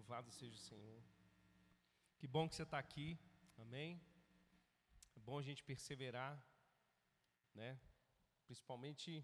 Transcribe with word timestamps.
Louvado 0.00 0.30
seja 0.30 0.54
o 0.54 0.66
Senhor. 0.70 1.02
Que 2.18 2.26
bom 2.26 2.48
que 2.48 2.54
você 2.54 2.62
está 2.62 2.78
aqui, 2.78 3.18
amém? 3.58 4.00
É 5.14 5.20
bom 5.20 5.38
a 5.38 5.42
gente 5.42 5.62
perseverar, 5.62 6.42
né? 7.54 7.78
Principalmente 8.46 9.22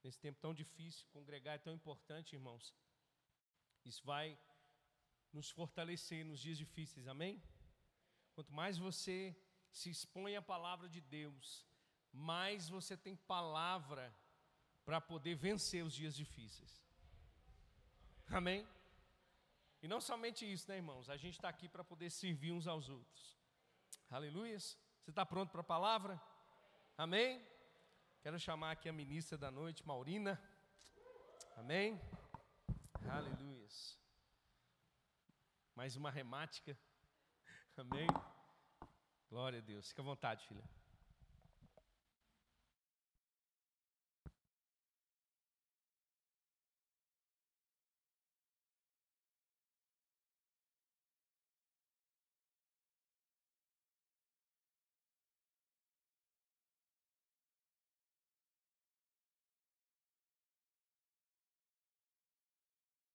nesse 0.00 0.20
tempo 0.20 0.38
tão 0.40 0.54
difícil, 0.54 1.08
congregar 1.12 1.56
é 1.56 1.58
tão 1.58 1.74
importante, 1.74 2.36
irmãos. 2.36 2.72
Isso 3.84 4.04
vai 4.04 4.38
nos 5.32 5.50
fortalecer 5.50 6.24
nos 6.24 6.38
dias 6.38 6.56
difíceis, 6.56 7.08
amém? 7.08 7.42
Quanto 8.32 8.52
mais 8.52 8.78
você 8.78 9.36
se 9.72 9.90
expõe 9.90 10.36
à 10.36 10.42
palavra 10.54 10.88
de 10.88 11.00
Deus, 11.00 11.66
mais 12.12 12.68
você 12.68 12.96
tem 12.96 13.16
palavra 13.16 14.14
para 14.84 15.00
poder 15.00 15.34
vencer 15.34 15.84
os 15.84 15.92
dias 15.92 16.14
difíceis. 16.14 16.80
Amém? 18.28 18.64
E 19.82 19.88
não 19.88 20.00
somente 20.00 20.50
isso, 20.50 20.68
né, 20.68 20.76
irmãos? 20.76 21.10
A 21.10 21.16
gente 21.16 21.34
está 21.34 21.48
aqui 21.48 21.68
para 21.68 21.82
poder 21.82 22.08
servir 22.08 22.52
uns 22.52 22.68
aos 22.68 22.88
outros. 22.88 23.36
Aleluia. 24.08 24.58
Você 24.58 25.10
está 25.10 25.26
pronto 25.26 25.50
para 25.50 25.60
a 25.60 25.64
palavra? 25.64 26.22
Amém? 26.96 27.44
Quero 28.22 28.38
chamar 28.38 28.70
aqui 28.70 28.88
a 28.88 28.92
ministra 28.92 29.36
da 29.36 29.50
noite, 29.50 29.84
Maurina. 29.84 30.40
Amém? 31.56 32.00
Aleluia. 33.10 33.52
Mais 35.74 35.96
uma 35.96 36.10
remática. 36.10 36.78
Amém? 37.76 38.06
Glória 39.28 39.58
a 39.58 39.62
Deus. 39.62 39.88
Fica 39.88 40.02
à 40.02 40.04
vontade, 40.04 40.46
filha. 40.46 40.62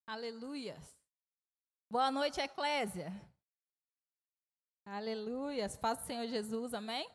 Aleluias. 0.08 0.98
Boa 1.92 2.10
noite, 2.10 2.40
Eclésia. 2.40 3.12
Aleluias. 4.86 5.76
Paz 5.76 5.98
do 5.98 6.06
Senhor 6.06 6.26
Jesus, 6.28 6.74
amém? 6.74 7.06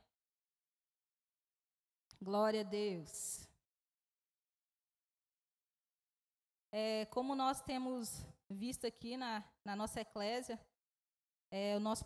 Glória 2.21 2.61
a 2.61 2.65
Deus. 2.65 3.49
É, 6.71 7.07
como 7.07 7.35
nós 7.35 7.63
temos 7.63 8.27
visto 8.51 8.87
aqui 8.87 9.17
na, 9.17 9.43
na 9.65 9.75
nossa 9.75 10.03
eclésia, 10.03 10.61
é, 11.51 11.75
o 11.75 11.81
nosso 11.81 12.05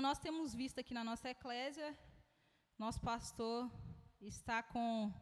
Como 0.00 0.08
nós 0.08 0.18
temos 0.18 0.54
visto 0.54 0.78
aqui 0.80 0.94
na 0.94 1.04
nossa 1.04 1.28
eclésia, 1.28 1.88
nosso 2.78 3.02
pastor 3.02 3.70
está 4.18 4.62
com 4.62 5.12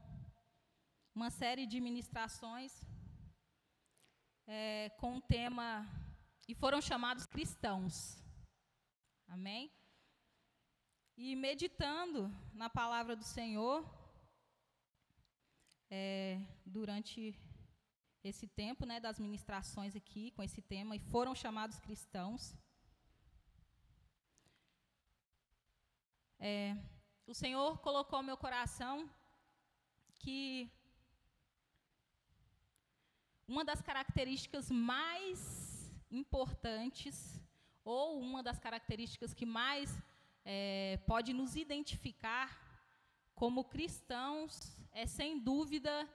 uma 1.12 1.30
série 1.30 1.66
de 1.66 1.80
ministrações 1.80 2.72
é, 4.46 4.88
com 5.00 5.16
o 5.16 5.20
tema 5.20 5.84
e 6.46 6.54
foram 6.54 6.80
chamados 6.80 7.26
cristãos. 7.26 8.22
Amém? 9.26 9.68
E 11.16 11.34
meditando 11.34 12.30
na 12.52 12.70
palavra 12.70 13.16
do 13.16 13.24
Senhor 13.24 13.84
é, 15.90 16.40
durante 16.64 17.36
esse 18.22 18.46
tempo, 18.46 18.86
né, 18.86 19.00
das 19.00 19.18
ministrações 19.18 19.96
aqui 19.96 20.30
com 20.36 20.42
esse 20.44 20.62
tema 20.62 20.94
e 20.94 21.00
foram 21.00 21.34
chamados 21.34 21.80
cristãos. 21.80 22.54
É, 26.40 26.76
o 27.26 27.34
Senhor 27.34 27.78
colocou 27.78 28.22
meu 28.22 28.36
coração 28.36 29.10
que 30.20 30.70
uma 33.46 33.64
das 33.64 33.82
características 33.82 34.70
mais 34.70 35.92
importantes, 36.10 37.40
ou 37.84 38.20
uma 38.20 38.40
das 38.40 38.60
características 38.60 39.34
que 39.34 39.44
mais 39.44 40.00
é, 40.44 40.98
pode 41.08 41.32
nos 41.32 41.56
identificar 41.56 42.48
como 43.34 43.64
cristãos, 43.64 44.76
é 44.92 45.04
sem 45.06 45.40
dúvida 45.40 46.08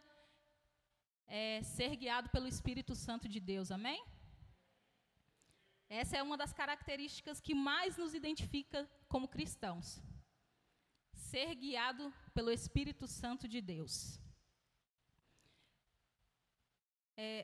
é, 1.28 1.62
ser 1.64 1.98
guiado 1.98 2.30
pelo 2.30 2.48
Espírito 2.48 2.96
Santo 2.96 3.28
de 3.28 3.42
Deus, 3.42 3.72
amém? 3.72 4.02
Essa 5.90 6.16
é 6.18 6.24
uma 6.24 6.38
das 6.38 6.54
características 6.54 7.42
que 7.42 7.54
mais 7.54 7.98
nos 7.98 8.14
identifica 8.14 8.90
como 9.10 9.28
cristãos 9.28 10.02
ser 11.34 11.56
guiado 11.56 12.14
pelo 12.36 12.52
Espírito 12.52 13.06
Santo 13.08 13.48
de 13.54 13.60
Deus. 13.60 13.94
É, 17.18 17.44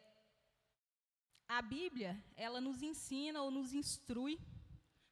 a 1.48 1.60
Bíblia, 1.60 2.12
ela 2.36 2.62
nos 2.62 2.84
ensina 2.84 3.42
ou 3.42 3.50
nos 3.50 3.74
instrui, 3.74 4.36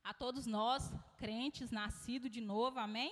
a 0.03 0.13
todos 0.13 0.45
nós, 0.45 0.83
crentes, 1.17 1.71
nascidos 1.71 2.29
de 2.29 2.39
novo, 2.39 2.77
amém? 2.77 3.11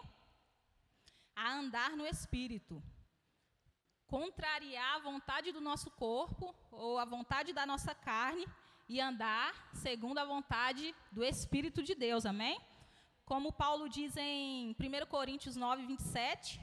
A 1.36 1.56
andar 1.62 1.98
no 1.98 2.06
Espírito. 2.06 2.76
Contrariar 4.06 4.94
a 4.98 5.04
vontade 5.10 5.52
do 5.52 5.60
nosso 5.70 5.90
corpo 6.06 6.54
ou 6.70 7.00
a 7.00 7.06
vontade 7.06 7.52
da 7.54 7.66
nossa 7.66 7.96
carne 7.96 8.46
e 8.88 9.02
andar 9.02 9.52
segundo 9.74 10.20
a 10.20 10.26
vontade 10.26 10.94
do 11.12 11.24
Espírito 11.24 11.82
de 11.82 11.96
Deus, 11.96 12.24
amém? 12.24 12.56
Como 13.26 13.52
Paulo 13.52 13.90
diz 13.90 14.16
em 14.18 14.76
1 14.80 15.06
Coríntios 15.08 15.56
9, 15.56 15.88
27, 15.88 16.62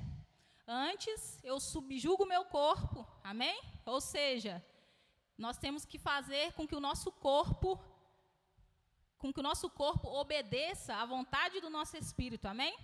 antes 0.64 1.40
eu 1.42 1.58
subjugo 1.58 2.22
o 2.22 2.28
meu 2.28 2.44
corpo, 2.44 3.04
amém? 3.24 3.60
Ou 3.84 4.00
seja, 4.00 4.64
nós 5.36 5.58
temos 5.58 5.84
que 5.84 5.98
fazer 5.98 6.52
com 6.52 6.64
que 6.64 6.76
o 6.76 6.80
nosso 6.80 7.10
corpo, 7.10 7.82
com 9.18 9.32
que 9.32 9.40
o 9.40 9.42
nosso 9.42 9.68
corpo 9.70 10.06
obedeça 10.06 10.94
à 10.94 11.04
vontade 11.04 11.60
do 11.60 11.68
nosso 11.68 11.96
espírito, 11.96 12.46
amém? 12.46 12.78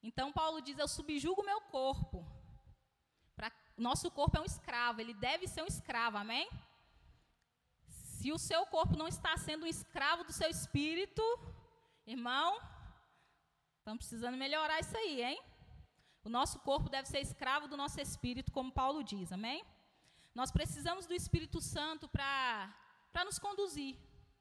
Então 0.00 0.32
Paulo 0.32 0.60
diz: 0.60 0.78
Eu 0.78 0.86
subjugo 0.86 1.42
o 1.42 1.44
meu 1.44 1.60
corpo. 1.62 2.24
Pra, 3.34 3.50
nosso 3.76 4.08
corpo 4.08 4.36
é 4.36 4.40
um 4.40 4.44
escravo, 4.44 5.00
ele 5.00 5.14
deve 5.14 5.48
ser 5.48 5.62
um 5.62 5.66
escravo, 5.66 6.16
amém? 6.16 6.48
Se 7.88 8.30
o 8.30 8.38
seu 8.38 8.64
corpo 8.66 8.96
não 8.96 9.08
está 9.08 9.36
sendo 9.36 9.64
um 9.64 9.72
escravo 9.76 10.22
do 10.22 10.32
seu 10.32 10.48
espírito, 10.48 11.24
Irmão, 12.06 12.60
estamos 13.78 13.98
precisando 13.98 14.36
melhorar 14.36 14.78
isso 14.78 14.96
aí, 14.96 15.24
hein? 15.24 15.42
O 16.22 16.28
nosso 16.28 16.60
corpo 16.60 16.88
deve 16.88 17.08
ser 17.08 17.18
escravo 17.18 17.66
do 17.66 17.76
nosso 17.76 18.00
espírito, 18.00 18.52
como 18.52 18.70
Paulo 18.70 19.02
diz, 19.02 19.32
amém? 19.32 19.64
Nós 20.32 20.52
precisamos 20.52 21.04
do 21.04 21.14
Espírito 21.14 21.60
Santo 21.60 22.08
para 22.08 23.24
nos 23.24 23.40
conduzir, 23.40 23.96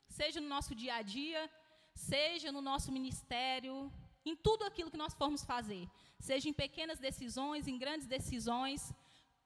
seja 0.08 0.40
no 0.40 0.48
nosso 0.48 0.76
dia 0.76 0.94
a 0.98 1.02
dia, 1.02 1.50
seja 1.96 2.52
no 2.52 2.62
nosso 2.62 2.92
ministério, 2.92 3.92
em 4.24 4.36
tudo 4.36 4.64
aquilo 4.64 4.92
que 4.92 5.04
nós 5.04 5.16
formos 5.16 5.44
fazer, 5.44 5.90
seja 6.20 6.48
em 6.48 6.54
pequenas 6.54 7.00
decisões, 7.00 7.68
em 7.68 7.80
grandes 7.80 8.06
decisões, 8.06 8.94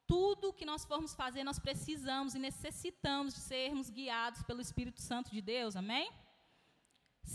tudo 0.06 0.52
que 0.52 0.66
nós 0.66 0.84
formos 0.84 1.14
fazer, 1.16 1.46
nós 1.46 1.60
precisamos 1.60 2.36
e 2.36 2.40
necessitamos 2.40 3.34
de 3.34 3.40
sermos 3.40 3.90
guiados 3.90 4.44
pelo 4.44 4.60
Espírito 4.60 5.02
Santo 5.02 5.32
de 5.32 5.42
Deus, 5.42 5.78
amém? 5.78 6.12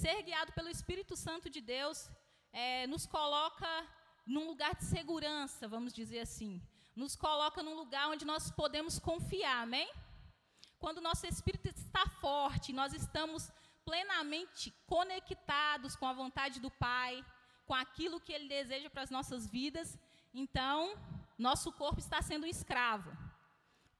Ser 0.00 0.23
guiado 0.25 0.52
pelo 0.52 0.69
Espírito 0.69 1.14
Santo 1.14 1.49
de 1.49 1.61
Deus 1.61 2.11
é, 2.52 2.85
nos 2.88 3.06
coloca 3.06 3.69
num 4.26 4.46
lugar 4.49 4.75
de 4.75 4.85
segurança, 4.85 5.69
vamos 5.69 5.93
dizer 5.93 6.19
assim. 6.19 6.61
Nos 6.96 7.14
coloca 7.14 7.62
num 7.62 7.76
lugar 7.76 8.08
onde 8.08 8.25
nós 8.25 8.50
podemos 8.50 8.99
confiar, 8.99 9.62
amém? 9.62 9.88
Quando 10.81 11.00
nosso 11.00 11.26
espírito 11.29 11.69
está 11.69 12.05
forte, 12.25 12.73
nós 12.73 12.93
estamos 12.93 13.52
plenamente 13.85 14.73
conectados 14.85 15.94
com 15.94 16.06
a 16.06 16.12
vontade 16.12 16.58
do 16.58 16.73
Pai, 16.73 17.25
com 17.64 17.75
aquilo 17.75 18.20
que 18.20 18.32
Ele 18.32 18.49
deseja 18.49 18.90
para 18.90 19.02
as 19.02 19.11
nossas 19.11 19.47
vidas, 19.47 19.97
então 20.43 20.99
nosso 21.38 21.70
corpo 21.73 22.00
está 22.00 22.20
sendo 22.20 22.47
um 22.47 22.55
escravo. 22.56 23.17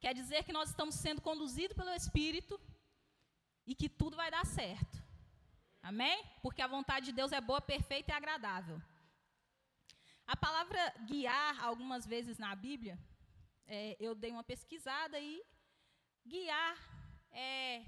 Quer 0.01 0.13
dizer 0.13 0.43
que 0.43 0.53
nós 0.53 0.71
estamos 0.71 0.97
sendo 0.97 1.23
conduzidos 1.23 1.77
pelo 1.77 1.91
Espírito 1.91 2.61
e 3.65 3.77
que 3.77 3.89
tudo 3.89 4.17
vai 4.17 4.29
dar 4.29 4.45
certo. 4.45 5.04
Amém? 5.91 6.25
Porque 6.41 6.63
a 6.63 6.67
vontade 6.67 7.07
de 7.07 7.13
Deus 7.13 7.31
é 7.31 7.41
boa, 7.43 7.61
perfeita 7.61 8.11
e 8.11 8.15
agradável. 8.15 8.81
A 10.27 10.35
palavra 10.35 10.81
guiar, 11.07 11.63
algumas 11.63 12.07
vezes 12.07 12.39
na 12.39 12.55
Bíblia, 12.55 12.99
é, 13.67 13.95
eu 14.01 14.15
dei 14.15 14.31
uma 14.31 14.43
pesquisada 14.43 15.21
e 15.21 15.45
guiar 16.27 16.75
é 17.31 17.85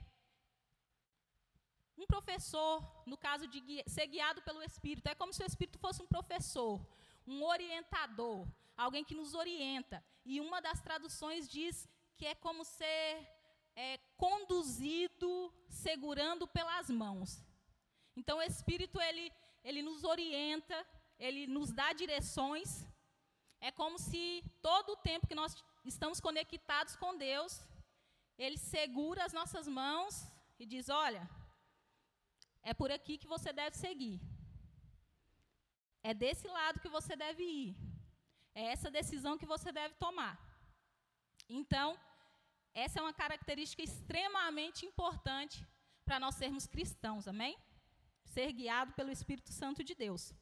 um 1.96 2.06
professor, 2.06 2.84
no 3.06 3.16
caso 3.16 3.46
de 3.46 3.60
guia, 3.60 3.82
ser 3.86 4.06
guiado 4.08 4.42
pelo 4.42 4.62
Espírito. 4.62 5.06
É 5.06 5.14
como 5.14 5.32
se 5.32 5.42
o 5.42 5.46
Espírito 5.46 5.78
fosse 5.78 6.02
um 6.02 6.06
professor, 6.06 6.86
um 7.26 7.42
orientador, 7.44 8.46
alguém 8.76 9.04
que 9.04 9.14
nos 9.14 9.32
orienta. 9.32 10.04
E 10.22 10.38
uma 10.38 10.60
das 10.60 10.82
traduções 10.82 11.48
diz 11.48 11.88
que 12.14 12.26
é 12.26 12.34
como 12.34 12.62
ser 12.62 13.26
é, 13.74 13.96
conduzido, 14.18 15.50
segurando 15.70 16.46
pelas 16.46 16.90
mãos. 16.90 17.45
Então, 18.16 18.38
o 18.38 18.42
Espírito, 18.42 19.00
ele, 19.00 19.32
ele 19.62 19.82
nos 19.82 20.02
orienta, 20.04 20.78
ele 21.18 21.46
nos 21.46 21.70
dá 21.72 21.92
direções. 21.92 22.86
É 23.60 23.70
como 23.70 23.98
se 23.98 24.22
todo 24.62 24.92
o 24.92 25.02
tempo 25.08 25.26
que 25.26 25.40
nós 25.42 25.52
estamos 25.84 26.20
conectados 26.20 26.96
com 26.96 27.16
Deus, 27.16 27.52
ele 28.38 28.58
segura 28.58 29.24
as 29.24 29.32
nossas 29.32 29.66
mãos 29.68 30.14
e 30.58 30.66
diz: 30.66 30.88
Olha, 30.88 31.28
é 32.62 32.72
por 32.74 32.90
aqui 32.90 33.16
que 33.18 33.32
você 33.34 33.52
deve 33.52 33.76
seguir. 33.76 34.20
É 36.02 36.14
desse 36.14 36.46
lado 36.48 36.80
que 36.80 36.88
você 36.88 37.14
deve 37.16 37.42
ir. 37.42 37.76
É 38.54 38.64
essa 38.74 38.90
decisão 38.90 39.38
que 39.40 39.52
você 39.54 39.70
deve 39.70 39.94
tomar. 39.94 40.34
Então, 41.48 41.88
essa 42.74 42.98
é 42.98 43.02
uma 43.02 43.12
característica 43.12 43.82
extremamente 43.82 44.84
importante 44.86 45.66
para 46.04 46.20
nós 46.20 46.34
sermos 46.36 46.66
cristãos, 46.66 47.26
amém? 47.28 47.56
Ser 48.36 48.52
guiado 48.52 48.92
pelo 48.92 49.10
Espírito 49.10 49.50
Santo 49.50 49.82
de 49.82 49.94
Deus. 49.94 50.34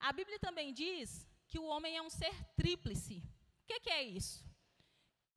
A 0.00 0.10
Bíblia 0.18 0.38
também 0.38 0.72
diz 0.72 1.28
que 1.46 1.58
o 1.58 1.66
homem 1.72 1.98
é 1.98 2.00
um 2.00 2.08
ser 2.08 2.34
tríplice. 2.56 3.16
O 3.62 3.66
que, 3.66 3.80
que 3.80 3.90
é 3.90 4.02
isso? 4.02 4.42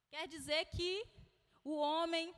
Quer 0.10 0.26
dizer 0.26 0.64
que 0.68 1.06
o 1.66 1.76
homem 1.76 2.34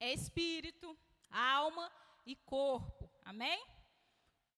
é 0.00 0.12
espírito, 0.12 0.98
alma 1.30 1.86
e 2.26 2.34
corpo. 2.34 3.08
Amém? 3.24 3.64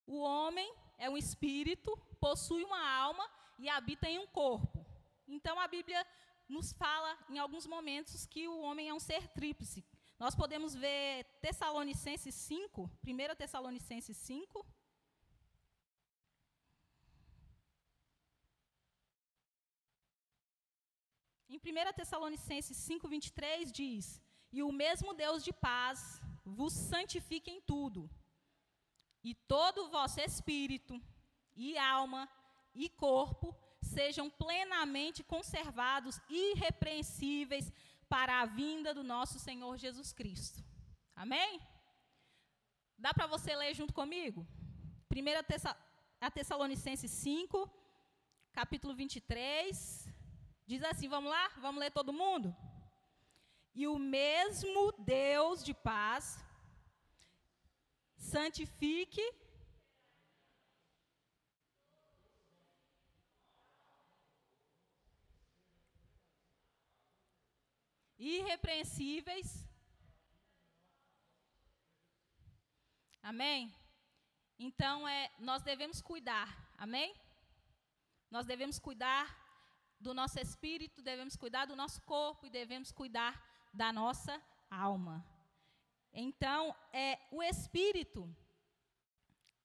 O 0.07 0.17
homem 0.17 0.67
é 0.97 1.07
um 1.07 1.17
espírito, 1.25 1.95
possui 2.19 2.63
uma 2.63 2.83
alma 2.89 3.29
e 3.59 3.69
habita 3.69 4.09
em 4.09 4.17
um 4.17 4.25
corpo. 4.25 4.83
Então 5.27 5.59
a 5.59 5.67
Bíblia 5.67 6.03
nos 6.49 6.73
fala 6.73 7.15
em 7.29 7.37
alguns 7.37 7.67
momentos 7.67 8.25
que 8.25 8.47
o 8.47 8.61
homem 8.61 8.89
é 8.89 8.93
um 8.95 8.99
ser 8.99 9.27
tríplice. 9.27 9.85
Nós 10.19 10.33
podemos 10.33 10.73
ver 10.73 11.25
Tessalonicenses 11.41 12.33
5, 12.33 12.89
1 13.05 13.35
Tessalonicenses 13.35 14.17
5. 14.17 14.65
Em 21.47 21.57
1 21.57 21.93
Tessalonicenses 21.93 22.75
5, 22.77 23.07
23 23.07 23.71
diz: 23.71 24.19
E 24.51 24.63
o 24.63 24.71
mesmo 24.71 25.13
Deus 25.13 25.43
de 25.43 25.53
paz 25.53 26.19
vos 26.43 26.73
santifique 26.73 27.51
em 27.51 27.61
tudo, 27.61 28.09
e 29.23 29.35
todo 29.35 29.85
o 29.85 29.89
vosso 29.89 30.19
espírito, 30.19 30.99
e 31.55 31.77
alma, 31.77 32.27
e 32.73 32.89
corpo 32.89 33.55
sejam 33.81 34.29
plenamente 34.29 35.23
conservados, 35.23 36.19
irrepreensíveis, 36.29 37.71
para 38.09 38.41
a 38.41 38.45
vinda 38.45 38.93
do 38.93 39.03
nosso 39.03 39.37
Senhor 39.39 39.77
Jesus 39.77 40.11
Cristo. 40.13 40.63
Amém? 41.15 41.59
Dá 42.97 43.13
para 43.13 43.27
você 43.27 43.55
ler 43.55 43.73
junto 43.73 43.93
comigo? 43.93 44.47
1 45.11 45.43
Tessa, 45.47 45.75
a 46.19 46.29
Tessalonicenses 46.31 47.11
5, 47.11 47.69
capítulo 48.51 48.93
23. 48.95 50.07
Diz 50.65 50.83
assim: 50.83 51.07
vamos 51.07 51.31
lá? 51.31 51.45
Vamos 51.65 51.79
ler 51.79 51.91
todo 51.91 52.17
mundo? 52.21 52.55
E 53.73 53.87
o 53.87 53.97
mesmo 53.99 54.91
Deus 54.97 55.63
de 55.63 55.73
paz 55.73 56.43
santifique 58.17 59.25
irrepreensíveis. 68.35 69.47
Amém? 73.31 73.73
Então 74.57 75.07
é, 75.07 75.31
nós 75.39 75.61
devemos 75.61 76.01
cuidar. 76.01 76.49
Amém? 76.77 77.09
Nós 78.29 78.45
devemos 78.45 78.77
cuidar 78.79 79.25
do 79.99 80.13
nosso 80.13 80.39
espírito, 80.39 81.01
devemos 81.01 81.35
cuidar 81.35 81.65
do 81.65 81.75
nosso 81.75 82.01
corpo 82.01 82.45
e 82.45 82.49
devemos 82.49 82.91
cuidar 82.91 83.33
da 83.73 83.91
nossa 83.91 84.41
alma. 84.69 85.25
Então, 86.13 86.75
é, 86.91 87.19
o 87.31 87.41
espírito 87.43 88.21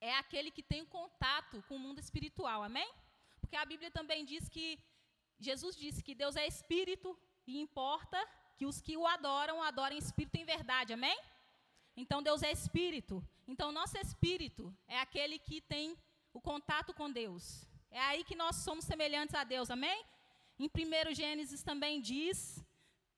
é 0.01 0.15
aquele 0.17 0.51
que 0.51 0.63
tem 0.63 0.85
contato 0.85 1.63
com 1.69 1.77
o 1.77 1.79
mundo 1.79 1.99
espiritual, 1.99 2.63
amém? 2.63 2.91
Porque 3.41 3.57
a 3.57 3.65
Bíblia 3.65 3.91
também 3.91 4.25
diz 4.25 4.49
que, 4.49 4.79
Jesus 5.39 5.77
disse 5.77 6.03
que 6.03 6.15
Deus 6.15 6.37
é 6.37 6.47
espírito 6.47 7.19
e 7.47 7.59
importa 7.59 8.19
que 8.57 8.67
os 8.67 8.81
que 8.81 8.97
o 8.97 9.07
adoram, 9.07 9.63
adorem 9.63 9.99
espírito 9.99 10.37
em 10.37 10.45
verdade, 10.45 10.93
amém? 10.93 11.19
Então, 11.97 12.23
Deus 12.23 12.43
é 12.43 12.51
espírito. 12.51 13.23
Então, 13.47 13.73
nosso 13.73 13.99
espírito 13.99 14.75
é 14.87 14.99
aquele 14.99 15.39
que 15.39 15.61
tem 15.61 15.97
o 16.33 16.41
contato 16.41 16.95
com 16.95 17.11
Deus. 17.11 17.67
É 17.91 18.01
aí 18.01 18.25
que 18.25 18.35
nós 18.35 18.57
somos 18.57 18.85
semelhantes 18.85 19.35
a 19.35 19.45
Deus, 19.45 19.71
amém? 19.71 20.05
Em 20.59 20.69
1 20.69 21.15
Gênesis 21.15 21.63
também 21.63 22.01
diz 22.01 22.65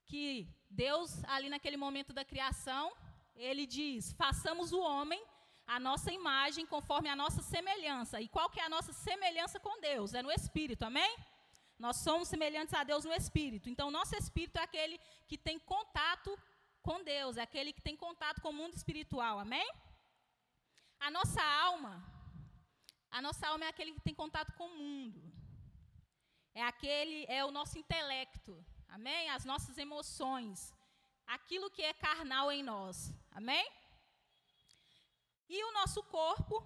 que 0.05 0.47
Deus, 0.69 1.23
ali 1.25 1.49
naquele 1.49 1.77
momento 1.77 2.11
da 2.11 2.25
criação, 2.25 2.91
ele 3.35 3.65
diz: 3.65 4.13
façamos 4.13 4.71
o 4.73 4.79
homem 4.79 5.21
a 5.67 5.79
nossa 5.79 6.11
imagem 6.11 6.65
conforme 6.65 7.09
a 7.09 7.15
nossa 7.15 7.41
semelhança. 7.41 8.21
E 8.21 8.27
qual 8.27 8.49
que 8.49 8.59
é 8.59 8.65
a 8.65 8.69
nossa 8.69 8.93
semelhança 8.93 9.59
com 9.59 9.79
Deus? 9.79 10.13
É 10.13 10.21
no 10.21 10.31
espírito, 10.31 10.83
amém? 10.83 11.15
Nós 11.77 11.97
somos 11.97 12.27
semelhantes 12.27 12.73
a 12.73 12.83
Deus 12.83 13.03
no 13.05 13.13
espírito. 13.13 13.69
Então, 13.69 13.91
nosso 13.91 14.15
espírito 14.15 14.57
é 14.57 14.63
aquele 14.63 14.99
que 15.27 15.37
tem 15.37 15.59
contato 15.59 16.37
com 16.81 17.03
Deus, 17.03 17.37
é 17.37 17.41
aquele 17.41 17.73
que 17.73 17.81
tem 17.81 17.97
contato 17.97 18.41
com 18.41 18.49
o 18.49 18.53
mundo 18.53 18.75
espiritual, 18.75 19.39
amém? 19.39 19.67
A 20.99 21.09
nossa 21.11 21.41
alma, 21.41 21.93
a 23.09 23.21
nossa 23.21 23.47
alma 23.47 23.65
é 23.65 23.69
aquele 23.69 23.93
que 23.93 24.01
tem 24.01 24.13
contato 24.13 24.53
com 24.53 24.67
o 24.67 24.77
mundo. 24.77 25.21
É 26.53 26.63
aquele, 26.63 27.25
é 27.27 27.43
o 27.43 27.51
nosso 27.51 27.77
intelecto. 27.77 28.53
Amém? 28.87 29.29
As 29.29 29.43
nossas 29.43 29.77
emoções. 29.77 30.73
Aquilo 31.25 31.71
que 31.71 31.81
é 31.81 31.93
carnal 31.93 32.51
em 32.51 32.63
nós. 32.63 33.13
Amém? 33.31 33.65
E 35.49 35.63
o 35.63 35.71
nosso 35.73 36.01
corpo, 36.03 36.63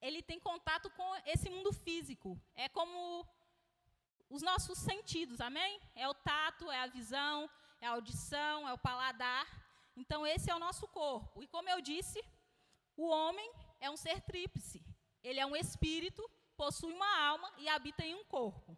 ele 0.00 0.20
tem 0.22 0.40
contato 0.40 0.90
com 0.90 1.08
esse 1.26 1.48
mundo 1.48 1.72
físico. 1.72 2.40
É 2.54 2.68
como 2.68 3.26
os 4.34 4.42
nossos 4.50 4.78
sentidos, 4.78 5.40
amém? 5.48 5.72
É 5.94 6.08
o 6.08 6.14
tato, 6.14 6.70
é 6.70 6.78
a 6.82 6.86
visão, 6.86 7.36
é 7.82 7.86
a 7.86 7.90
audição, 7.90 8.66
é 8.66 8.72
o 8.72 8.78
paladar. 8.88 9.46
Então, 9.94 10.26
esse 10.26 10.50
é 10.50 10.54
o 10.54 10.64
nosso 10.66 10.88
corpo. 10.88 11.42
E 11.42 11.46
como 11.54 11.68
eu 11.68 11.80
disse, 11.82 12.20
o 12.96 13.06
homem 13.06 13.48
é 13.78 13.90
um 13.90 13.96
ser 14.04 14.22
tríplice. 14.22 14.82
Ele 15.22 15.38
é 15.38 15.44
um 15.44 15.54
espírito, 15.54 16.22
possui 16.56 16.92
uma 16.94 17.12
alma 17.30 17.52
e 17.58 17.68
habita 17.68 18.02
em 18.06 18.14
um 18.14 18.24
corpo. 18.24 18.76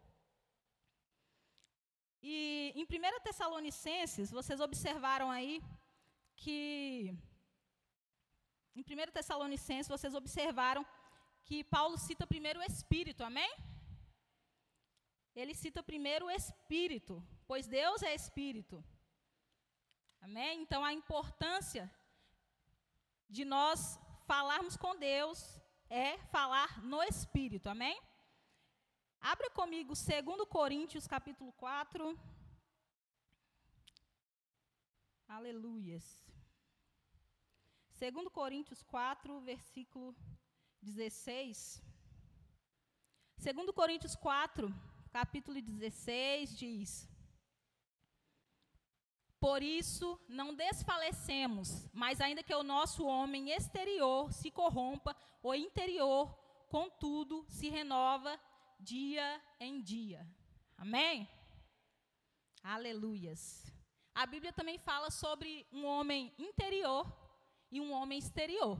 E 2.21 2.73
em 2.75 2.83
1 2.83 3.23
Tessalonicenses, 3.23 4.31
vocês 4.31 4.59
observaram 4.59 5.31
aí 5.31 5.63
que. 6.35 7.17
Em 8.75 8.81
1 8.81 9.11
Tessalonicenses, 9.13 9.87
vocês 9.87 10.13
observaram 10.13 10.85
que 11.45 11.63
Paulo 11.63 11.97
cita 11.97 12.27
primeiro 12.27 12.59
o 12.59 12.63
Espírito, 12.63 13.23
amém? 13.23 13.51
Ele 15.35 15.53
cita 15.53 15.83
primeiro 15.83 16.27
o 16.27 16.31
Espírito, 16.31 17.21
pois 17.45 17.67
Deus 17.67 18.01
é 18.01 18.15
Espírito. 18.15 18.83
Amém? 20.21 20.61
Então, 20.61 20.83
a 20.83 20.93
importância 20.93 21.91
de 23.29 23.43
nós 23.43 23.99
falarmos 24.25 24.77
com 24.77 24.95
Deus 24.95 25.59
é 25.89 26.17
falar 26.35 26.81
no 26.83 27.03
Espírito, 27.03 27.67
amém? 27.69 28.01
Abra 29.19 29.49
comigo 29.49 29.93
2 29.93 30.47
Coríntios 30.47 31.07
capítulo 31.07 31.51
4. 31.53 32.17
Aleluias. 35.27 36.25
2 37.99 38.27
Coríntios 38.29 38.81
4, 38.83 39.39
versículo 39.41 40.15
16. 40.81 41.81
2 43.37 43.71
Coríntios 43.71 44.15
4, 44.15 44.73
capítulo 45.15 45.61
16, 45.61 46.57
diz: 46.57 47.09
Por 49.39 49.63
isso 49.63 50.19
não 50.27 50.53
desfalecemos, 50.53 51.89
mas 51.93 52.19
ainda 52.19 52.43
que 52.43 52.53
o 52.53 52.63
nosso 52.63 53.05
homem 53.05 53.51
exterior 53.51 54.33
se 54.33 54.51
corrompa, 54.51 55.15
o 55.41 55.55
interior, 55.55 56.35
contudo, 56.67 57.45
se 57.47 57.69
renova 57.69 58.37
dia 58.77 59.41
em 59.57 59.81
dia. 59.81 60.27
Amém? 60.77 61.29
Aleluias. 62.61 63.71
a 64.13 64.25
Bíblia 64.25 64.51
também 64.51 64.77
fala 64.77 65.09
sobre 65.09 65.65
um 65.71 65.85
homem 65.85 66.33
interior 66.37 67.05
e 67.71 67.79
um 67.79 67.93
homem 67.93 68.19
exterior. 68.19 68.77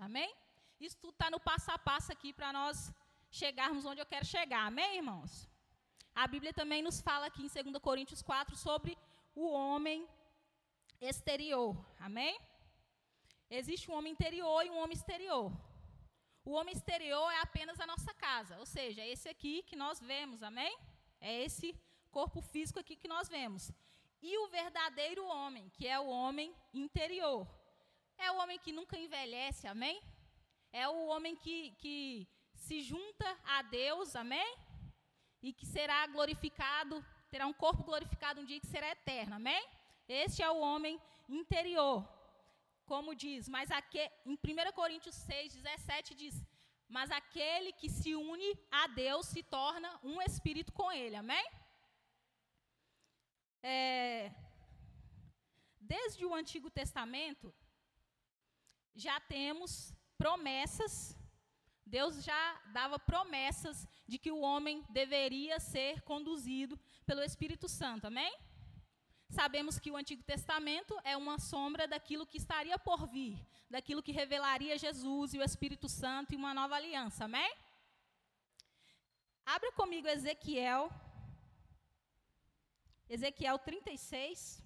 Amém? 0.00 0.34
Isso 0.80 0.96
tudo 0.96 1.12
está 1.12 1.30
no 1.30 1.38
passo 1.38 1.70
a 1.70 1.78
passo 1.78 2.10
aqui 2.10 2.32
para 2.32 2.52
nós 2.52 2.92
chegarmos 3.40 3.84
onde 3.84 4.00
eu 4.00 4.06
quero 4.06 4.24
chegar. 4.24 4.64
Amém, 4.66 4.96
irmãos? 4.96 5.32
A 6.14 6.26
Bíblia 6.32 6.52
também 6.60 6.82
nos 6.82 7.00
fala 7.00 7.26
aqui 7.26 7.42
em 7.42 7.48
2 7.48 7.82
Coríntios 7.88 8.22
4 8.22 8.56
sobre 8.56 8.96
o 9.34 9.44
homem 9.50 10.08
exterior. 11.00 11.72
Amém? 11.98 12.38
Existe 13.50 13.90
um 13.90 13.94
homem 13.94 14.12
interior 14.12 14.64
e 14.64 14.70
um 14.70 14.78
homem 14.78 14.96
exterior. 14.96 15.50
O 16.44 16.52
homem 16.52 16.74
exterior 16.74 17.28
é 17.32 17.40
apenas 17.40 17.80
a 17.80 17.86
nossa 17.86 18.12
casa, 18.14 18.58
ou 18.58 18.66
seja, 18.66 19.00
é 19.00 19.08
esse 19.08 19.28
aqui 19.28 19.62
que 19.62 19.74
nós 19.74 19.98
vemos, 20.00 20.42
amém? 20.42 20.76
É 21.20 21.42
esse 21.42 21.74
corpo 22.12 22.40
físico 22.40 22.78
aqui 22.78 22.94
que 22.94 23.08
nós 23.08 23.28
vemos. 23.28 23.72
E 24.22 24.38
o 24.38 24.48
verdadeiro 24.48 25.26
homem, 25.26 25.68
que 25.70 25.88
é 25.88 25.98
o 25.98 26.06
homem 26.06 26.54
interior, 26.72 27.48
é 28.16 28.30
o 28.30 28.36
homem 28.36 28.58
que 28.58 28.72
nunca 28.72 28.96
envelhece, 28.96 29.66
amém? 29.66 30.00
É 30.72 30.88
o 30.88 31.06
homem 31.06 31.34
que, 31.34 31.72
que 31.80 32.28
se 32.66 32.80
junta 32.80 33.28
a 33.44 33.62
Deus, 33.62 34.16
amém? 34.16 34.50
E 35.42 35.52
que 35.52 35.66
será 35.66 36.06
glorificado, 36.06 37.04
terá 37.30 37.46
um 37.46 37.56
corpo 37.64 37.82
glorificado 37.90 38.40
um 38.40 38.44
dia 38.50 38.60
que 38.60 38.72
será 38.74 38.88
eterno, 38.90 39.34
amém? 39.36 39.62
Este 40.08 40.42
é 40.42 40.50
o 40.50 40.60
homem 40.60 41.00
interior. 41.28 41.98
Como 42.86 43.14
diz, 43.14 43.48
mas 43.48 43.70
aqui, 43.70 44.00
em 44.26 44.34
1 44.34 44.72
Coríntios 44.80 45.14
6, 45.14 45.54
17 45.54 46.14
diz: 46.14 46.34
Mas 46.88 47.10
aquele 47.10 47.72
que 47.72 47.88
se 47.88 48.14
une 48.14 48.50
a 48.70 48.86
Deus 48.86 49.26
se 49.26 49.42
torna 49.42 49.90
um 50.02 50.20
espírito 50.22 50.72
com 50.72 50.90
ele, 50.92 51.16
amém? 51.16 51.46
É, 53.62 54.30
desde 55.80 56.24
o 56.26 56.34
Antigo 56.34 56.70
Testamento, 56.70 57.54
já 58.94 59.18
temos 59.20 59.94
promessas, 60.18 61.16
Deus 61.86 62.24
já 62.24 62.60
dava 62.72 62.98
promessas 62.98 63.86
de 64.06 64.18
que 64.18 64.32
o 64.32 64.40
homem 64.40 64.84
deveria 64.90 65.60
ser 65.60 66.00
conduzido 66.02 66.78
pelo 67.06 67.22
Espírito 67.22 67.68
Santo, 67.68 68.06
amém? 68.06 68.34
Sabemos 69.28 69.78
que 69.78 69.90
o 69.90 69.96
Antigo 69.96 70.22
Testamento 70.22 70.98
é 71.04 71.16
uma 71.16 71.38
sombra 71.38 71.86
daquilo 71.86 72.26
que 72.26 72.38
estaria 72.38 72.78
por 72.78 73.06
vir, 73.08 73.38
daquilo 73.68 74.02
que 74.02 74.12
revelaria 74.12 74.78
Jesus 74.78 75.34
e 75.34 75.38
o 75.38 75.42
Espírito 75.42 75.88
Santo 75.88 76.32
e 76.32 76.36
uma 76.36 76.54
nova 76.54 76.76
aliança, 76.76 77.24
amém? 77.24 77.52
Abra 79.44 79.70
comigo 79.72 80.08
Ezequiel, 80.08 80.90
Ezequiel 83.08 83.58
36. 83.58 84.62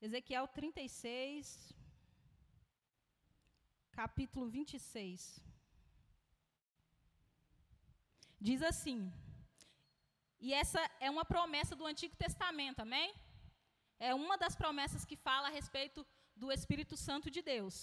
Ezequiel 0.00 0.46
36, 0.48 1.72
capítulo 4.00 4.46
26. 4.48 5.40
Diz 8.40 8.62
assim: 8.62 9.00
e 10.46 10.52
essa 10.52 10.80
é 11.00 11.10
uma 11.10 11.24
promessa 11.24 11.74
do 11.74 11.86
Antigo 11.90 12.14
Testamento, 12.24 12.80
amém? 12.80 13.14
É 13.98 14.14
uma 14.14 14.36
das 14.36 14.54
promessas 14.54 15.02
que 15.02 15.16
fala 15.16 15.46
a 15.48 15.50
respeito 15.50 16.06
do 16.36 16.52
Espírito 16.52 16.98
Santo 16.98 17.30
de 17.30 17.40
Deus. 17.40 17.76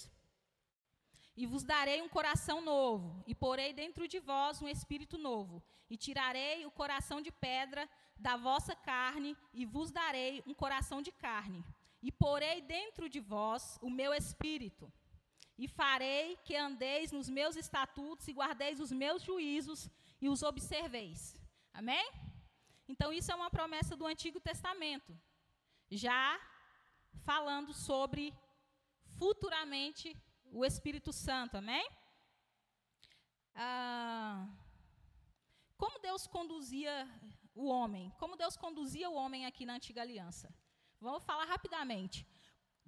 E 1.36 1.44
vos 1.44 1.64
darei 1.64 2.00
um 2.02 2.08
coração 2.08 2.60
novo, 2.60 3.08
e 3.26 3.34
porei 3.34 3.72
dentro 3.72 4.06
de 4.06 4.20
vós 4.20 4.62
um 4.62 4.68
espírito 4.68 5.18
novo, 5.18 5.60
e 5.90 5.96
tirarei 5.96 6.64
o 6.64 6.70
coração 6.70 7.20
de 7.20 7.32
pedra 7.32 7.88
da 8.16 8.36
vossa 8.36 8.76
carne, 8.76 9.36
e 9.52 9.66
vos 9.66 9.90
darei 9.90 10.40
um 10.46 10.54
coração 10.54 11.02
de 11.02 11.10
carne, 11.10 11.64
e 12.00 12.12
porei 12.12 12.60
dentro 12.60 13.08
de 13.08 13.18
vós 13.18 13.76
o 13.82 13.90
meu 13.90 14.14
espírito, 14.14 14.92
e 15.64 15.68
farei 15.68 16.36
que 16.46 16.54
andeis 16.56 17.12
nos 17.16 17.28
meus 17.38 17.54
estatutos 17.54 18.26
e 18.26 18.32
guardeis 18.38 18.80
os 18.84 18.90
meus 19.02 19.20
juízos 19.22 19.80
e 20.20 20.28
os 20.28 20.42
observeis. 20.42 21.20
Amém? 21.72 22.06
Então, 22.92 23.12
isso 23.18 23.30
é 23.30 23.34
uma 23.40 23.50
promessa 23.58 23.96
do 24.00 24.06
Antigo 24.12 24.40
Testamento, 24.40 25.12
já 25.88 26.24
falando 27.28 27.72
sobre 27.72 28.34
futuramente 29.18 30.16
o 30.58 30.64
Espírito 30.64 31.12
Santo, 31.12 31.56
amém? 31.56 31.86
Ah, 33.54 34.48
como 35.76 36.00
Deus 36.00 36.26
conduzia 36.26 36.94
o 37.54 37.66
homem? 37.68 38.12
Como 38.18 38.36
Deus 38.36 38.56
conduzia 38.56 39.08
o 39.08 39.14
homem 39.14 39.46
aqui 39.46 39.64
na 39.64 39.74
antiga 39.74 40.02
aliança? 40.02 40.52
Vamos 41.00 41.22
falar 41.22 41.44
rapidamente. 41.44 42.26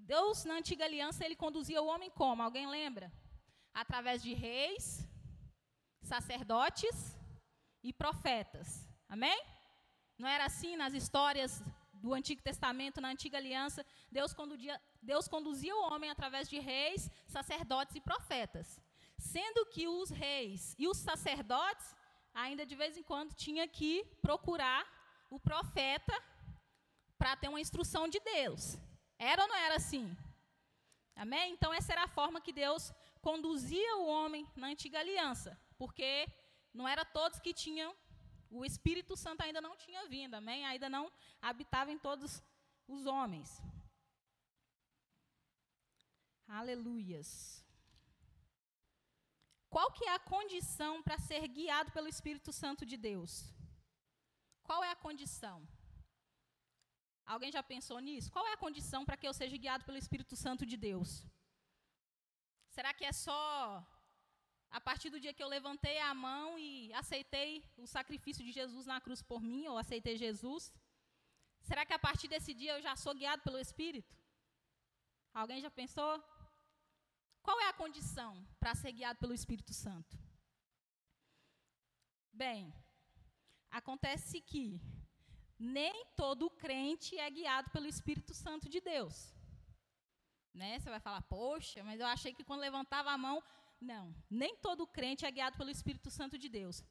Deus, 0.05 0.45
na 0.45 0.55
antiga 0.55 0.85
aliança, 0.85 1.25
ele 1.25 1.35
conduzia 1.35 1.83
o 1.83 1.87
homem 1.87 2.11
como? 2.11 2.43
Alguém 2.43 2.67
lembra? 2.69 3.11
Através 3.73 4.23
de 4.23 4.35
reis, 4.35 5.09
sacerdotes 6.03 7.17
e 7.83 7.91
profetas. 7.93 8.87
Amém? 9.09 9.43
Não 10.19 10.29
era 10.29 10.45
assim 10.45 10.77
nas 10.77 10.93
histórias 10.93 11.63
do 11.95 12.13
Antigo 12.13 12.43
Testamento, 12.43 13.01
na 13.01 13.09
Antiga 13.09 13.39
Aliança? 13.39 13.85
Deus 14.13 14.35
conduzia, 14.35 14.81
Deus 15.03 15.27
conduzia 15.27 15.75
o 15.75 15.85
homem 15.91 16.11
através 16.11 16.51
de 16.51 16.59
reis, 16.59 17.11
sacerdotes 17.27 17.97
e 17.97 18.01
profetas. 18.01 18.79
Sendo 19.19 19.65
que 19.67 19.89
os 19.89 20.11
reis 20.11 20.75
e 20.79 20.87
os 20.87 20.99
sacerdotes, 20.99 21.97
ainda 22.35 22.67
de 22.67 22.77
vez 22.77 22.99
em 22.99 23.03
quando, 23.03 23.33
tinha 23.35 23.67
que 23.67 24.05
procurar 24.21 24.85
o 25.31 25.41
profeta 25.41 26.15
para 27.17 27.37
ter 27.37 27.49
uma 27.49 27.61
instrução 27.61 28.07
de 28.07 28.21
Deus. 28.21 28.79
Era 29.19 29.43
ou 29.43 29.49
não 29.49 29.57
era 29.57 29.77
assim? 29.77 30.17
Amém? 31.17 31.53
Então, 31.53 31.73
essa 31.73 31.93
era 31.93 32.05
a 32.05 32.09
forma 32.09 32.41
que 32.41 32.53
Deus 32.53 32.93
conduzia 33.21 33.97
o 33.97 34.07
homem 34.07 34.47
na 34.57 34.69
antiga 34.69 34.99
aliança, 34.99 35.59
porque 35.79 36.27
não 36.73 36.87
era 36.87 37.05
todos 37.05 37.39
que 37.39 37.55
tinham 37.55 37.95
o 38.59 38.65
Espírito 38.65 39.17
Santo 39.17 39.43
ainda 39.43 39.61
não 39.61 39.77
tinha 39.77 40.07
vindo, 40.07 40.35
amém? 40.35 40.65
Ainda 40.65 40.89
não 40.89 41.11
habitava 41.43 41.91
em 41.91 41.99
todos 41.99 42.43
os 42.87 43.05
homens. 43.05 43.61
Aleluias. 46.47 47.65
Qual 49.69 49.91
que 49.91 50.05
é 50.05 50.13
a 50.15 50.21
condição 50.21 51.03
para 51.03 51.19
ser 51.19 51.49
guiado 51.49 51.91
pelo 51.91 52.07
Espírito 52.07 52.53
Santo 52.53 52.87
de 52.87 52.97
Deus? 52.97 53.53
Qual 54.63 54.85
é 54.85 54.91
a 54.93 55.03
condição? 55.07 55.67
Alguém 57.27 57.51
já 57.51 57.63
pensou 57.63 57.99
nisso? 57.99 58.31
Qual 58.31 58.47
é 58.47 58.53
a 58.53 58.63
condição 58.65 59.05
para 59.05 59.17
que 59.17 59.27
eu 59.27 59.35
seja 59.35 59.57
guiado 59.57 59.85
pelo 59.85 59.99
Espírito 59.99 60.37
Santo 60.37 60.67
de 60.67 60.77
Deus? 60.77 61.27
Será 62.69 62.93
que 62.93 63.05
é 63.05 63.13
só 63.13 63.39
a 64.71 64.81
partir 64.81 65.09
do 65.09 65.21
dia 65.21 65.33
que 65.33 65.43
eu 65.43 65.49
levantei 65.49 65.99
a 66.01 66.13
mão 66.13 66.59
e 66.59 66.93
aceitei 66.93 67.51
o 67.77 67.87
sacrifício 67.87 68.45
de 68.45 68.53
Jesus 68.53 68.87
na 68.87 69.01
cruz 69.01 69.23
por 69.23 69.41
mim, 69.41 69.67
ou 69.69 69.79
aceitei 69.79 70.17
Jesus? 70.17 70.73
Será 71.63 71.87
que 71.87 71.95
a 71.95 71.99
partir 71.99 72.29
desse 72.29 72.53
dia 72.53 72.73
eu 72.73 72.83
já 72.83 72.95
sou 72.97 73.15
guiado 73.15 73.43
pelo 73.43 73.59
Espírito? 73.59 74.15
Alguém 75.33 75.61
já 75.61 75.71
pensou? 75.71 76.13
Qual 77.43 77.61
é 77.61 77.69
a 77.69 77.79
condição 77.83 78.33
para 78.59 78.75
ser 78.75 78.93
guiado 78.93 79.19
pelo 79.19 79.33
Espírito 79.33 79.73
Santo? 79.73 80.19
Bem, 82.33 82.75
acontece 83.71 84.41
que 84.41 84.81
nem 85.65 86.07
todo 86.15 86.51
crente 86.51 87.19
é 87.19 87.29
guiado 87.31 87.71
pelo 87.71 87.87
Espírito 87.87 88.35
Santo 88.35 88.69
de 88.69 88.81
Deus. 88.81 89.35
Né? 90.53 90.79
Você 90.79 90.91
vai 90.91 91.01
falar, 91.01 91.23
poxa, 91.23 91.83
mas 91.83 91.99
eu 91.99 92.07
achei 92.07 92.33
que 92.33 92.45
quando 92.45 92.61
levantava 92.61 93.11
a 93.11 93.19
mão 93.19 93.43
não, 93.81 94.15
nem 94.31 94.57
todo 94.57 94.87
crente 94.87 95.27
é 95.27 95.31
guiado 95.31 95.57
pelo 95.57 95.71
Espírito 95.71 96.11
Santo 96.11 96.39
de 96.39 96.49
Deus. 96.49 96.85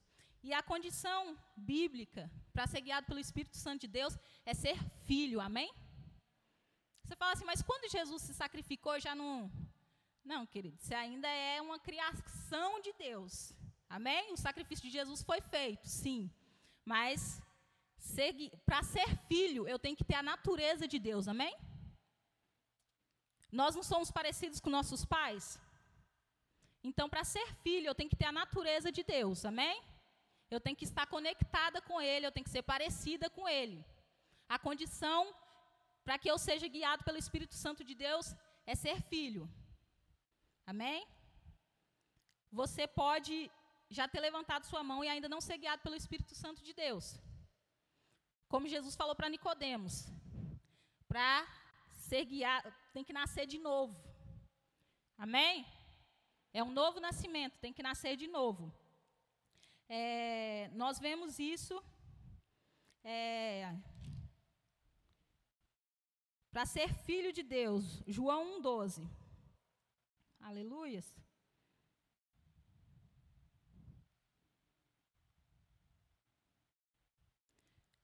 E 0.43 0.53
a 0.53 0.61
condição 0.61 1.37
bíblica 1.55 2.29
para 2.51 2.67
ser 2.67 2.81
guiado 2.81 3.07
pelo 3.07 3.19
Espírito 3.19 3.57
Santo 3.57 3.81
de 3.81 3.87
Deus 3.87 4.17
é 4.45 4.53
ser 4.53 4.77
filho, 5.05 5.39
amém? 5.39 5.71
Você 7.03 7.15
fala 7.15 7.33
assim, 7.33 7.45
mas 7.45 7.61
quando 7.61 7.91
Jesus 7.91 8.21
se 8.23 8.33
sacrificou, 8.33 8.99
já 8.99 9.15
não. 9.15 9.51
Não, 10.23 10.45
querido, 10.45 10.77
você 10.77 10.95
ainda 10.95 11.27
é 11.27 11.61
uma 11.61 11.79
criação 11.79 12.81
de 12.81 12.93
Deus, 12.93 13.53
amém? 13.89 14.33
O 14.33 14.37
sacrifício 14.37 14.83
de 14.85 14.91
Jesus 14.91 15.21
foi 15.21 15.41
feito, 15.41 15.87
sim. 15.87 16.29
Mas 16.85 17.41
para 18.65 18.81
ser 18.83 19.09
filho, 19.29 19.67
eu 19.67 19.79
tenho 19.79 19.95
que 19.99 20.03
ter 20.03 20.15
a 20.15 20.23
natureza 20.23 20.87
de 20.87 20.99
Deus, 20.99 21.27
amém? 21.27 21.55
Nós 23.51 23.75
não 23.75 23.83
somos 23.83 24.11
parecidos 24.11 24.59
com 24.59 24.69
nossos 24.69 25.05
pais? 25.05 25.59
Então, 26.83 27.07
para 27.09 27.23
ser 27.23 27.47
filho, 27.63 27.87
eu 27.87 27.95
tenho 27.95 28.09
que 28.09 28.21
ter 28.21 28.25
a 28.25 28.37
natureza 28.43 28.91
de 28.91 29.03
Deus, 29.03 29.45
amém? 29.45 29.81
Eu 30.49 30.59
tenho 30.59 30.75
que 30.79 30.87
estar 30.89 31.05
conectada 31.07 31.81
com 31.81 32.01
Ele, 32.01 32.25
eu 32.25 32.31
tenho 32.31 32.43
que 32.43 32.55
ser 32.57 32.63
parecida 32.63 33.29
com 33.29 33.47
Ele. 33.47 33.79
A 34.49 34.59
condição 34.59 35.33
para 36.03 36.17
que 36.21 36.29
eu 36.29 36.37
seja 36.37 36.67
guiado 36.67 37.03
pelo 37.03 37.17
Espírito 37.17 37.55
Santo 37.55 37.83
de 37.89 37.95
Deus 37.95 38.35
é 38.65 38.75
ser 38.75 39.01
filho. 39.01 39.49
Amém? 40.65 41.07
Você 42.51 42.85
pode 43.01 43.49
já 43.89 44.07
ter 44.07 44.19
levantado 44.19 44.65
sua 44.65 44.83
mão 44.83 45.03
e 45.03 45.07
ainda 45.07 45.29
não 45.29 45.41
ser 45.41 45.57
guiado 45.57 45.81
pelo 45.81 45.95
Espírito 45.95 46.35
Santo 46.35 46.61
de 46.67 46.73
Deus. 46.73 47.05
Como 48.53 48.67
Jesus 48.67 48.95
falou 48.95 49.15
para 49.15 49.29
Nicodemos, 49.29 50.05
para 51.07 51.43
ser 51.89 52.23
guiado, 52.23 52.71
tem 52.93 53.03
que 53.03 53.11
nascer 53.11 53.47
de 53.47 53.57
novo. 53.57 53.99
Amém? 55.17 55.65
É 56.53 56.61
um 56.63 56.71
novo 56.71 56.99
nascimento, 56.99 57.57
tem 57.57 57.73
que 57.73 57.81
nascer 57.81 58.15
de 58.15 58.27
novo. 58.27 58.71
É, 59.89 60.69
nós 60.73 60.99
vemos 60.99 61.39
isso 61.39 61.83
é, 63.03 63.75
para 66.51 66.67
ser 66.67 66.93
filho 66.93 67.33
de 67.33 67.41
Deus. 67.41 68.03
João 68.05 68.61
1,12. 68.61 69.09
Aleluias. 70.41 71.22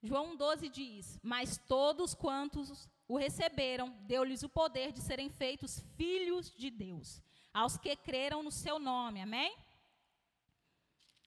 João 0.02 0.36
12 0.36 0.70
diz: 0.70 1.20
Mas 1.22 1.58
todos 1.58 2.14
quantos 2.14 2.90
o 3.08 3.18
receberam, 3.18 3.90
deu-lhes 4.02 4.44
o 4.44 4.50
poder 4.50 4.92
de 4.92 5.02
serem 5.02 5.30
feitos 5.30 5.80
filhos 5.98 6.52
de 6.56 6.70
Deus, 6.70 7.22
aos 7.54 7.78
que 7.78 7.96
creram 7.96 8.44
no 8.44 8.52
seu 8.52 8.80
nome. 8.80 9.22
Amém? 9.22 9.56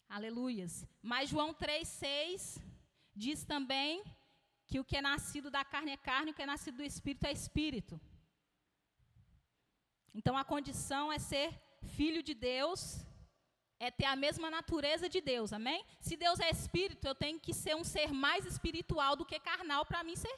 Aleluias. 0.08 0.86
Mas 1.02 1.28
João 1.28 1.52
3,6 1.52 2.62
diz 3.14 3.44
também 3.44 4.02
que 4.66 4.78
o 4.80 4.84
que 4.84 4.96
é 4.96 5.02
nascido 5.02 5.50
da 5.50 5.64
carne 5.64 5.90
é 5.90 5.96
carne, 5.96 6.30
o 6.30 6.34
que 6.34 6.42
é 6.42 6.46
nascido 6.46 6.76
do 6.78 6.82
espírito 6.82 7.26
é 7.26 7.32
espírito. 7.32 8.00
Então 10.14 10.36
a 10.36 10.44
condição 10.44 11.12
é 11.12 11.18
ser 11.18 11.60
filho 11.82 12.22
de 12.22 12.34
Deus 12.34 13.04
é 13.86 13.90
ter 13.90 14.04
a 14.04 14.14
mesma 14.14 14.48
natureza 14.48 15.08
de 15.14 15.20
Deus, 15.20 15.52
amém? 15.52 15.84
Se 15.98 16.14
Deus 16.16 16.38
é 16.38 16.48
espírito, 16.48 17.04
eu 17.04 17.16
tenho 17.16 17.38
que 17.44 17.52
ser 17.52 17.74
um 17.74 17.82
ser 17.82 18.12
mais 18.12 18.46
espiritual 18.46 19.16
do 19.16 19.26
que 19.30 19.40
carnal 19.40 19.84
para 19.84 20.04
mim 20.04 20.14
ser 20.14 20.34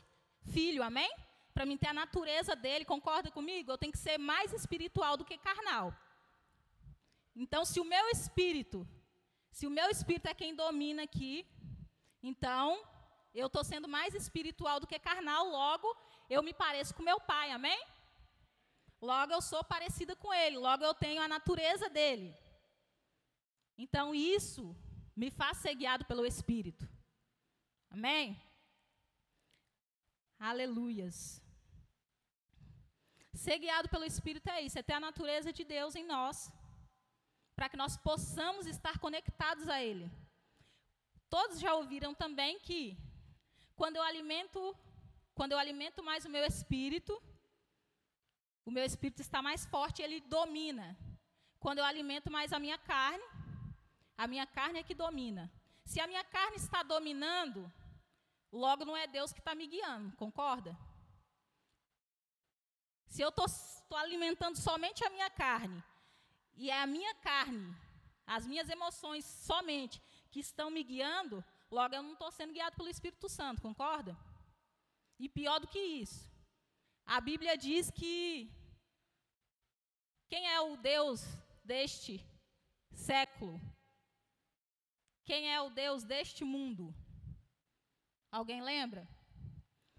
filho, 0.54 0.82
amém? 0.82 1.10
Para 1.52 1.66
mim 1.66 1.76
ter 1.76 1.88
a 1.88 1.92
natureza 1.92 2.56
dele, 2.56 2.86
concorda 2.86 3.30
comigo? 3.30 3.70
Eu 3.70 3.76
tenho 3.76 3.92
que 3.92 3.98
ser 3.98 4.16
mais 4.16 4.50
espiritual 4.54 5.18
do 5.18 5.26
que 5.26 5.36
carnal. 5.36 5.94
Então, 7.36 7.66
se 7.66 7.78
o 7.80 7.84
meu 7.84 8.08
espírito, 8.08 8.88
se 9.50 9.66
o 9.66 9.74
meu 9.78 9.90
espírito 9.90 10.26
é 10.26 10.32
quem 10.32 10.54
domina 10.54 11.02
aqui, 11.02 11.46
então 12.22 12.82
eu 13.34 13.48
estou 13.48 13.62
sendo 13.62 13.86
mais 13.86 14.14
espiritual 14.14 14.80
do 14.80 14.86
que 14.86 14.98
carnal, 14.98 15.46
logo 15.50 15.94
eu 16.30 16.42
me 16.42 16.54
pareço 16.54 16.94
com 16.94 17.02
meu 17.02 17.20
pai, 17.20 17.50
amém? 17.50 17.80
Logo 19.02 19.34
eu 19.34 19.42
sou 19.42 19.62
parecida 19.62 20.16
com 20.16 20.32
ele, 20.32 20.56
logo 20.56 20.82
eu 20.82 20.94
tenho 20.94 21.20
a 21.20 21.28
natureza 21.28 21.90
dele. 21.90 22.34
Então 23.76 24.14
isso 24.14 24.76
me 25.16 25.30
faz 25.30 25.58
ser 25.58 25.74
guiado 25.74 26.04
pelo 26.04 26.26
Espírito. 26.26 26.88
Amém? 27.90 28.40
Aleluias. 30.38 31.40
Ser 33.34 33.58
guiado 33.58 33.88
pelo 33.88 34.04
Espírito 34.04 34.48
é 34.48 34.62
isso, 34.62 34.78
é 34.78 34.82
ter 34.82 34.94
a 34.94 35.00
natureza 35.00 35.52
de 35.52 35.64
Deus 35.64 35.94
em 35.94 36.06
nós, 36.06 36.50
para 37.56 37.68
que 37.68 37.76
nós 37.76 37.96
possamos 37.96 38.66
estar 38.66 38.98
conectados 38.98 39.68
a 39.68 39.82
Ele. 39.82 40.10
Todos 41.28 41.58
já 41.58 41.74
ouviram 41.74 42.14
também 42.14 42.58
que 42.60 42.96
quando 43.74 43.96
eu 43.96 44.02
alimento, 44.02 44.60
quando 45.34 45.52
eu 45.52 45.58
alimento 45.58 46.02
mais 46.02 46.24
o 46.24 46.30
meu 46.30 46.44
espírito, 46.44 47.20
o 48.64 48.70
meu 48.70 48.84
espírito 48.84 49.20
está 49.20 49.42
mais 49.42 49.66
forte, 49.66 50.00
ele 50.00 50.20
domina. 50.20 50.96
Quando 51.58 51.78
eu 51.78 51.84
alimento 51.84 52.30
mais 52.30 52.52
a 52.52 52.58
minha 52.58 52.78
carne, 52.78 53.24
a 54.16 54.26
minha 54.26 54.46
carne 54.46 54.78
é 54.78 54.82
que 54.82 54.94
domina. 54.94 55.52
Se 55.84 56.00
a 56.00 56.06
minha 56.06 56.24
carne 56.24 56.56
está 56.56 56.82
dominando, 56.82 57.70
logo 58.50 58.84
não 58.84 58.96
é 58.96 59.06
Deus 59.06 59.32
que 59.32 59.40
está 59.40 59.54
me 59.54 59.66
guiando, 59.66 60.16
concorda? 60.16 60.76
Se 63.06 63.22
eu 63.22 63.28
estou 63.28 63.96
alimentando 63.96 64.56
somente 64.56 65.04
a 65.04 65.10
minha 65.10 65.30
carne, 65.30 65.82
e 66.56 66.70
é 66.70 66.80
a 66.80 66.86
minha 66.86 67.14
carne, 67.16 67.76
as 68.26 68.46
minhas 68.46 68.68
emoções 68.68 69.24
somente, 69.24 70.02
que 70.30 70.40
estão 70.40 70.70
me 70.70 70.82
guiando, 70.82 71.44
logo 71.70 71.94
eu 71.94 72.02
não 72.02 72.14
estou 72.14 72.30
sendo 72.30 72.52
guiado 72.52 72.76
pelo 72.76 72.88
Espírito 72.88 73.28
Santo, 73.28 73.62
concorda? 73.62 74.16
E 75.18 75.28
pior 75.28 75.60
do 75.60 75.68
que 75.68 75.78
isso, 75.78 76.28
a 77.06 77.20
Bíblia 77.20 77.56
diz 77.56 77.90
que 77.90 78.50
quem 80.28 80.48
é 80.48 80.60
o 80.60 80.76
Deus 80.76 81.22
deste 81.62 82.24
século? 82.92 83.60
Quem 85.24 85.52
é 85.52 85.60
o 85.60 85.70
Deus 85.70 86.04
deste 86.04 86.44
mundo? 86.44 86.94
Alguém 88.30 88.60
lembra? 88.62 89.08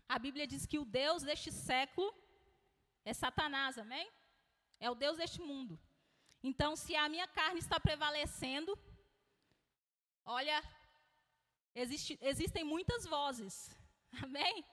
A 0.08 0.20
Bíblia 0.20 0.46
diz 0.46 0.66
que 0.66 0.78
o 0.78 0.86
Deus 0.86 1.24
deste 1.24 1.52
século 1.52 2.14
é 3.04 3.14
Satanás, 3.14 3.78
amém? 3.78 4.08
É 4.80 4.90
o 4.90 4.96
Deus 4.96 5.18
deste 5.18 5.42
mundo. 5.42 5.80
Então, 6.44 6.76
se 6.76 6.96
a 6.96 7.10
minha 7.10 7.28
carne 7.28 7.60
está 7.60 7.80
prevalecendo, 7.80 8.78
olha, 10.24 10.58
existe, 11.74 12.20
existem 12.22 12.64
muitas 12.64 13.06
vozes, 13.06 13.56
amém? 14.22 14.64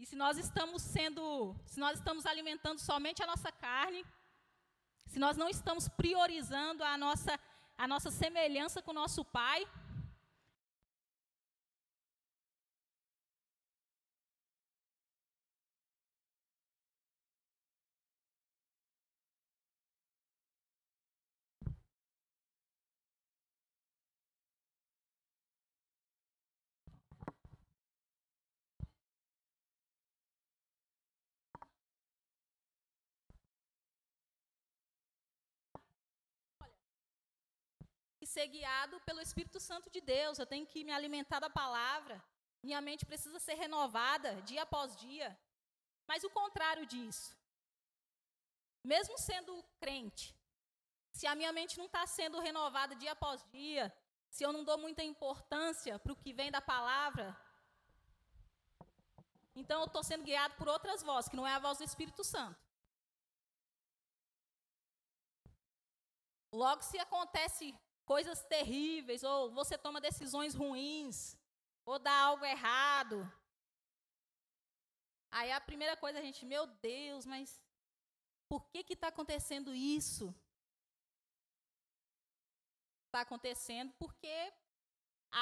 E 0.00 0.06
se 0.06 0.16
nós 0.16 0.38
estamos 0.38 0.82
sendo, 0.82 1.54
se 1.66 1.78
nós 1.78 1.98
estamos 1.98 2.26
alimentando 2.26 2.80
somente 2.80 3.22
a 3.22 3.26
nossa 3.26 3.52
carne, 3.52 4.04
se 5.06 5.18
nós 5.18 5.36
não 5.36 5.48
estamos 5.48 5.88
priorizando 5.88 6.82
a 6.82 6.96
nossa 6.96 7.38
a 7.80 7.88
nossa 7.88 8.10
semelhança 8.10 8.82
com 8.82 8.90
o 8.90 8.94
nosso 8.94 9.24
Pai. 9.24 9.66
Ser 38.34 38.46
guiado 38.56 39.00
pelo 39.06 39.20
Espírito 39.26 39.58
Santo 39.68 39.88
de 39.94 40.00
Deus, 40.00 40.38
eu 40.38 40.46
tenho 40.52 40.66
que 40.72 40.84
me 40.86 40.92
alimentar 40.98 41.40
da 41.44 41.50
palavra, 41.62 42.16
minha 42.62 42.80
mente 42.88 43.04
precisa 43.10 43.38
ser 43.46 43.54
renovada 43.54 44.40
dia 44.42 44.62
após 44.62 44.96
dia. 44.96 45.28
Mas 46.10 46.24
o 46.24 46.30
contrário 46.40 46.84
disso, 46.92 47.30
mesmo 48.92 49.16
sendo 49.18 49.52
crente, 49.82 50.26
se 51.18 51.26
a 51.26 51.34
minha 51.34 51.52
mente 51.58 51.78
não 51.80 51.86
está 51.86 52.06
sendo 52.06 52.40
renovada 52.48 52.94
dia 53.02 53.12
após 53.12 53.44
dia, 53.50 53.84
se 54.34 54.44
eu 54.44 54.52
não 54.52 54.62
dou 54.68 54.78
muita 54.78 55.02
importância 55.02 55.98
para 55.98 56.12
o 56.12 56.20
que 56.22 56.32
vem 56.32 56.50
da 56.56 56.60
palavra, 56.60 57.26
então 59.60 59.80
eu 59.80 59.86
estou 59.86 60.04
sendo 60.10 60.24
guiado 60.24 60.54
por 60.54 60.68
outras 60.68 61.02
vozes, 61.02 61.28
que 61.28 61.36
não 61.36 61.46
é 61.46 61.54
a 61.54 61.64
voz 61.66 61.78
do 61.78 61.84
Espírito 61.84 62.22
Santo. 62.22 62.60
Logo, 66.52 66.82
se 66.82 66.98
acontece 66.98 67.64
coisas 68.12 68.42
terríveis, 68.54 69.22
ou 69.22 69.52
você 69.58 69.78
toma 69.78 70.00
decisões 70.00 70.52
ruins, 70.60 71.16
ou 71.84 71.96
dá 72.06 72.14
algo 72.28 72.44
errado. 72.44 73.18
Aí 75.30 75.52
a 75.52 75.60
primeira 75.60 75.96
coisa 75.96 76.18
a 76.18 76.24
gente, 76.26 76.44
meu 76.44 76.64
Deus, 76.66 77.24
mas 77.24 77.48
por 78.48 78.62
que 78.70 78.82
que 78.82 78.94
está 78.94 79.08
acontecendo 79.08 79.72
isso? 79.72 80.24
Está 83.06 83.20
acontecendo 83.20 83.92
porque 84.02 84.36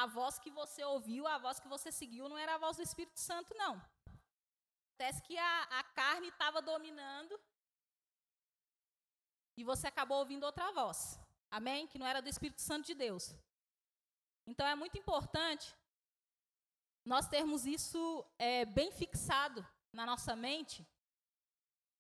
a 0.00 0.04
voz 0.18 0.38
que 0.38 0.50
você 0.50 0.85
ouviu, 0.85 1.26
a 1.26 1.38
voz 1.38 1.59
que 1.59 1.68
você 1.68 1.90
seguiu, 1.90 2.28
não 2.28 2.37
era 2.37 2.57
a 2.57 2.62
voz 2.64 2.76
do 2.76 2.83
Espírito 2.83 3.18
Santo, 3.18 3.54
não. 3.54 3.74
Acontece 4.88 5.22
que 5.22 5.38
a, 5.38 5.62
a 5.81 5.83
carne 6.00 6.28
estava 6.28 6.61
dominando 6.61 7.40
e 9.57 9.64
você 9.64 9.87
acabou 9.87 10.18
ouvindo 10.18 10.44
outra 10.44 10.70
voz. 10.72 11.18
Amém? 11.51 11.87
Que 11.87 11.99
não 11.99 12.07
era 12.07 12.21
do 12.21 12.29
Espírito 12.29 12.61
Santo 12.61 12.87
de 12.87 12.95
Deus. 12.95 13.35
Então 14.47 14.67
é 14.67 14.75
muito 14.75 14.99
importante 14.99 15.75
nós 17.05 17.27
termos 17.27 17.65
isso 17.65 18.25
é, 18.39 18.67
bem 18.67 18.91
fixado 18.93 19.67
na 19.93 20.05
nossa 20.05 20.37
mente. 20.37 20.87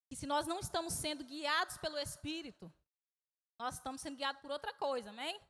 Que 0.08 0.16
se 0.16 0.26
nós 0.26 0.46
não 0.46 0.60
estamos 0.60 0.92
sendo 0.94 1.24
guiados 1.24 1.78
pelo 1.78 1.98
Espírito, 1.98 2.72
nós 3.58 3.74
estamos 3.76 4.00
sendo 4.00 4.16
guiados 4.16 4.40
por 4.40 4.50
outra 4.50 4.72
coisa, 4.74 5.10
amém? 5.10 5.40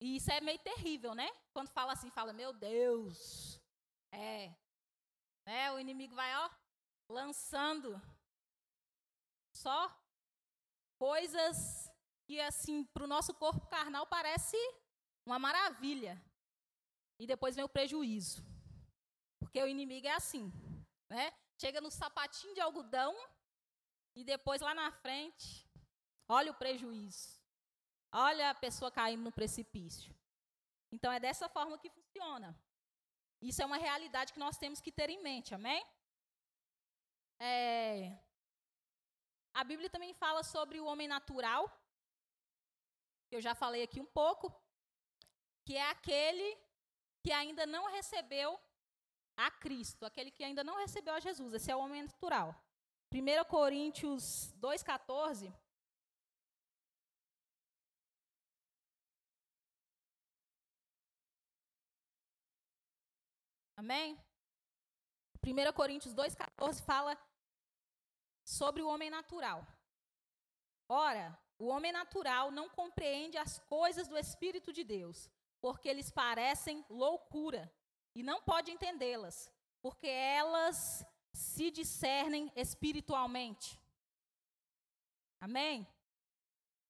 E 0.00 0.16
isso 0.16 0.30
é 0.30 0.40
meio 0.40 0.58
terrível, 0.58 1.14
né? 1.14 1.28
Quando 1.52 1.70
fala 1.70 1.92
assim, 1.92 2.10
fala, 2.10 2.32
meu 2.32 2.52
Deus, 2.52 3.60
é, 4.12 4.54
né? 5.46 5.72
O 5.72 5.78
inimigo 5.78 6.14
vai, 6.14 6.36
ó, 6.36 6.50
lançando 7.08 8.00
só 9.52 9.96
coisas 10.98 11.90
que 12.28 12.38
assim, 12.42 12.84
para 12.84 13.04
o 13.04 13.06
nosso 13.06 13.32
corpo 13.32 13.66
carnal 13.68 14.06
parece 14.06 14.58
uma 15.24 15.38
maravilha. 15.38 16.22
E 17.18 17.26
depois 17.26 17.56
vem 17.56 17.64
o 17.64 17.68
prejuízo. 17.76 18.44
Porque 19.40 19.62
o 19.62 19.66
inimigo 19.66 20.06
é 20.06 20.12
assim, 20.12 20.52
né? 21.08 21.32
Chega 21.58 21.80
no 21.80 21.90
sapatinho 21.90 22.52
de 22.52 22.60
algodão 22.60 23.16
e 24.14 24.22
depois 24.22 24.60
lá 24.60 24.74
na 24.74 24.92
frente, 24.92 25.66
olha 26.28 26.52
o 26.52 26.54
prejuízo. 26.54 27.40
Olha 28.12 28.50
a 28.50 28.54
pessoa 28.54 28.90
caindo 28.90 29.22
no 29.22 29.32
precipício. 29.32 30.14
Então 30.92 31.10
é 31.10 31.18
dessa 31.18 31.48
forma 31.48 31.78
que 31.78 31.88
funciona. 31.88 32.54
Isso 33.40 33.62
é 33.62 33.66
uma 33.66 33.78
realidade 33.78 34.34
que 34.34 34.38
nós 34.38 34.58
temos 34.58 34.82
que 34.82 34.92
ter 34.92 35.08
em 35.08 35.22
mente, 35.22 35.54
amém? 35.54 35.82
É, 37.40 38.18
a 39.54 39.64
Bíblia 39.64 39.88
também 39.88 40.12
fala 40.12 40.42
sobre 40.42 40.78
o 40.78 40.84
homem 40.84 41.08
natural, 41.08 41.70
eu 43.30 43.40
já 43.40 43.54
falei 43.54 43.82
aqui 43.82 44.00
um 44.00 44.06
pouco, 44.06 44.52
que 45.64 45.76
é 45.76 45.90
aquele 45.90 46.58
que 47.22 47.32
ainda 47.32 47.66
não 47.66 47.90
recebeu 47.90 48.58
a 49.36 49.50
Cristo, 49.50 50.04
aquele 50.04 50.30
que 50.30 50.42
ainda 50.42 50.64
não 50.64 50.76
recebeu 50.78 51.14
a 51.14 51.20
Jesus. 51.20 51.52
Esse 51.52 51.70
é 51.70 51.76
o 51.76 51.80
homem 51.80 52.02
natural. 52.02 52.54
1 53.12 53.44
Coríntios 53.44 54.52
2,14. 54.58 55.54
Amém? 63.76 64.18
1 65.46 65.72
Coríntios 65.72 66.14
2,14 66.14 66.82
fala 66.84 67.16
sobre 68.44 68.82
o 68.82 68.88
homem 68.88 69.08
natural. 69.08 69.66
Ora, 70.88 71.38
o 71.58 71.66
homem 71.66 71.92
natural 71.92 72.50
não 72.50 72.68
compreende 72.68 73.36
as 73.36 73.58
coisas 73.58 74.06
do 74.06 74.16
Espírito 74.16 74.72
de 74.72 74.84
Deus, 74.84 75.30
porque 75.60 75.92
lhes 75.92 76.10
parecem 76.10 76.84
loucura, 76.88 77.72
e 78.14 78.22
não 78.22 78.40
pode 78.42 78.70
entendê-las, 78.70 79.52
porque 79.80 80.08
elas 80.08 81.04
se 81.32 81.70
discernem 81.70 82.50
espiritualmente. 82.56 83.78
Amém? 85.40 85.86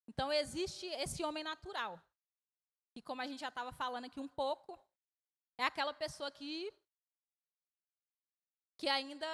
Então 0.07 0.33
existe 0.33 0.87
esse 0.87 1.23
homem 1.25 1.45
natural, 1.45 2.01
que 2.93 3.03
como 3.03 3.21
a 3.21 3.27
gente 3.27 3.41
já 3.41 3.49
estava 3.49 3.73
falando 3.73 4.07
aqui 4.07 4.21
um 4.21 4.29
pouco, 4.29 4.79
é 5.57 5.65
aquela 5.65 5.93
pessoa 5.93 6.31
que 6.31 6.73
que 8.79 8.89
ainda 8.89 9.29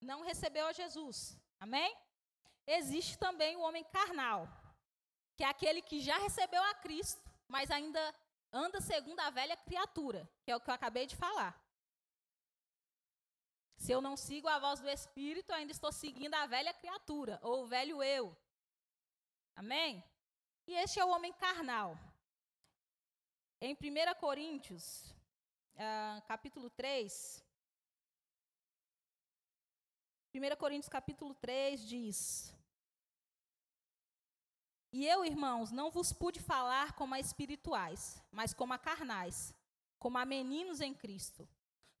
não 0.00 0.22
recebeu 0.22 0.66
a 0.66 0.72
Jesus. 0.72 1.36
Amém? 1.58 1.96
Existe 2.66 3.18
também 3.18 3.56
o 3.56 3.62
homem 3.62 3.82
carnal, 3.84 4.48
que 5.36 5.44
é 5.44 5.48
aquele 5.48 5.82
que 5.82 6.00
já 6.00 6.16
recebeu 6.18 6.62
a 6.62 6.74
Cristo, 6.74 7.22
mas 7.48 7.70
ainda 7.70 8.14
anda 8.52 8.80
segundo 8.80 9.20
a 9.20 9.30
velha 9.30 9.56
criatura, 9.56 10.28
que 10.44 10.50
é 10.50 10.56
o 10.56 10.60
que 10.60 10.70
eu 10.70 10.74
acabei 10.74 11.06
de 11.06 11.16
falar. 11.16 11.60
Se 13.76 13.92
eu 13.92 14.00
não 14.00 14.16
sigo 14.16 14.48
a 14.48 14.58
voz 14.58 14.80
do 14.80 14.88
Espírito, 14.88 15.52
ainda 15.52 15.72
estou 15.72 15.92
seguindo 15.92 16.34
a 16.34 16.46
velha 16.46 16.72
criatura, 16.72 17.38
ou 17.42 17.62
o 17.62 17.66
velho 17.66 18.02
eu. 18.02 18.36
Amém? 19.56 20.02
E 20.66 20.74
este 20.74 21.00
é 21.00 21.04
o 21.04 21.10
homem 21.10 21.32
carnal. 21.32 21.98
Em 23.60 23.74
1 23.74 24.14
Coríntios, 24.20 25.10
uh, 25.74 26.22
capítulo 26.26 26.70
3, 26.70 27.44
1 30.34 30.56
Coríntios 30.56 30.88
capítulo 30.88 31.32
3 31.34 31.86
diz: 31.86 32.52
E 34.96 35.04
eu, 35.04 35.24
irmãos, 35.24 35.72
não 35.72 35.90
vos 35.90 36.12
pude 36.12 36.38
falar 36.38 36.92
como 36.92 37.16
a 37.16 37.18
espirituais, 37.18 38.22
mas 38.30 38.54
como 38.54 38.74
a 38.74 38.78
carnais, 38.78 39.52
como 39.98 40.16
a 40.18 40.24
meninos 40.24 40.80
em 40.80 40.94
Cristo. 40.94 41.48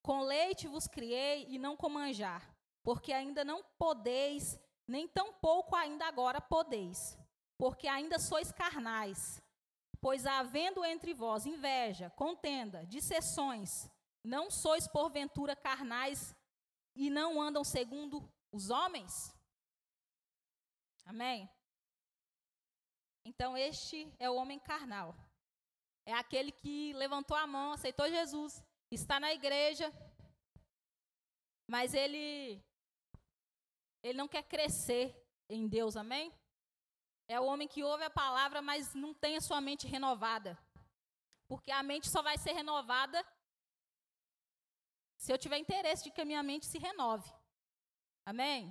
Com 0.00 0.20
leite 0.20 0.68
vos 0.68 0.86
criei 0.86 1.44
e 1.48 1.58
não 1.58 1.76
com 1.76 1.88
manjar, 1.88 2.54
porque 2.84 3.12
ainda 3.12 3.44
não 3.44 3.64
podeis, 3.76 4.56
nem 4.86 5.08
tampouco 5.08 5.74
ainda 5.74 6.06
agora 6.06 6.40
podeis, 6.40 7.18
porque 7.58 7.88
ainda 7.88 8.20
sois 8.20 8.52
carnais. 8.52 9.42
Pois 10.00 10.24
havendo 10.24 10.84
entre 10.84 11.12
vós 11.12 11.46
inveja, 11.46 12.10
contenda, 12.10 12.86
dissessões, 12.86 13.90
não 14.22 14.52
sois 14.52 14.86
porventura 14.86 15.56
carnais 15.56 16.32
e 16.94 17.10
não 17.10 17.42
andam 17.42 17.64
segundo 17.64 18.22
os 18.52 18.70
homens? 18.70 19.34
Amém? 21.04 21.50
Então, 23.24 23.56
este 23.56 24.12
é 24.18 24.28
o 24.28 24.36
homem 24.36 24.58
carnal. 24.58 25.14
É 26.06 26.12
aquele 26.12 26.52
que 26.52 26.92
levantou 26.92 27.36
a 27.36 27.46
mão, 27.46 27.72
aceitou 27.72 28.08
Jesus, 28.08 28.62
está 28.90 29.18
na 29.18 29.32
igreja, 29.32 29.92
mas 31.66 31.94
ele 31.94 32.62
ele 34.02 34.18
não 34.18 34.28
quer 34.28 34.42
crescer 34.42 35.16
em 35.48 35.66
Deus, 35.66 35.96
amém? 35.96 36.30
É 37.26 37.40
o 37.40 37.46
homem 37.46 37.66
que 37.66 37.82
ouve 37.82 38.04
a 38.04 38.10
palavra, 38.10 38.60
mas 38.60 38.94
não 38.94 39.14
tem 39.14 39.36
a 39.36 39.40
sua 39.40 39.62
mente 39.62 39.86
renovada. 39.86 40.58
Porque 41.48 41.70
a 41.70 41.82
mente 41.82 42.10
só 42.10 42.20
vai 42.20 42.36
ser 42.36 42.52
renovada 42.52 43.24
se 45.16 45.32
eu 45.32 45.38
tiver 45.38 45.56
interesse 45.56 46.04
de 46.04 46.10
que 46.10 46.20
a 46.20 46.24
minha 46.24 46.42
mente 46.42 46.66
se 46.66 46.78
renove. 46.78 47.32
Amém? 48.26 48.70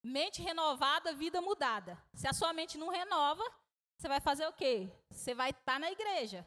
Mente 0.00 0.40
renovada, 0.40 1.14
vida 1.14 1.40
mudada. 1.40 2.00
Se 2.14 2.28
a 2.28 2.32
sua 2.32 2.52
mente 2.52 2.78
não 2.78 2.90
renova, 2.90 3.42
você 3.96 4.08
vai 4.08 4.20
fazer 4.20 4.46
o 4.46 4.52
quê? 4.52 4.90
Você 5.10 5.34
vai 5.34 5.50
estar 5.50 5.74
tá 5.74 5.78
na 5.78 5.90
igreja, 5.90 6.46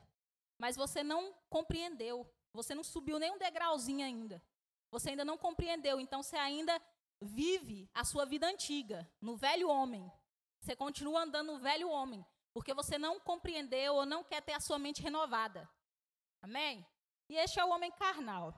mas 0.57 0.75
você 0.75 1.03
não 1.03 1.33
compreendeu. 1.49 2.29
Você 2.53 2.73
não 2.73 2.83
subiu 2.83 3.19
nem 3.19 3.31
um 3.31 3.37
degrauzinho 3.37 4.05
ainda. 4.05 4.41
Você 4.91 5.11
ainda 5.11 5.25
não 5.25 5.37
compreendeu. 5.37 5.99
Então 5.99 6.23
você 6.23 6.37
ainda 6.37 6.81
vive 7.21 7.89
a 7.93 8.03
sua 8.03 8.25
vida 8.25 8.47
antiga, 8.47 9.09
no 9.21 9.35
velho 9.35 9.69
homem. 9.69 10.11
Você 10.59 10.75
continua 10.75 11.21
andando 11.21 11.53
no 11.53 11.59
velho 11.59 11.89
homem, 11.89 12.25
porque 12.53 12.73
você 12.73 12.97
não 12.97 13.19
compreendeu 13.19 13.95
ou 13.95 14.05
não 14.05 14.23
quer 14.23 14.41
ter 14.41 14.53
a 14.53 14.59
sua 14.59 14.79
mente 14.79 15.01
renovada. 15.01 15.69
Amém? 16.41 16.85
E 17.29 17.35
este 17.37 17.59
é 17.59 17.65
o 17.65 17.69
homem 17.69 17.91
carnal 17.91 18.53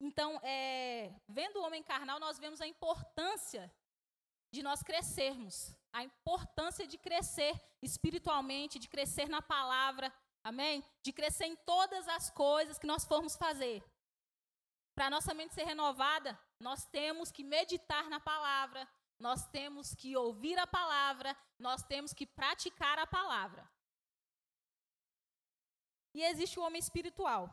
então, 0.00 0.40
é, 0.42 1.14
vendo 1.28 1.58
o 1.58 1.64
homem 1.64 1.82
carnal, 1.82 2.18
nós 2.18 2.38
vemos 2.38 2.60
a 2.60 2.66
importância 2.66 3.72
de 4.50 4.62
nós 4.62 4.82
crescermos, 4.82 5.74
a 5.92 6.02
importância 6.02 6.86
de 6.86 6.98
crescer 6.98 7.54
espiritualmente, 7.82 8.78
de 8.78 8.88
crescer 8.88 9.28
na 9.28 9.40
palavra, 9.40 10.12
amém? 10.42 10.84
De 11.02 11.12
crescer 11.12 11.46
em 11.46 11.56
todas 11.56 12.06
as 12.08 12.30
coisas 12.30 12.78
que 12.78 12.86
nós 12.86 13.04
formos 13.04 13.36
fazer. 13.36 13.82
Para 14.94 15.10
nossa 15.10 15.32
mente 15.32 15.54
ser 15.54 15.64
renovada, 15.64 16.38
nós 16.58 16.84
temos 16.86 17.30
que 17.30 17.44
meditar 17.44 18.08
na 18.08 18.20
palavra, 18.20 18.88
nós 19.18 19.46
temos 19.48 19.94
que 19.94 20.16
ouvir 20.16 20.58
a 20.58 20.66
palavra, 20.66 21.36
nós 21.58 21.82
temos 21.82 22.12
que 22.12 22.26
praticar 22.26 22.98
a 22.98 23.06
palavra. 23.06 23.68
E 26.14 26.22
existe 26.24 26.58
o 26.58 26.62
homem 26.62 26.80
espiritual, 26.80 27.48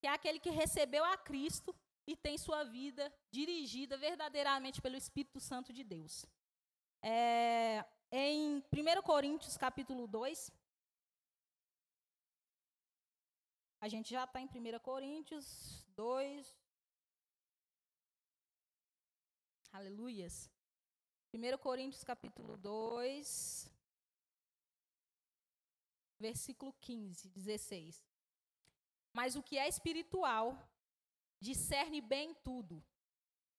que 0.00 0.06
é 0.06 0.10
aquele 0.10 0.38
que 0.38 0.50
recebeu 0.50 1.04
a 1.04 1.16
Cristo 1.16 1.74
e 2.06 2.16
tem 2.16 2.36
sua 2.36 2.64
vida 2.64 3.12
dirigida 3.30 3.96
verdadeiramente 3.96 4.80
pelo 4.80 4.96
Espírito 4.96 5.40
Santo 5.40 5.72
de 5.72 5.84
Deus. 5.84 6.26
É, 7.02 7.84
em 8.10 8.58
1 8.72 9.02
Coríntios 9.02 9.56
capítulo 9.56 10.06
2, 10.06 10.50
a 13.80 13.88
gente 13.88 14.10
já 14.10 14.24
está 14.24 14.40
em 14.40 14.46
1 14.46 14.78
Coríntios 14.80 15.84
2. 15.96 16.56
Aleluias. 19.72 20.50
1 21.32 21.58
Coríntios 21.58 22.04
capítulo 22.04 22.56
2 22.58 23.72
versículo 26.22 26.72
15, 26.80 27.28
16. 27.30 28.06
Mas 29.12 29.34
o 29.34 29.42
que 29.42 29.58
é 29.58 29.68
espiritual 29.68 30.56
discerne 31.42 32.00
bem 32.00 32.34
tudo, 32.44 32.82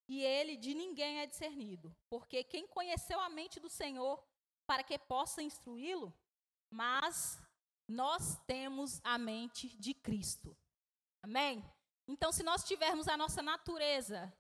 e 0.08 0.22
ele 0.22 0.56
de 0.56 0.74
ninguém 0.74 1.20
é 1.20 1.26
discernido, 1.26 1.96
porque 2.10 2.44
quem 2.44 2.66
conheceu 2.68 3.20
a 3.20 3.30
mente 3.30 3.60
do 3.60 3.70
Senhor 3.70 4.24
para 4.66 4.84
que 4.84 4.98
possa 4.98 5.44
instruí-lo? 5.44 6.14
Mas 6.72 7.40
nós 7.88 8.40
temos 8.48 9.02
a 9.04 9.18
mente 9.18 9.78
de 9.78 9.94
Cristo. 9.94 10.58
Amém? 11.22 11.64
Então, 12.08 12.32
se 12.32 12.44
nós 12.44 12.64
tivermos 12.64 13.08
a 13.08 13.18
nossa 13.18 13.42
natureza 13.42 14.34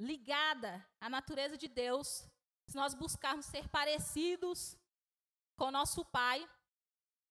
ligada 0.00 0.72
à 1.00 1.08
natureza 1.08 1.56
de 1.56 1.68
Deus, 1.68 2.24
se 2.66 2.76
nós 2.76 2.94
buscarmos 2.94 3.46
ser 3.46 3.68
parecidos 3.68 4.76
com 5.56 5.70
nosso 5.70 6.04
Pai, 6.04 6.48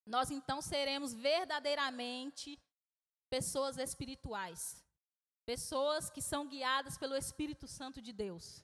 nós 0.05 0.31
então 0.31 0.61
seremos 0.61 1.13
verdadeiramente 1.13 2.61
pessoas 3.29 3.77
espirituais, 3.77 4.83
pessoas 5.53 6.11
que 6.11 6.21
são 6.21 6.47
guiadas 6.47 6.95
pelo 7.01 7.15
Espírito 7.15 7.67
Santo 7.67 7.99
de 8.07 8.13
Deus. 8.13 8.63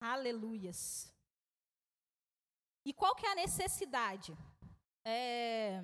Aleluias. 0.00 0.80
E 2.88 2.92
qual 3.00 3.16
que 3.16 3.26
é 3.26 3.32
a 3.32 3.40
necessidade? 3.46 4.32
É, 5.04 5.82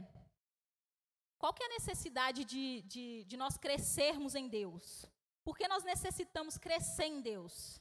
qual 1.37 1.53
que 1.53 1.65
é 1.65 1.67
a 1.67 1.77
necessidade 1.79 2.45
de, 2.45 2.83
de, 2.83 3.25
de 3.25 3.37
nós 3.37 3.57
crescermos 3.57 4.37
em 4.37 4.47
Deus? 4.49 4.85
Porque 5.43 5.67
nós 5.67 5.83
necessitamos 5.83 6.57
crescer 6.57 7.07
em 7.07 7.21
Deus. 7.21 7.81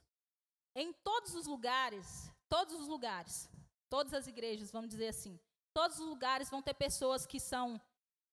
Em 0.74 0.92
todos 0.92 1.36
os 1.36 1.46
lugares, 1.46 2.32
todos 2.50 2.74
os 2.82 2.88
lugares, 2.88 3.48
todas 3.92 4.12
as 4.12 4.26
igrejas, 4.26 4.72
vamos 4.72 4.90
dizer 4.90 5.10
assim, 5.10 5.40
todos 5.72 6.00
os 6.00 6.08
lugares 6.08 6.50
vão 6.50 6.64
ter 6.64 6.74
pessoas 6.74 7.28
que 7.28 7.40
são 7.40 7.80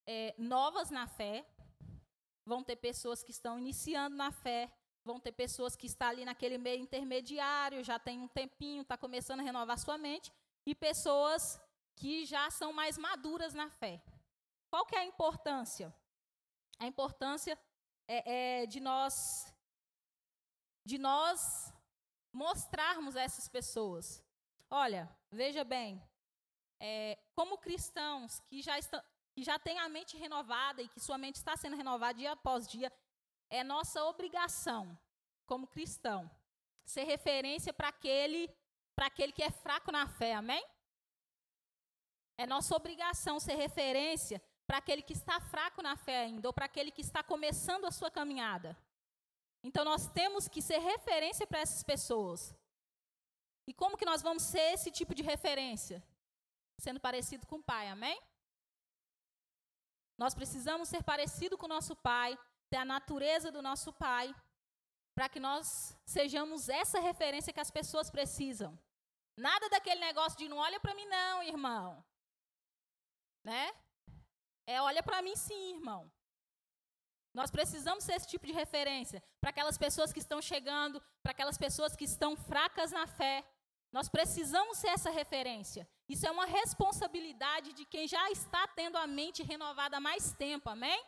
é, 0.07 0.35
novas 0.39 0.91
na 0.91 1.07
fé, 1.07 1.47
vão 2.53 2.63
ter 2.63 2.77
pessoas 2.77 3.23
que 3.23 3.31
estão 3.31 3.59
iniciando 3.59 4.15
na 4.15 4.31
fé, 4.31 4.71
vão 5.03 5.19
ter 5.19 5.33
pessoas 5.33 5.75
que 5.75 5.87
estão 5.87 6.09
ali 6.09 6.23
naquele 6.23 6.59
meio 6.59 6.81
intermediário, 6.83 7.83
já 7.83 7.99
tem 7.99 8.21
um 8.21 8.29
tempinho, 8.29 8.83
está 8.83 8.97
começando 9.05 9.41
a 9.41 9.43
renovar 9.43 9.79
sua 9.79 9.97
mente, 9.97 10.31
e 10.67 10.75
pessoas 10.75 11.59
que 11.97 12.27
já 12.27 12.51
são 12.51 12.71
mais 12.71 12.99
maduras 12.99 13.55
na 13.55 13.71
fé. 13.71 14.03
Qual 14.71 14.85
que 14.85 14.95
é 14.95 15.01
a 15.01 15.05
importância? 15.13 15.89
A 16.79 16.87
importância 16.87 17.59
é, 18.07 18.63
é 18.63 18.67
de 18.67 18.81
nós 18.81 19.15
de 20.85 20.99
nós 20.99 21.73
mostrarmos 22.33 23.17
a 23.17 23.23
essas 23.23 23.49
pessoas. 23.49 24.23
Olha, 24.69 25.09
veja 25.31 25.65
bem, 25.65 26.03
é, 26.81 27.19
como 27.35 27.57
cristãos 27.57 28.41
que 28.41 28.61
já 28.61 28.79
estão, 28.79 29.01
que 29.35 29.43
já 29.43 29.59
têm 29.59 29.79
a 29.79 29.89
mente 29.89 30.17
renovada 30.17 30.83
e 30.83 30.89
que 30.89 31.01
sua 31.01 31.19
mente 31.19 31.37
está 31.37 31.57
sendo 31.57 31.77
renovada 31.77 32.19
dia 32.19 32.33
após 32.33 32.67
dia, 32.67 32.93
é 33.49 33.65
nossa 33.65 34.05
obrigação, 34.05 34.99
como 35.47 35.67
cristão, 35.67 36.31
ser 36.85 37.05
referência 37.05 37.73
para 37.73 37.89
aquele, 37.89 38.49
para 38.95 39.07
aquele 39.07 39.33
que 39.33 39.43
é 39.43 39.51
fraco 39.51 39.91
na 39.91 40.07
fé, 40.07 40.35
amém? 40.35 40.65
É 42.37 42.47
nossa 42.47 42.75
obrigação 42.75 43.39
ser 43.39 43.55
referência 43.55 44.43
para 44.67 44.79
aquele 44.79 45.03
que 45.03 45.13
está 45.13 45.41
fraco 45.41 45.83
na 45.83 45.97
fé 45.97 46.21
ainda, 46.21 46.49
ou 46.49 46.53
para 46.53 46.67
aquele 46.67 46.91
que 46.91 47.01
está 47.01 47.23
começando 47.23 47.85
a 47.85 47.91
sua 47.91 48.11
caminhada. 48.11 48.77
Então 49.63 49.85
nós 49.85 50.09
temos 50.09 50.49
que 50.49 50.61
ser 50.61 50.79
referência 50.79 51.47
para 51.47 51.61
essas 51.61 51.83
pessoas. 51.83 52.55
E 53.67 53.73
como 53.73 53.97
que 53.97 54.05
nós 54.05 54.23
vamos 54.23 54.43
ser 54.43 54.73
esse 54.73 54.91
tipo 54.91 55.15
de 55.15 55.23
referência? 55.23 56.03
Sendo 56.79 56.99
parecido 56.99 57.47
com 57.47 57.57
o 57.57 57.63
Pai, 57.63 57.89
amém? 57.89 58.21
Nós 60.19 60.35
precisamos 60.35 60.89
ser 60.89 61.03
parecido 61.03 61.57
com 61.57 61.67
o 61.67 61.69
nosso 61.69 61.97
Pai, 61.97 62.39
ter 62.71 62.79
a 62.79 62.85
natureza 62.85 63.51
do 63.51 63.63
nosso 63.63 63.93
Pai, 63.93 64.35
para 65.15 65.29
que 65.29 65.41
nós 65.41 65.97
sejamos 66.07 66.69
essa 66.69 67.01
referência 67.01 67.53
que 67.53 67.61
as 67.61 67.71
pessoas 67.71 68.11
precisam. 68.11 68.79
Nada 69.37 69.69
daquele 69.69 70.01
negócio 70.01 70.39
de 70.39 70.49
não 70.49 70.59
olha 70.59 70.79
para 70.81 70.95
mim 70.95 71.07
não, 71.07 71.43
irmão. 71.43 72.05
Né? 73.45 73.73
É 74.67 74.81
olha 74.81 75.03
para 75.03 75.23
mim 75.23 75.35
sim, 75.37 75.75
irmão. 75.75 76.11
Nós 77.35 77.51
precisamos 77.51 78.05
ser 78.05 78.15
esse 78.15 78.29
tipo 78.29 78.47
de 78.47 78.53
referência 78.53 79.23
para 79.41 79.51
aquelas 79.51 79.79
pessoas 79.79 80.13
que 80.13 80.19
estão 80.19 80.41
chegando, 80.41 81.03
para 81.23 81.33
aquelas 81.33 81.57
pessoas 81.57 81.97
que 81.97 82.05
estão 82.05 82.37
fracas 82.37 82.93
na 82.93 83.07
fé. 83.07 83.45
Nós 83.91 84.09
precisamos 84.09 84.79
ser 84.79 84.89
essa 84.89 85.11
referência. 85.11 85.89
Isso 86.13 86.27
é 86.27 86.31
uma 86.31 86.45
responsabilidade 86.45 87.73
de 87.73 87.85
quem 87.93 88.07
já 88.07 88.31
está 88.31 88.63
tendo 88.79 88.97
a 88.99 89.07
mente 89.07 89.43
renovada 89.43 89.97
há 89.97 90.01
mais 90.09 90.25
tempo, 90.35 90.69
amém? 90.69 91.01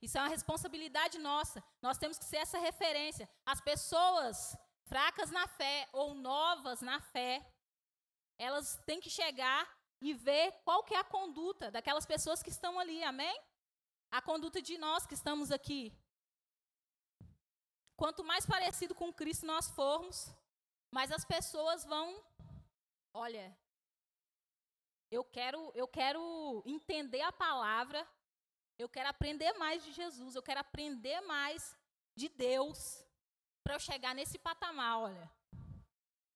Isso 0.00 0.16
é 0.16 0.22
uma 0.22 0.34
responsabilidade 0.36 1.18
nossa. 1.18 1.62
Nós 1.82 1.98
temos 1.98 2.16
que 2.18 2.24
ser 2.24 2.38
essa 2.38 2.58
referência. 2.58 3.28
As 3.44 3.60
pessoas 3.60 4.56
fracas 4.86 5.30
na 5.30 5.46
fé 5.46 5.86
ou 5.92 6.14
novas 6.14 6.80
na 6.80 6.98
fé, 7.14 7.46
elas 8.38 8.66
têm 8.86 9.02
que 9.02 9.10
chegar 9.10 9.62
e 10.00 10.14
ver 10.14 10.52
qual 10.64 10.82
que 10.82 10.94
é 10.94 11.00
a 11.00 11.10
conduta 11.16 11.70
daquelas 11.70 12.06
pessoas 12.06 12.42
que 12.42 12.54
estão 12.56 12.78
ali, 12.78 13.04
amém? 13.04 13.36
A 14.10 14.22
conduta 14.22 14.62
de 14.62 14.78
nós 14.78 15.06
que 15.06 15.12
estamos 15.20 15.50
aqui. 15.50 15.92
Quanto 17.96 18.24
mais 18.24 18.46
parecido 18.46 18.94
com 18.94 19.12
Cristo 19.12 19.44
nós 19.44 19.68
formos, 19.68 20.16
mais 20.90 21.12
as 21.12 21.24
pessoas 21.26 21.84
vão, 21.84 22.06
olha, 23.12 23.46
eu 25.14 25.24
quero, 25.24 25.70
eu 25.74 25.86
quero 25.86 26.62
entender 26.66 27.20
a 27.20 27.32
palavra, 27.32 28.06
eu 28.76 28.88
quero 28.88 29.08
aprender 29.08 29.52
mais 29.54 29.84
de 29.84 29.92
Jesus, 29.92 30.34
eu 30.34 30.42
quero 30.42 30.60
aprender 30.60 31.20
mais 31.22 31.76
de 32.16 32.28
Deus 32.28 32.78
para 33.62 33.74
eu 33.74 33.80
chegar 33.80 34.14
nesse 34.14 34.38
patamar, 34.38 34.98
olha. 34.98 35.30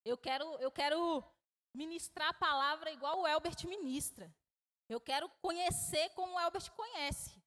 Eu 0.05 0.17
quero, 0.17 0.45
eu 0.61 0.71
quero 0.71 1.25
ministrar 1.75 2.29
a 2.29 2.35
palavra 2.35 2.91
igual 2.93 3.21
o 3.21 3.27
Elbert 3.27 3.67
ministra. 3.67 4.33
Eu 4.89 5.01
quero 5.01 5.29
conhecer 5.43 6.09
como 6.11 6.35
o 6.35 6.41
Elbert 6.41 6.71
conhece. 6.73 7.43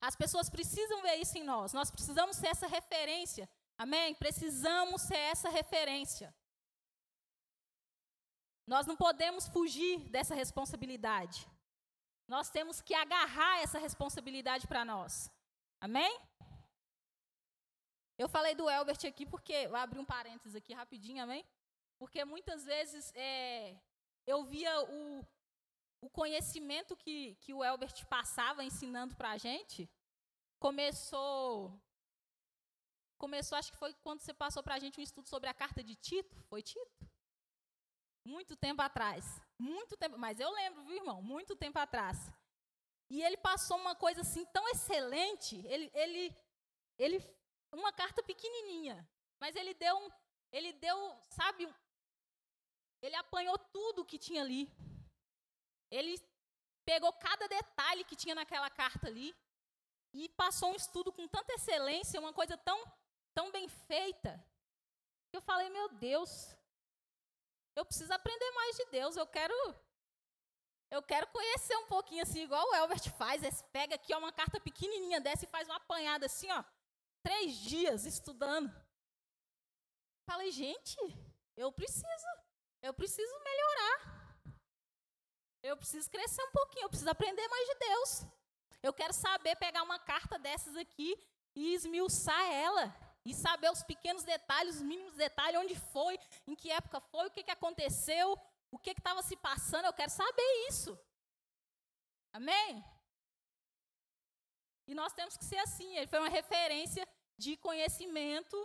As 0.00 0.16
pessoas 0.16 0.48
precisam 0.48 1.02
ver 1.02 1.16
isso 1.16 1.36
em 1.36 1.44
nós. 1.44 1.72
Nós 1.72 1.90
precisamos 1.90 2.36
ser 2.36 2.46
essa 2.46 2.66
referência. 2.66 3.50
Amém? 3.76 4.14
Precisamos 4.14 5.02
ser 5.02 5.18
essa 5.18 5.50
referência. 5.50 6.34
Nós 8.72 8.86
não 8.86 8.96
podemos 8.96 9.48
fugir 9.48 9.98
dessa 10.10 10.32
responsabilidade. 10.32 11.44
Nós 12.28 12.50
temos 12.50 12.80
que 12.80 12.94
agarrar 12.94 13.60
essa 13.64 13.80
responsabilidade 13.80 14.64
para 14.68 14.84
nós. 14.84 15.28
Amém? 15.80 16.12
Eu 18.16 18.28
falei 18.28 18.54
do 18.54 18.70
Elbert 18.70 19.04
aqui 19.08 19.26
porque, 19.26 19.66
vou 19.66 19.76
abrir 19.76 19.98
um 19.98 20.04
parênteses 20.04 20.54
aqui 20.54 20.72
rapidinho, 20.72 21.20
amém? 21.20 21.44
Porque 21.98 22.24
muitas 22.24 22.64
vezes 22.64 23.12
é, 23.16 23.76
eu 24.24 24.44
via 24.44 24.72
o, 24.82 25.26
o 26.02 26.08
conhecimento 26.08 26.96
que, 26.96 27.34
que 27.40 27.52
o 27.52 27.64
Elbert 27.64 28.06
passava 28.06 28.62
ensinando 28.62 29.16
para 29.16 29.30
a 29.32 29.36
gente, 29.36 29.90
começou, 30.60 31.76
começou, 33.18 33.58
acho 33.58 33.72
que 33.72 33.78
foi 33.78 33.92
quando 33.94 34.20
você 34.20 34.32
passou 34.32 34.62
para 34.62 34.76
a 34.76 34.78
gente 34.78 35.00
um 35.00 35.02
estudo 35.02 35.28
sobre 35.28 35.48
a 35.50 35.54
carta 35.54 35.82
de 35.82 35.96
Tito, 35.96 36.40
foi 36.44 36.62
Tito? 36.62 36.99
Muito 38.30 38.54
tempo 38.56 38.80
atrás. 38.80 39.24
Muito 39.58 39.96
tempo, 39.96 40.16
mas 40.16 40.38
eu 40.38 40.50
lembro, 40.52 40.84
viu, 40.84 40.98
irmão? 40.98 41.20
Muito 41.20 41.56
tempo 41.56 41.78
atrás. 41.80 42.16
E 43.10 43.20
ele 43.22 43.36
passou 43.36 43.76
uma 43.76 43.94
coisa 43.96 44.20
assim 44.20 44.44
tão 44.46 44.68
excelente, 44.68 45.56
ele 45.66 45.90
ele 45.92 46.22
ele 46.96 47.18
uma 47.72 47.92
carta 47.92 48.22
pequenininha, 48.22 48.96
mas 49.40 49.56
ele 49.56 49.74
deu 49.74 49.96
um 49.96 50.08
ele 50.52 50.72
deu, 50.72 50.96
sabe, 51.30 51.62
ele 53.02 53.16
apanhou 53.16 53.56
tudo 53.76 54.04
que 54.04 54.18
tinha 54.18 54.42
ali. 54.42 54.64
Ele 55.90 56.14
pegou 56.84 57.12
cada 57.12 57.48
detalhe 57.48 58.04
que 58.04 58.20
tinha 58.22 58.34
naquela 58.34 58.70
carta 58.70 59.08
ali 59.08 59.34
e 60.12 60.28
passou 60.28 60.70
um 60.70 60.76
estudo 60.76 61.12
com 61.12 61.26
tanta 61.26 61.52
excelência, 61.54 62.20
uma 62.20 62.32
coisa 62.32 62.56
tão 62.56 62.78
tão 63.34 63.50
bem 63.50 63.68
feita. 63.68 64.32
Eu 65.32 65.40
falei, 65.40 65.68
meu 65.70 65.88
Deus, 65.88 66.56
eu 67.76 67.84
preciso 67.84 68.12
aprender 68.12 68.50
mais 68.52 68.76
de 68.76 68.84
Deus. 68.86 69.16
Eu 69.16 69.26
quero 69.26 69.54
eu 70.90 71.02
quero 71.02 71.26
conhecer 71.28 71.76
um 71.76 71.86
pouquinho 71.86 72.22
assim, 72.22 72.42
igual 72.42 72.66
o 72.68 72.74
Elbert 72.74 73.10
faz. 73.16 73.42
Ele 73.42 73.54
pega 73.72 73.94
aqui 73.94 74.14
uma 74.14 74.32
carta 74.32 74.60
pequenininha 74.60 75.20
dessa 75.20 75.44
e 75.44 75.48
faz 75.48 75.68
uma 75.68 75.76
apanhada 75.76 76.26
assim, 76.26 76.50
ó, 76.50 76.64
três 77.22 77.56
dias 77.56 78.04
estudando. 78.04 78.68
Falei, 80.26 80.50
gente, 80.50 80.96
eu 81.56 81.70
preciso, 81.70 82.26
eu 82.82 82.92
preciso 82.92 83.32
melhorar. 83.44 84.20
Eu 85.62 85.76
preciso 85.76 86.10
crescer 86.10 86.42
um 86.42 86.52
pouquinho, 86.52 86.84
eu 86.84 86.88
preciso 86.88 87.10
aprender 87.10 87.46
mais 87.48 87.68
de 87.68 87.74
Deus. 87.74 88.26
Eu 88.82 88.92
quero 88.92 89.12
saber 89.12 89.54
pegar 89.56 89.82
uma 89.82 89.98
carta 89.98 90.38
dessas 90.38 90.74
aqui 90.74 91.16
e 91.54 91.74
esmiuçar 91.74 92.50
ela 92.50 92.88
e 93.24 93.34
saber 93.34 93.70
os 93.70 93.82
pequenos 93.82 94.24
detalhes, 94.24 94.76
os 94.76 94.82
mínimos 94.82 95.14
detalhes, 95.14 95.60
onde 95.60 95.74
foi, 95.74 96.18
em 96.46 96.54
que 96.54 96.70
época 96.70 97.00
foi, 97.00 97.26
o 97.26 97.30
que, 97.30 97.44
que 97.44 97.50
aconteceu, 97.50 98.38
o 98.70 98.78
que 98.78 98.90
estava 98.90 99.22
se 99.22 99.36
passando, 99.36 99.84
eu 99.86 99.92
quero 99.92 100.10
saber 100.10 100.68
isso. 100.68 100.98
Amém? 102.32 102.84
E 104.86 104.94
nós 104.94 105.12
temos 105.12 105.36
que 105.36 105.44
ser 105.44 105.58
assim. 105.58 105.96
Ele 105.96 106.06
foi 106.06 106.18
uma 106.18 106.28
referência 106.28 107.06
de 107.36 107.56
conhecimento 107.56 108.56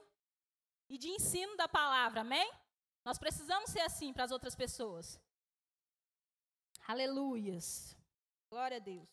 e 0.89 0.98
de 0.98 1.10
ensino 1.10 1.56
da 1.58 1.68
palavra. 1.68 2.22
Amém? 2.22 2.50
Nós 3.04 3.18
precisamos 3.18 3.70
ser 3.70 3.82
assim 3.82 4.13
para 4.13 4.24
as 4.24 4.32
outras 4.32 4.56
pessoas. 4.56 5.20
Aleluias. 6.88 7.96
Glória 8.50 8.78
a 8.78 8.80
Deus. 8.80 9.10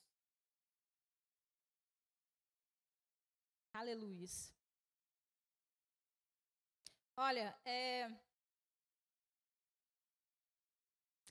Aleluias. 3.74 4.54
Olha, 7.16 7.54
é... 7.64 8.10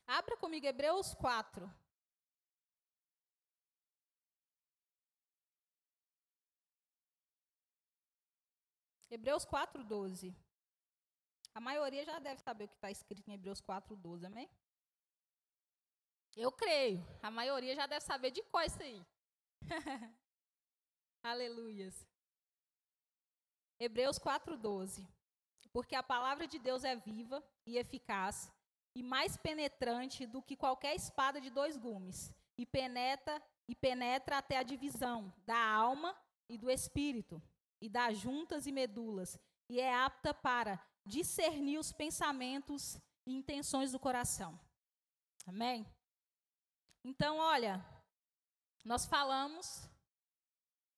abra 0.08 0.38
comigo 0.38 0.66
Hebreus 0.66 1.14
4. 1.16 1.70
Hebreus 9.10 9.44
4, 9.44 9.84
12. 9.84 10.34
A 11.54 11.60
maioria 11.60 12.06
já 12.06 12.18
deve 12.20 12.40
saber 12.42 12.64
o 12.64 12.68
que 12.70 12.76
está 12.76 12.90
escrito 12.90 13.28
em 13.30 13.34
Hebreus 13.34 13.62
4,12, 13.62 14.26
amém? 14.26 14.50
Eu 16.36 16.50
creio. 16.52 17.06
A 17.22 17.30
maioria 17.30 17.76
já 17.76 17.86
deve 17.88 18.06
saber 18.06 18.32
de 18.32 18.42
qual 18.44 18.64
isso 18.66 18.82
aí. 18.82 19.06
Aleluias. 21.22 22.08
Hebreus 23.78 24.18
4,12. 24.18 25.06
Porque 25.70 25.96
a 25.96 26.04
palavra 26.04 26.48
de 26.48 26.60
Deus 26.60 26.84
é 26.84 26.96
viva 26.96 27.44
e 27.66 27.78
eficaz, 27.78 28.52
e 28.96 29.02
mais 29.02 29.38
penetrante 29.38 30.26
do 30.26 30.42
que 30.42 30.56
qualquer 30.56 30.96
espada 30.96 31.40
de 31.40 31.50
dois 31.50 31.78
gumes, 31.78 32.34
e 32.58 32.66
penetra 32.66 33.42
e 33.68 33.76
penetra 33.76 34.38
até 34.38 34.58
a 34.58 34.64
divisão 34.64 35.34
da 35.46 35.58
alma 35.58 36.14
e 36.50 36.58
do 36.58 36.70
espírito, 36.70 37.42
e 37.80 37.88
das 37.88 38.18
juntas 38.18 38.68
e 38.68 38.72
medulas, 38.72 39.40
e 39.70 39.80
é 39.80 39.96
apta 39.96 40.34
para 40.34 40.78
discernir 41.06 41.78
os 41.78 41.94
pensamentos 41.94 42.98
e 43.26 43.34
intenções 43.34 43.94
do 43.94 44.00
coração. 44.00 44.60
Amém? 45.48 45.86
Então, 47.04 47.38
olha, 47.38 47.84
nós 48.84 49.06
falamos, 49.06 49.88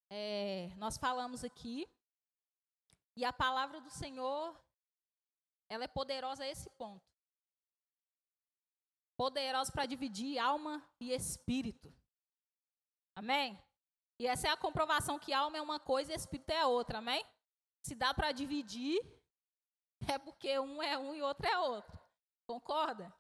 é, 0.10 0.72
nós 0.78 0.98
falamos 0.98 1.44
aqui, 1.44 1.88
e 3.16 3.24
a 3.24 3.32
palavra 3.32 3.80
do 3.80 3.90
Senhor, 3.90 4.60
ela 5.70 5.84
é 5.84 5.88
poderosa 5.88 6.44
a 6.44 6.48
esse 6.48 6.70
ponto. 6.72 7.06
Poderosa 9.16 9.72
para 9.72 9.86
dividir 9.86 10.40
alma 10.40 10.84
e 11.00 11.12
espírito. 11.12 11.94
Amém? 13.16 13.62
E 14.20 14.28
essa 14.28 14.48
é 14.48 14.52
a 14.52 14.58
comprovação 14.58 15.20
que 15.20 15.34
alma 15.34 15.58
é 15.58 15.62
uma 15.62 15.80
coisa 15.80 16.12
e 16.12 16.16
espírito 16.16 16.52
é 16.52 16.66
outra, 16.66 16.98
amém? 16.98 17.24
Se 17.84 17.94
dá 17.94 18.14
para 18.14 18.32
dividir, 18.32 19.00
é 20.08 20.18
porque 20.18 20.58
um 20.60 20.82
é 20.82 20.98
um 20.98 21.14
e 21.14 21.22
outro 21.22 21.48
é 21.48 21.58
outro. 21.58 22.00
Concorda? 22.46 23.14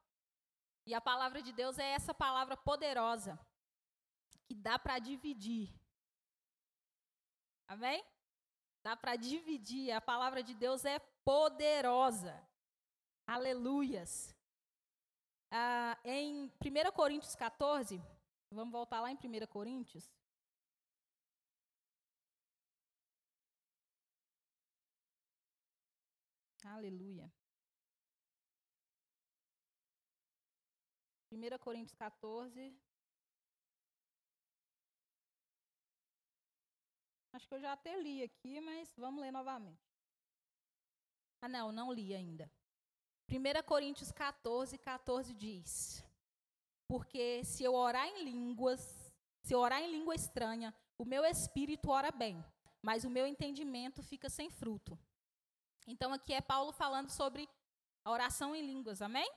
E 0.86 0.94
a 0.94 1.00
palavra 1.02 1.42
de 1.42 1.54
Deus 1.54 1.78
é 1.78 1.92
essa 1.92 2.14
palavra 2.14 2.58
poderosa 2.58 3.40
que 4.46 4.56
dá 4.56 4.78
para 4.78 5.00
dividir. 5.00 5.74
Amém? 7.68 8.04
Dá 8.84 8.96
para 8.98 9.16
dividir. 9.16 9.92
A 9.92 10.02
palavra 10.02 10.44
de 10.44 10.54
Deus 10.54 10.84
é 10.86 11.00
poderosa. 11.24 12.36
Aleluias. 13.26 14.36
Ah, 15.50 15.98
em 16.04 16.52
1 16.60 16.92
Coríntios 16.92 17.36
14, 17.36 18.02
vamos 18.52 18.72
voltar 18.72 19.02
lá 19.02 19.12
em 19.12 19.16
1 19.16 19.48
Coríntios. 19.48 20.12
Aleluia. 26.66 27.32
1 31.32 31.58
Coríntios 31.60 31.96
14. 31.96 32.76
Acho 37.34 37.48
que 37.48 37.56
eu 37.56 37.60
já 37.60 37.74
até 37.74 38.00
li 38.00 38.22
aqui, 38.22 38.62
mas 38.62 38.94
vamos 38.96 39.20
ler 39.20 39.32
novamente. 39.32 39.82
Ah, 41.42 41.50
não, 41.50 41.72
não 41.72 41.92
li 41.92 42.14
ainda. 42.14 42.50
1 43.28 43.64
Coríntios 43.66 44.12
14, 44.12 44.78
14 44.78 45.34
diz: 45.34 46.06
Porque 46.88 47.44
se 47.44 47.64
eu 47.64 47.74
orar 47.74 48.08
em 48.08 48.24
línguas, 48.24 49.12
se 49.42 49.54
eu 49.54 49.60
orar 49.60 49.82
em 49.82 49.92
língua 49.92 50.14
estranha, 50.14 50.74
o 50.96 51.04
meu 51.04 51.26
espírito 51.26 51.90
ora 51.90 52.12
bem, 52.12 52.46
mas 52.84 53.04
o 53.04 53.10
meu 53.10 53.26
entendimento 53.26 54.04
fica 54.04 54.30
sem 54.30 54.52
fruto. 54.52 54.98
Então 55.88 56.14
aqui 56.14 56.34
é 56.34 56.40
Paulo 56.40 56.72
falando 56.72 57.10
sobre 57.10 57.50
a 58.06 58.12
oração 58.12 58.56
em 58.56 58.66
línguas, 58.66 59.02
amém? 59.02 59.30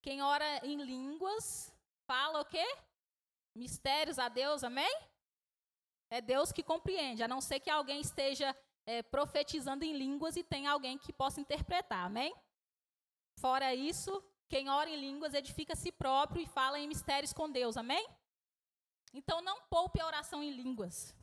Quem 0.00 0.22
ora 0.22 0.64
em 0.64 0.80
línguas 0.80 1.74
fala 2.06 2.40
o 2.40 2.44
quê? 2.44 2.64
Mistérios 3.54 4.18
a 4.18 4.28
Deus, 4.28 4.62
amém? 4.62 5.09
É 6.10 6.20
Deus 6.20 6.50
que 6.50 6.62
compreende, 6.62 7.22
a 7.22 7.28
não 7.28 7.40
ser 7.40 7.60
que 7.60 7.70
alguém 7.70 8.00
esteja 8.00 8.54
é, 8.84 9.02
profetizando 9.02 9.84
em 9.84 9.96
línguas 9.96 10.36
e 10.36 10.42
tenha 10.42 10.72
alguém 10.72 10.98
que 10.98 11.12
possa 11.12 11.40
interpretar, 11.40 12.04
amém? 12.04 12.34
Fora 13.38 13.74
isso, 13.74 14.22
quem 14.48 14.68
ora 14.68 14.90
em 14.90 14.96
línguas 14.96 15.32
edifica 15.34 15.74
a 15.74 15.76
si 15.76 15.92
próprio 15.92 16.42
e 16.42 16.46
fala 16.46 16.78
em 16.78 16.88
mistérios 16.88 17.32
com 17.32 17.48
Deus, 17.48 17.76
amém? 17.76 18.04
Então 19.14 19.40
não 19.40 19.62
poupe 19.62 20.00
a 20.00 20.06
oração 20.06 20.42
em 20.42 20.50
línguas. 20.50 21.16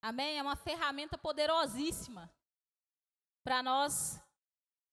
Amém? 0.00 0.38
É 0.38 0.42
uma 0.42 0.56
ferramenta 0.56 1.18
poderosíssima 1.18 2.32
para 3.44 3.62
nós 3.62 4.20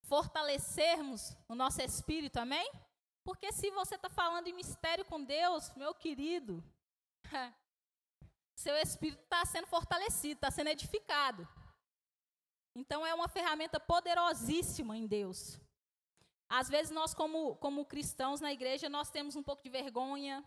fortalecermos 0.04 1.36
o 1.48 1.56
nosso 1.56 1.82
espírito, 1.82 2.38
amém? 2.38 2.70
Porque 3.24 3.52
se 3.52 3.72
você 3.72 3.96
está 3.96 4.10
falando 4.10 4.48
em 4.48 4.54
mistério 4.54 5.06
com 5.06 5.24
Deus, 5.24 5.72
meu 5.76 5.94
querido, 5.94 6.64
seu 8.56 8.76
espírito 8.78 9.24
está 9.24 9.46
sendo 9.46 9.68
fortalecido, 9.68 10.36
está 10.36 10.52
sendo 10.52 10.70
edificado. 10.70 11.48
Então 12.76 13.06
é 13.06 13.14
uma 13.14 13.28
ferramenta 13.28 13.80
poderosíssima 13.80 14.98
em 14.98 15.06
Deus. 15.06 15.60
Às 16.50 16.70
vezes 16.70 16.92
nós, 16.92 17.14
como, 17.14 17.56
como 17.58 17.86
cristãos 17.86 18.42
na 18.42 18.52
igreja, 18.52 18.90
nós 18.90 19.10
temos 19.10 19.36
um 19.36 19.44
pouco 19.44 19.64
de 19.64 19.70
vergonha. 19.70 20.44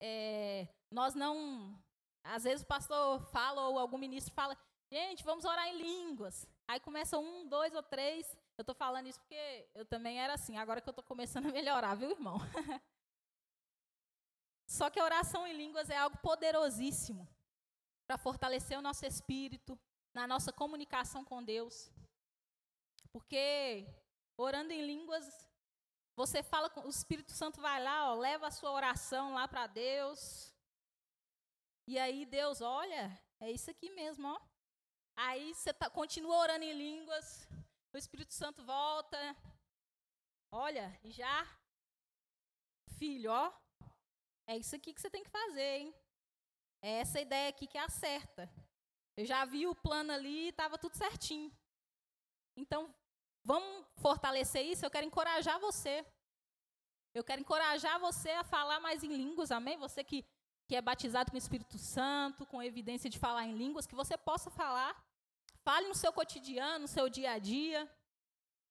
É, 0.00 0.68
nós 0.90 1.14
não. 1.14 1.78
Às 2.24 2.44
vezes 2.44 2.62
o 2.62 2.66
pastor 2.66 3.20
fala 3.30 3.68
ou 3.68 3.78
algum 3.78 3.98
ministro 3.98 4.34
fala, 4.34 4.56
gente, 4.90 5.24
vamos 5.24 5.44
orar 5.44 5.68
em 5.68 5.78
línguas. 5.78 6.48
Aí 6.66 6.80
começa 6.80 7.18
um, 7.18 7.46
dois 7.48 7.74
ou 7.74 7.82
três. 7.82 8.36
Eu 8.58 8.62
estou 8.62 8.74
falando 8.74 9.06
isso 9.06 9.20
porque 9.20 9.68
eu 9.74 9.84
também 9.84 10.20
era 10.20 10.34
assim. 10.34 10.56
Agora 10.56 10.80
que 10.80 10.88
eu 10.88 10.92
estou 10.92 11.04
começando 11.04 11.46
a 11.46 11.52
melhorar, 11.52 11.94
viu, 11.94 12.10
irmão? 12.10 12.38
Só 14.66 14.90
que 14.90 14.98
a 14.98 15.04
oração 15.04 15.46
em 15.46 15.56
línguas 15.56 15.90
é 15.90 15.96
algo 15.96 16.18
poderosíssimo 16.18 17.28
para 18.06 18.18
fortalecer 18.18 18.78
o 18.78 18.82
nosso 18.82 19.06
espírito, 19.06 19.78
na 20.12 20.26
nossa 20.26 20.52
comunicação 20.52 21.24
com 21.24 21.42
Deus. 21.42 21.90
Porque 23.12 23.86
orando 24.36 24.72
em 24.72 24.84
línguas, 24.84 25.24
você 26.16 26.42
fala 26.42 26.68
com 26.68 26.80
o 26.80 26.90
Espírito 26.90 27.32
Santo 27.32 27.60
vai 27.60 27.82
lá, 27.82 28.10
ó, 28.10 28.14
leva 28.14 28.46
a 28.46 28.50
sua 28.50 28.70
oração 28.70 29.34
lá 29.34 29.46
para 29.46 29.66
Deus. 29.66 30.54
E 31.86 31.98
aí 31.98 32.26
Deus, 32.26 32.60
olha, 32.60 33.22
é 33.38 33.50
isso 33.50 33.70
aqui 33.70 33.90
mesmo, 33.90 34.26
ó. 34.26 34.40
Aí 35.14 35.54
você 35.54 35.72
tá, 35.72 35.88
continua 35.88 36.36
orando 36.36 36.64
em 36.64 36.72
línguas, 36.72 37.48
o 37.92 37.98
Espírito 37.98 38.34
Santo 38.34 38.64
volta. 38.64 39.18
Olha, 40.50 40.98
já, 41.04 41.46
filho, 42.98 43.30
ó, 43.30 43.52
é 44.46 44.56
isso 44.56 44.74
aqui 44.76 44.92
que 44.92 45.00
você 45.00 45.10
tem 45.10 45.24
que 45.24 45.30
fazer, 45.30 45.78
hein? 45.78 45.94
É 46.80 47.00
essa 47.00 47.20
ideia 47.20 47.48
aqui 47.48 47.66
que 47.66 47.78
é 47.78 47.82
a 47.82 47.88
certa. 47.88 48.50
Eu 49.16 49.24
já 49.24 49.44
vi 49.44 49.66
o 49.66 49.74
plano 49.74 50.12
ali 50.12 50.46
e 50.46 50.48
estava 50.48 50.78
tudo 50.78 50.96
certinho. 50.96 51.50
Então, 52.56 52.94
vamos 53.42 53.86
fortalecer 53.96 54.64
isso? 54.64 54.84
Eu 54.84 54.90
quero 54.90 55.06
encorajar 55.06 55.58
você. 55.58 56.04
Eu 57.14 57.24
quero 57.24 57.40
encorajar 57.40 57.98
você 57.98 58.30
a 58.30 58.44
falar 58.44 58.78
mais 58.78 59.02
em 59.02 59.08
línguas, 59.08 59.50
amém? 59.50 59.78
Você 59.78 60.04
que, 60.04 60.24
que 60.68 60.76
é 60.76 60.82
batizado 60.82 61.30
com 61.30 61.36
o 61.36 61.38
Espírito 61.38 61.78
Santo, 61.78 62.46
com 62.46 62.62
evidência 62.62 63.08
de 63.08 63.18
falar 63.18 63.46
em 63.46 63.56
línguas, 63.56 63.86
que 63.86 63.94
você 63.94 64.16
possa 64.16 64.50
falar. 64.50 64.94
Fale 65.64 65.88
no 65.88 65.94
seu 65.94 66.12
cotidiano, 66.12 66.80
no 66.80 66.88
seu 66.88 67.08
dia 67.08 67.32
a 67.32 67.38
dia. 67.38 67.90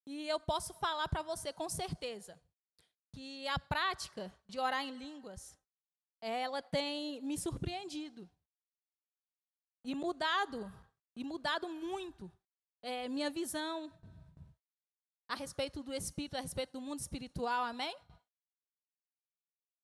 E 0.06 0.28
eu 0.28 0.40
posso 0.40 0.74
falar 0.76 1.08
para 1.10 1.24
você 1.24 1.52
com 1.52 1.68
certeza 1.68 2.40
que 3.12 3.48
a 3.48 3.58
prática 3.58 4.32
de 4.48 4.60
orar 4.60 4.84
em 4.84 4.92
línguas, 4.92 5.58
ela 6.28 6.62
tem 6.62 7.22
me 7.22 7.38
surpreendido 7.38 8.28
e 9.84 9.94
mudado, 9.94 10.72
e 11.16 11.24
mudado 11.24 11.70
muito 11.70 12.32
é, 12.82 13.08
minha 13.08 13.30
visão 13.30 13.94
a 15.28 15.36
respeito 15.36 15.84
do 15.84 15.94
Espírito, 15.94 16.38
a 16.38 16.42
respeito 16.42 16.74
do 16.74 16.82
mundo 16.82 17.00
espiritual, 17.00 17.64
amém? 17.64 17.96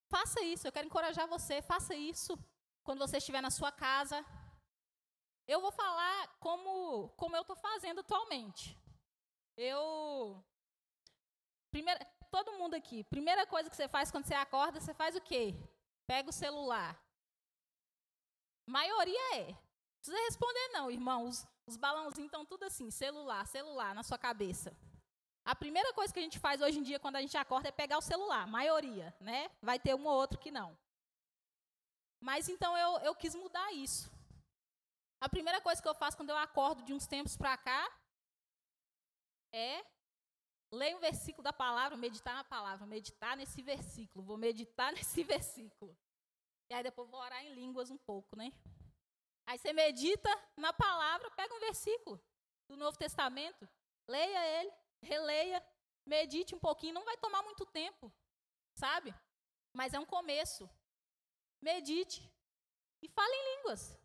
Faça 0.09 0.41
isso, 0.41 0.67
eu 0.67 0.71
quero 0.71 0.87
encorajar 0.87 1.27
você, 1.27 1.61
faça 1.61 1.93
isso 1.95 2.37
quando 2.83 2.99
você 2.99 3.17
estiver 3.17 3.41
na 3.41 3.51
sua 3.51 3.71
casa, 3.71 4.25
eu 5.47 5.61
vou 5.61 5.71
falar 5.71 6.27
como, 6.39 7.09
como 7.09 7.35
eu 7.35 7.41
estou 7.41 7.55
fazendo 7.55 7.99
atualmente. 7.99 8.75
Eu. 9.55 10.43
Primeira, 11.69 12.03
todo 12.31 12.57
mundo 12.57 12.73
aqui, 12.73 13.03
primeira 13.03 13.45
coisa 13.45 13.69
que 13.69 13.75
você 13.75 13.87
faz 13.87 14.09
quando 14.09 14.25
você 14.25 14.33
acorda, 14.33 14.79
você 14.79 14.93
faz 14.93 15.15
o 15.15 15.21
quê? 15.21 15.55
Pega 16.11 16.29
o 16.29 16.33
celular. 16.33 17.01
Maioria 18.67 19.35
é. 19.37 19.45
Não 19.45 20.01
precisa 20.01 20.25
responder, 20.25 20.67
não, 20.73 20.91
irmão. 20.91 21.23
Os, 21.23 21.47
os 21.65 21.77
balãozinhos 21.77 22.27
estão 22.27 22.45
tudo 22.45 22.65
assim: 22.65 22.91
celular, 22.91 23.47
celular 23.47 23.95
na 23.95 24.03
sua 24.03 24.17
cabeça. 24.17 24.75
A 25.45 25.55
primeira 25.55 25.93
coisa 25.93 26.13
que 26.13 26.19
a 26.19 26.21
gente 26.21 26.37
faz 26.37 26.59
hoje 26.61 26.79
em 26.79 26.83
dia 26.83 26.99
quando 26.99 27.15
a 27.15 27.21
gente 27.21 27.37
acorda 27.37 27.69
é 27.69 27.71
pegar 27.71 27.97
o 27.97 28.01
celular, 28.01 28.45
maioria, 28.45 29.15
né? 29.21 29.49
Vai 29.61 29.79
ter 29.79 29.95
um 29.95 30.05
ou 30.05 30.13
outro 30.13 30.37
que 30.37 30.51
não. 30.51 30.77
Mas 32.19 32.49
então 32.49 32.77
eu, 32.77 32.99
eu 33.07 33.15
quis 33.15 33.33
mudar 33.33 33.71
isso. 33.71 34.11
A 35.21 35.29
primeira 35.29 35.61
coisa 35.61 35.81
que 35.81 35.87
eu 35.87 35.95
faço 35.95 36.17
quando 36.17 36.31
eu 36.31 36.37
acordo 36.37 36.83
de 36.83 36.93
uns 36.93 37.07
tempos 37.07 37.37
para 37.37 37.55
cá 37.55 37.89
é 39.53 39.85
ler 40.71 40.95
um 40.95 40.99
versículo 40.99 41.43
da 41.43 41.51
palavra, 41.51 41.97
meditar 41.97 42.33
na 42.33 42.43
palavra, 42.43 42.85
meditar 42.85 43.35
nesse 43.35 43.61
versículo, 43.61 44.23
vou 44.23 44.37
meditar 44.37 44.91
nesse 44.93 45.23
versículo. 45.23 45.95
E 46.69 46.73
aí 46.73 46.83
depois 46.83 47.09
vou 47.09 47.19
orar 47.19 47.43
em 47.43 47.53
línguas 47.53 47.91
um 47.91 47.97
pouco, 47.97 48.35
né? 48.35 48.51
Aí 49.45 49.57
você 49.57 49.73
medita 49.73 50.29
na 50.55 50.71
palavra, 50.71 51.29
pega 51.31 51.53
um 51.53 51.59
versículo 51.59 52.21
do 52.69 52.77
Novo 52.77 52.97
Testamento, 52.97 53.67
leia 54.07 54.61
ele, 54.61 54.71
releia, 55.03 55.61
medite 56.05 56.55
um 56.55 56.59
pouquinho, 56.59 56.93
não 56.93 57.03
vai 57.03 57.17
tomar 57.17 57.43
muito 57.43 57.65
tempo, 57.65 58.11
sabe? 58.75 59.13
Mas 59.73 59.93
é 59.93 59.99
um 59.99 60.05
começo. 60.05 60.69
Medite 61.61 62.31
e 63.01 63.09
fale 63.09 63.33
em 63.33 63.57
línguas. 63.57 63.99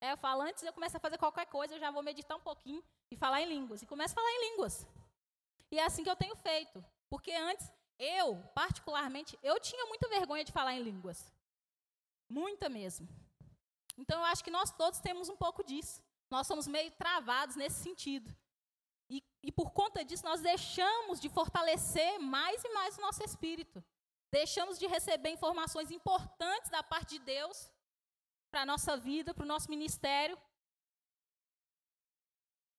É, 0.00 0.12
eu 0.12 0.16
falo, 0.16 0.42
antes 0.42 0.62
eu 0.62 0.72
começo 0.72 0.96
a 0.96 1.00
fazer 1.00 1.18
qualquer 1.18 1.46
coisa, 1.46 1.74
eu 1.74 1.80
já 1.80 1.90
vou 1.90 2.02
meditar 2.02 2.36
um 2.36 2.40
pouquinho 2.40 2.82
e 3.10 3.16
falar 3.16 3.42
em 3.42 3.46
línguas. 3.46 3.82
E 3.82 3.86
começo 3.86 4.14
a 4.14 4.16
falar 4.16 4.30
em 4.30 4.50
línguas. 4.50 4.86
E 5.70 5.78
é 5.78 5.84
assim 5.84 6.02
que 6.02 6.10
eu 6.10 6.16
tenho 6.16 6.36
feito. 6.36 6.84
Porque 7.08 7.32
antes, 7.32 7.70
eu, 7.98 8.42
particularmente, 8.54 9.38
eu 9.42 9.58
tinha 9.60 9.86
muita 9.86 10.08
vergonha 10.08 10.44
de 10.44 10.52
falar 10.52 10.74
em 10.74 10.82
línguas. 10.82 11.32
Muita 12.28 12.68
mesmo. 12.68 13.08
Então 13.98 14.18
eu 14.18 14.24
acho 14.24 14.42
que 14.42 14.50
nós 14.50 14.70
todos 14.70 15.00
temos 15.00 15.28
um 15.28 15.36
pouco 15.36 15.62
disso. 15.62 16.02
Nós 16.30 16.46
somos 16.46 16.66
meio 16.66 16.90
travados 16.92 17.56
nesse 17.56 17.82
sentido. 17.82 18.34
E, 19.08 19.22
e 19.42 19.50
por 19.50 19.72
conta 19.72 20.04
disso, 20.04 20.24
nós 20.24 20.40
deixamos 20.40 21.20
de 21.20 21.28
fortalecer 21.28 22.18
mais 22.20 22.62
e 22.64 22.68
mais 22.70 22.96
o 22.96 23.00
nosso 23.00 23.22
espírito. 23.24 23.84
Deixamos 24.30 24.78
de 24.78 24.86
receber 24.86 25.30
informações 25.30 25.90
importantes 25.90 26.70
da 26.70 26.82
parte 26.82 27.18
de 27.18 27.24
Deus 27.24 27.70
para 28.50 28.62
a 28.62 28.66
nossa 28.66 28.96
vida, 28.96 29.34
para 29.34 29.44
o 29.44 29.48
nosso 29.48 29.68
ministério, 29.68 30.38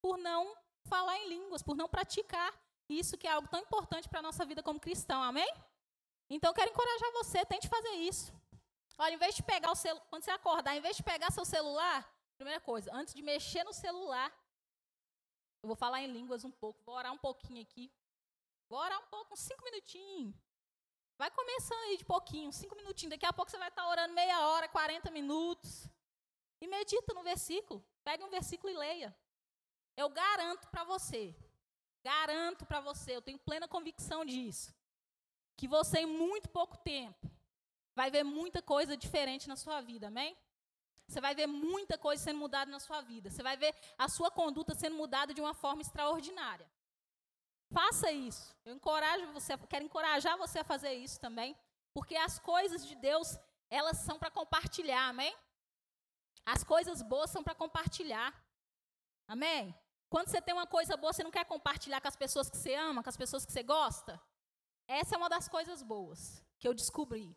por 0.02 0.18
não 0.18 0.56
falar 0.86 1.18
em 1.18 1.30
línguas, 1.30 1.62
por 1.62 1.76
não 1.76 1.90
praticar 1.90 2.52
isso 2.98 3.18
que 3.18 3.28
é 3.28 3.32
algo 3.32 3.48
tão 3.48 3.60
importante 3.60 4.08
para 4.10 4.20
a 4.20 4.22
nossa 4.22 4.46
vida 4.46 4.62
como 4.62 4.80
cristão, 4.80 5.22
amém? 5.24 5.52
Então, 6.30 6.54
quero 6.54 6.72
encorajar 6.72 7.12
você, 7.14 7.46
tente 7.46 7.68
fazer 7.68 7.94
isso. 8.10 8.34
Olha, 8.98 9.16
em 9.16 9.18
vez 9.18 9.36
de 9.36 9.44
pegar 9.44 9.72
o 9.72 9.76
celular, 9.76 10.06
quando 10.10 10.24
você 10.24 10.32
acordar, 10.32 10.76
em 10.76 10.82
vez 10.82 10.96
de 10.96 11.04
pegar 11.04 11.32
seu 11.32 11.44
celular, 11.44 12.08
primeira 12.38 12.62
coisa, 12.62 12.90
antes 12.94 13.14
de 13.14 13.22
mexer 13.22 13.64
no 13.64 13.74
celular, 13.74 14.32
eu 15.64 15.68
vou 15.68 15.76
falar 15.76 16.02
em 16.02 16.08
línguas 16.08 16.44
um 16.44 16.52
pouco, 16.52 16.82
vou 16.84 16.96
orar 16.96 17.12
um 17.12 17.18
pouquinho 17.18 17.62
aqui. 17.62 17.92
Vou 18.70 18.80
orar 18.80 19.00
um 19.00 19.08
pouco, 19.08 19.34
uns 19.34 19.42
cinco 19.42 19.64
minutinhos. 19.64 20.34
Vai 21.18 21.30
começando 21.30 21.84
aí 21.84 21.98
de 21.98 22.06
pouquinho, 22.06 22.52
cinco 22.52 22.76
minutinhos. 22.76 23.12
Daqui 23.12 23.26
a 23.26 23.34
pouco 23.34 23.52
você 23.52 23.58
vai 23.58 23.68
estar 23.68 23.88
orando 23.88 24.14
meia 24.14 24.48
hora, 24.48 24.68
40 24.70 25.12
minutos. 25.12 25.88
E 26.60 26.68
medita 26.68 27.14
no 27.14 27.22
versículo. 27.22 27.86
Pegue 28.04 28.24
um 28.24 28.30
versículo 28.30 28.72
e 28.72 28.78
leia. 28.78 29.16
Eu 29.96 30.10
garanto 30.10 30.68
para 30.70 30.84
você, 30.84 31.36
garanto 32.04 32.66
para 32.66 32.80
você, 32.80 33.16
eu 33.16 33.22
tenho 33.22 33.40
plena 33.40 33.68
convicção 33.68 34.26
disso, 34.26 34.74
que 35.58 35.68
você 35.68 36.00
em 36.00 36.06
muito 36.06 36.50
pouco 36.50 36.78
tempo 36.78 37.30
vai 37.96 38.10
ver 38.10 38.24
muita 38.24 38.62
coisa 38.62 38.98
diferente 38.98 39.48
na 39.48 39.56
sua 39.56 39.82
vida, 39.82 40.08
amém? 40.08 40.36
Você 41.08 41.20
vai 41.20 41.36
ver 41.36 41.46
muita 41.48 41.98
coisa 41.98 42.24
sendo 42.24 42.40
mudada 42.40 42.72
na 42.72 42.80
sua 42.80 43.02
vida. 43.02 43.30
Você 43.30 43.44
vai 43.44 43.58
ver 43.58 43.76
a 43.98 44.08
sua 44.08 44.32
conduta 44.32 44.74
sendo 44.74 44.96
mudada 44.96 45.34
de 45.34 45.42
uma 45.42 45.54
forma 45.54 45.82
extraordinária. 45.82 46.66
Faça 47.70 48.10
isso. 48.12 48.56
Eu 48.64 48.74
encorajo 48.74 49.28
você, 49.34 49.58
quero 49.70 49.84
encorajar 49.84 50.38
você 50.38 50.60
a 50.60 50.64
fazer 50.64 50.94
isso 50.94 51.20
também, 51.20 51.56
porque 51.94 52.16
as 52.16 52.40
coisas 52.40 52.86
de 52.88 52.96
Deus, 52.96 53.38
elas 53.70 53.98
são 53.98 54.18
para 54.18 54.32
compartilhar, 54.32 55.10
amém? 55.10 55.36
As 56.46 56.64
coisas 56.64 57.02
boas 57.02 57.30
são 57.30 57.44
para 57.44 57.56
compartilhar. 57.56 58.34
Amém? 59.28 59.76
Quando 60.12 60.28
você 60.28 60.42
tem 60.42 60.54
uma 60.54 60.68
coisa 60.68 60.98
boa, 60.98 61.14
você 61.14 61.24
não 61.24 61.32
quer 61.32 61.46
compartilhar 61.46 62.02
com 62.02 62.08
as 62.10 62.18
pessoas 62.18 62.50
que 62.50 62.58
você 62.58 62.76
ama, 62.76 63.02
com 63.02 63.08
as 63.08 63.16
pessoas 63.16 63.46
que 63.46 63.52
você 63.54 63.64
gosta? 63.64 64.22
Essa 64.86 65.16
é 65.16 65.18
uma 65.18 65.30
das 65.30 65.48
coisas 65.48 65.82
boas 65.82 66.44
que 66.60 66.68
eu 66.68 66.74
descobri. 66.74 67.34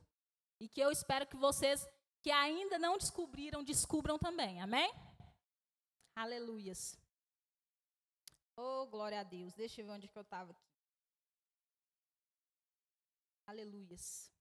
E 0.59 0.69
que 0.69 0.81
eu 0.81 0.91
espero 0.91 1.25
que 1.25 1.37
vocês 1.37 1.87
que 2.21 2.33
ainda 2.33 2.77
não 2.77 2.99
descobriram, 2.99 3.63
descubram 3.63 4.19
também. 4.19 4.61
Amém? 4.61 4.93
Aleluias. 6.17 6.99
Oh, 8.57 8.87
glória 8.87 9.21
a 9.21 9.23
Deus. 9.23 9.55
Deixa 9.55 9.81
eu 9.81 9.87
ver 9.87 9.93
onde 9.93 10.09
que 10.09 10.19
eu 10.19 10.23
estava 10.23 10.51
aqui. 10.51 10.69
Aleluias. 13.47 14.33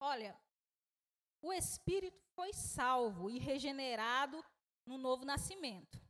Olha, 0.00 0.36
o 1.40 1.52
espírito 1.52 2.20
foi 2.34 2.52
salvo 2.52 3.30
e 3.30 3.38
regenerado 3.38 4.44
no 4.86 4.96
novo 4.96 5.24
nascimento. 5.24 6.00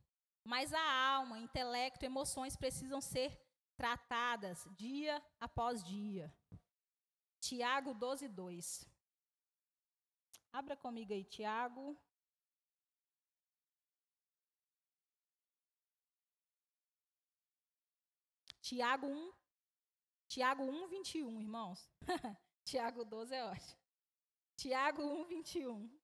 Mas 0.43 0.73
a 0.73 0.93
alma, 1.15 1.39
intelecto, 1.39 2.05
emoções 2.05 2.55
precisam 2.55 3.01
ser 3.01 3.37
tratadas 3.75 4.67
dia 4.71 5.21
após 5.39 5.83
dia. 5.83 6.33
Tiago 7.39 7.93
12, 7.93 8.27
2. 8.27 8.85
Abra 10.53 10.77
comigo 10.77 11.13
aí, 11.13 11.23
Tiago 11.23 11.97
Tiago 18.67 19.07
1, 19.07 19.33
Tiago 20.27 20.63
1, 20.63 20.87
21, 20.89 21.41
irmãos. 21.41 21.89
Tiago 22.65 23.05
12 23.05 23.33
é 23.33 23.45
ótimo. 23.45 23.79
Tiago 24.57 25.01
1, 25.03 25.25
21. 25.25 25.99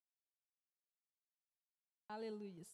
Aleluia. 2.07 2.65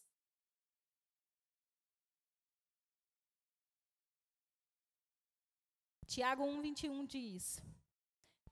Tiago 6.06 6.44
1, 6.44 6.60
21 6.60 7.06
diz: 7.06 7.62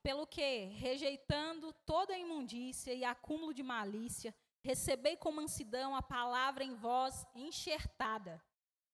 Pelo 0.00 0.26
que, 0.26 0.66
rejeitando 0.66 1.72
toda 1.84 2.14
a 2.14 2.18
imundícia 2.18 2.94
e 2.94 3.04
acúmulo 3.04 3.52
de 3.52 3.64
malícia, 3.64 4.32
recebei 4.62 5.16
com 5.16 5.32
mansidão 5.32 5.96
a 5.96 6.00
palavra 6.00 6.62
em 6.62 6.74
vós 6.74 7.26
enxertada, 7.34 8.40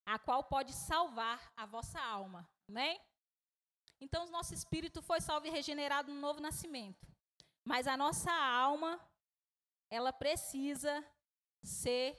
a 0.06 0.18
qual 0.18 0.44
pode 0.44 0.72
salvar 0.72 1.52
a 1.54 1.66
vossa 1.66 2.00
alma. 2.00 2.48
Amém? 2.66 2.98
Então, 4.00 4.26
o 4.26 4.30
nosso 4.30 4.54
espírito 4.54 5.02
foi 5.02 5.20
salvo 5.20 5.46
e 5.46 5.50
regenerado 5.50 6.12
no 6.12 6.18
novo 6.18 6.40
nascimento. 6.40 7.06
Mas 7.62 7.86
a 7.86 7.96
nossa 7.96 8.32
alma, 8.32 8.98
ela 9.90 10.12
precisa 10.12 11.04
ser 11.64 12.16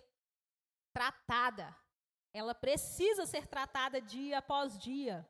tratada. 0.93 1.75
Ela 2.33 2.53
precisa 2.53 3.25
ser 3.25 3.47
tratada 3.47 4.01
dia 4.01 4.39
após 4.39 4.77
dia. 4.77 5.29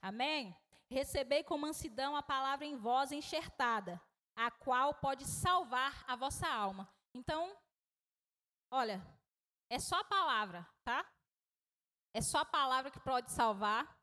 Amém? 0.00 0.56
Recebei 0.90 1.42
com 1.42 1.58
mansidão 1.58 2.16
a 2.16 2.22
palavra 2.22 2.64
em 2.64 2.76
voz 2.76 3.12
enxertada, 3.12 4.00
a 4.36 4.50
qual 4.50 4.94
pode 4.94 5.24
salvar 5.26 6.04
a 6.06 6.16
vossa 6.16 6.48
alma. 6.48 6.88
Então, 7.14 7.56
olha, 8.70 9.04
é 9.68 9.78
só 9.78 10.00
a 10.00 10.04
palavra, 10.04 10.66
tá? 10.84 11.04
É 12.14 12.20
só 12.20 12.38
a 12.38 12.44
palavra 12.44 12.90
que 12.90 13.00
pode 13.00 13.30
salvar. 13.30 13.98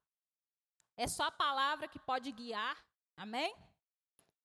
É 0.98 1.08
só 1.08 1.24
a 1.24 1.32
palavra 1.32 1.88
que 1.88 2.00
pode 2.00 2.32
guiar. 2.32 2.78
Amém? 3.18 3.56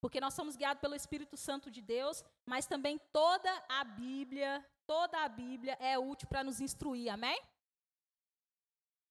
Porque 0.00 0.20
nós 0.20 0.34
somos 0.34 0.56
guiados 0.56 0.80
pelo 0.80 0.94
Espírito 0.94 1.36
Santo 1.36 1.70
de 1.70 1.82
Deus, 1.82 2.24
mas 2.46 2.66
também 2.66 2.98
toda 3.12 3.50
a 3.68 3.84
Bíblia, 3.84 4.66
toda 4.90 5.22
a 5.22 5.28
Bíblia 5.28 5.74
é 5.78 5.96
útil 5.96 6.26
para 6.28 6.42
nos 6.42 6.60
instruir. 6.60 7.12
Amém? 7.12 7.40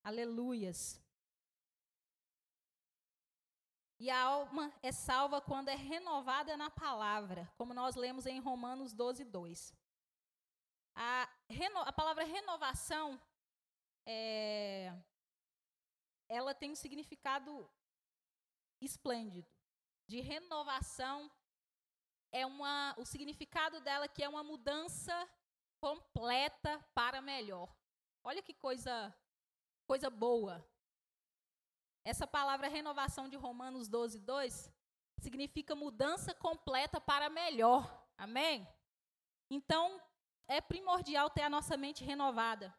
Aleluias. 0.04 1.02
E 3.98 4.10
a 4.10 4.22
alma 4.22 4.74
é 4.84 4.92
salva 4.92 5.40
quando 5.40 5.70
é 5.70 5.76
renovada 5.76 6.58
na 6.58 6.70
palavra, 6.70 7.50
como 7.58 7.74
nós 7.74 7.96
lemos 7.96 8.26
em 8.26 8.42
Romanos 8.42 8.92
12, 8.94 9.24
2. 9.24 9.74
A, 10.96 11.30
a 11.86 11.94
palavra 11.94 12.26
renovação 12.26 13.18
é, 14.06 14.94
ela 16.28 16.54
tem 16.54 16.72
um 16.72 16.76
significado 16.76 17.72
esplêndido. 18.82 19.50
De 20.10 20.20
renovação 20.20 21.32
é 22.34 22.46
uma, 22.46 22.94
o 22.98 23.06
significado 23.06 23.80
dela 23.80 24.10
que 24.10 24.22
é 24.22 24.28
uma 24.28 24.44
mudança 24.44 25.16
completa 25.80 26.80
para 26.94 27.22
melhor. 27.22 27.74
Olha 28.24 28.42
que 28.42 28.54
coisa, 28.54 29.16
coisa 29.88 30.10
boa. 30.10 30.66
Essa 32.04 32.26
palavra 32.28 32.68
renovação 32.68 33.28
de 33.30 33.36
Romanos 33.36 33.88
12, 33.88 34.20
2 34.20 34.74
significa 35.20 35.76
mudança 35.76 36.34
completa 36.34 37.00
para 37.00 37.30
melhor. 37.30 38.08
Amém? 38.18 38.68
Então, 39.50 40.02
é 40.48 40.62
primordial 40.62 41.30
ter 41.30 41.44
a 41.44 41.50
nossa 41.50 41.76
mente 41.78 42.04
renovada. 42.04 42.76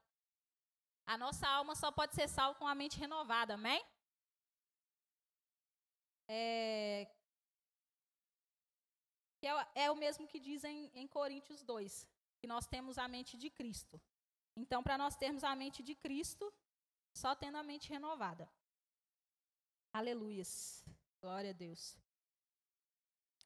A 1.07 1.17
nossa 1.19 1.47
alma 1.49 1.75
só 1.75 1.91
pode 1.91 2.15
ser 2.15 2.29
salva 2.29 2.59
com 2.59 2.67
a 2.67 2.75
mente 2.75 2.99
renovada, 2.99 3.55
amém? 3.55 3.85
É, 6.29 7.09
é, 9.43 9.83
é 9.85 9.91
o 9.91 9.97
mesmo 9.97 10.29
que 10.29 10.39
diz 10.39 10.63
em, 10.63 10.91
em 10.95 11.07
Coríntios 11.09 11.63
2, 11.65 12.07
que 12.41 12.47
nós 12.47 12.67
temos 12.67 12.99
a 12.99 13.07
mente 13.07 13.37
de 13.37 13.51
Cristo. 13.51 14.01
Então, 14.57 14.83
para 14.83 14.99
nós 14.99 15.15
termos 15.17 15.45
a 15.45 15.55
mente 15.55 15.83
de 15.83 15.95
Cristo, 15.95 16.53
só 17.13 17.35
tendo 17.35 17.59
a 17.59 17.63
mente 17.63 17.89
renovada. 17.91 18.51
Aleluias. 19.93 20.85
Glória 21.21 21.51
a 21.51 21.53
Deus. 21.53 21.97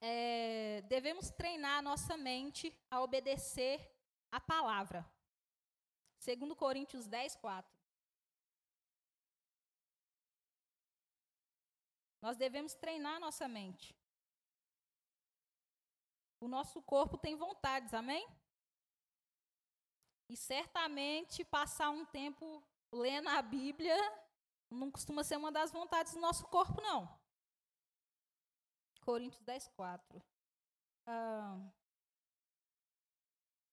É, 0.01 0.83
devemos 0.83 1.31
treinar 1.31 1.79
a 1.79 1.83
nossa 1.83 2.17
mente 2.17 2.73
a 2.91 3.01
obedecer 3.01 3.79
a 4.31 4.41
palavra. 4.41 5.09
Segundo 6.19 6.55
Coríntios 6.55 7.07
10, 7.07 7.37
4. 7.37 7.79
Nós 12.21 12.37
devemos 12.37 12.75
treinar 12.75 13.17
a 13.17 13.21
nossa 13.21 13.47
mente. 13.49 13.95
O 16.41 16.49
nosso 16.49 16.83
corpo 16.83 17.17
tem 17.17 17.35
vontades, 17.37 17.93
amém? 17.95 18.27
E 20.29 20.37
certamente 20.37 21.45
passar 21.45 21.91
um 21.91 22.05
tempo 22.05 22.63
lendo 22.91 23.29
a 23.29 23.43
Bíblia 23.43 23.97
não 24.71 24.91
costuma 24.91 25.23
ser 25.23 25.37
uma 25.37 25.53
das 25.53 25.71
vontades 25.71 26.15
do 26.15 26.21
nosso 26.21 26.47
corpo, 26.47 26.81
não. 26.81 27.09
Coríntios 29.01 29.43
10, 29.43 29.69
4. 29.69 30.23
Ah, 31.07 31.59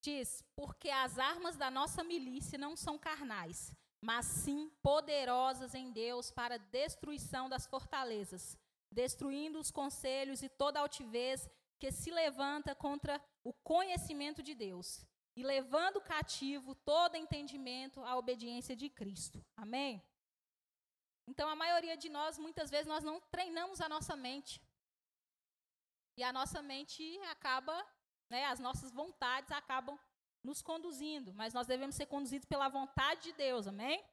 diz: 0.01 0.43
Porque 0.55 0.89
as 0.89 1.17
armas 1.17 1.55
da 1.55 1.71
nossa 1.71 2.03
milícia 2.03 2.57
não 2.57 2.75
são 2.75 2.97
carnais, 2.97 3.73
mas 4.01 4.25
sim 4.25 4.69
poderosas 4.81 5.73
em 5.73 5.91
Deus 5.91 6.31
para 6.31 6.57
destruição 6.57 7.47
das 7.47 7.65
fortalezas, 7.65 8.57
destruindo 8.91 9.59
os 9.59 9.71
conselhos 9.71 10.41
e 10.41 10.49
toda 10.49 10.79
altivez 10.79 11.49
que 11.79 11.91
se 11.91 12.11
levanta 12.11 12.75
contra 12.75 13.21
o 13.43 13.53
conhecimento 13.53 14.43
de 14.43 14.53
Deus, 14.53 15.05
e 15.41 15.43
levando 15.43 15.99
cativo 16.13 16.75
todo 16.91 17.21
entendimento 17.23 18.03
à 18.03 18.15
obediência 18.15 18.75
de 18.81 18.87
Cristo. 18.99 19.43
Amém? 19.63 19.91
Então, 21.29 21.47
a 21.49 21.55
maioria 21.63 21.97
de 22.03 22.09
nós, 22.17 22.37
muitas 22.37 22.69
vezes, 22.69 22.85
nós 22.93 23.03
não 23.03 23.19
treinamos 23.35 23.81
a 23.81 23.89
nossa 23.89 24.15
mente. 24.15 24.61
E 26.15 26.21
a 26.23 26.31
nossa 26.31 26.61
mente 26.61 27.03
acaba, 27.35 27.75
né, 28.29 28.45
as 28.45 28.59
nossas 28.59 28.91
vontades 28.91 29.51
acabam 29.51 29.97
nos 30.43 30.61
conduzindo, 30.61 31.33
mas 31.33 31.53
nós 31.53 31.67
devemos 31.67 31.95
ser 31.95 32.05
conduzidos 32.05 32.47
pela 32.53 32.67
vontade 32.67 33.21
de 33.27 33.33
Deus, 33.33 33.65
amém? 33.67 34.03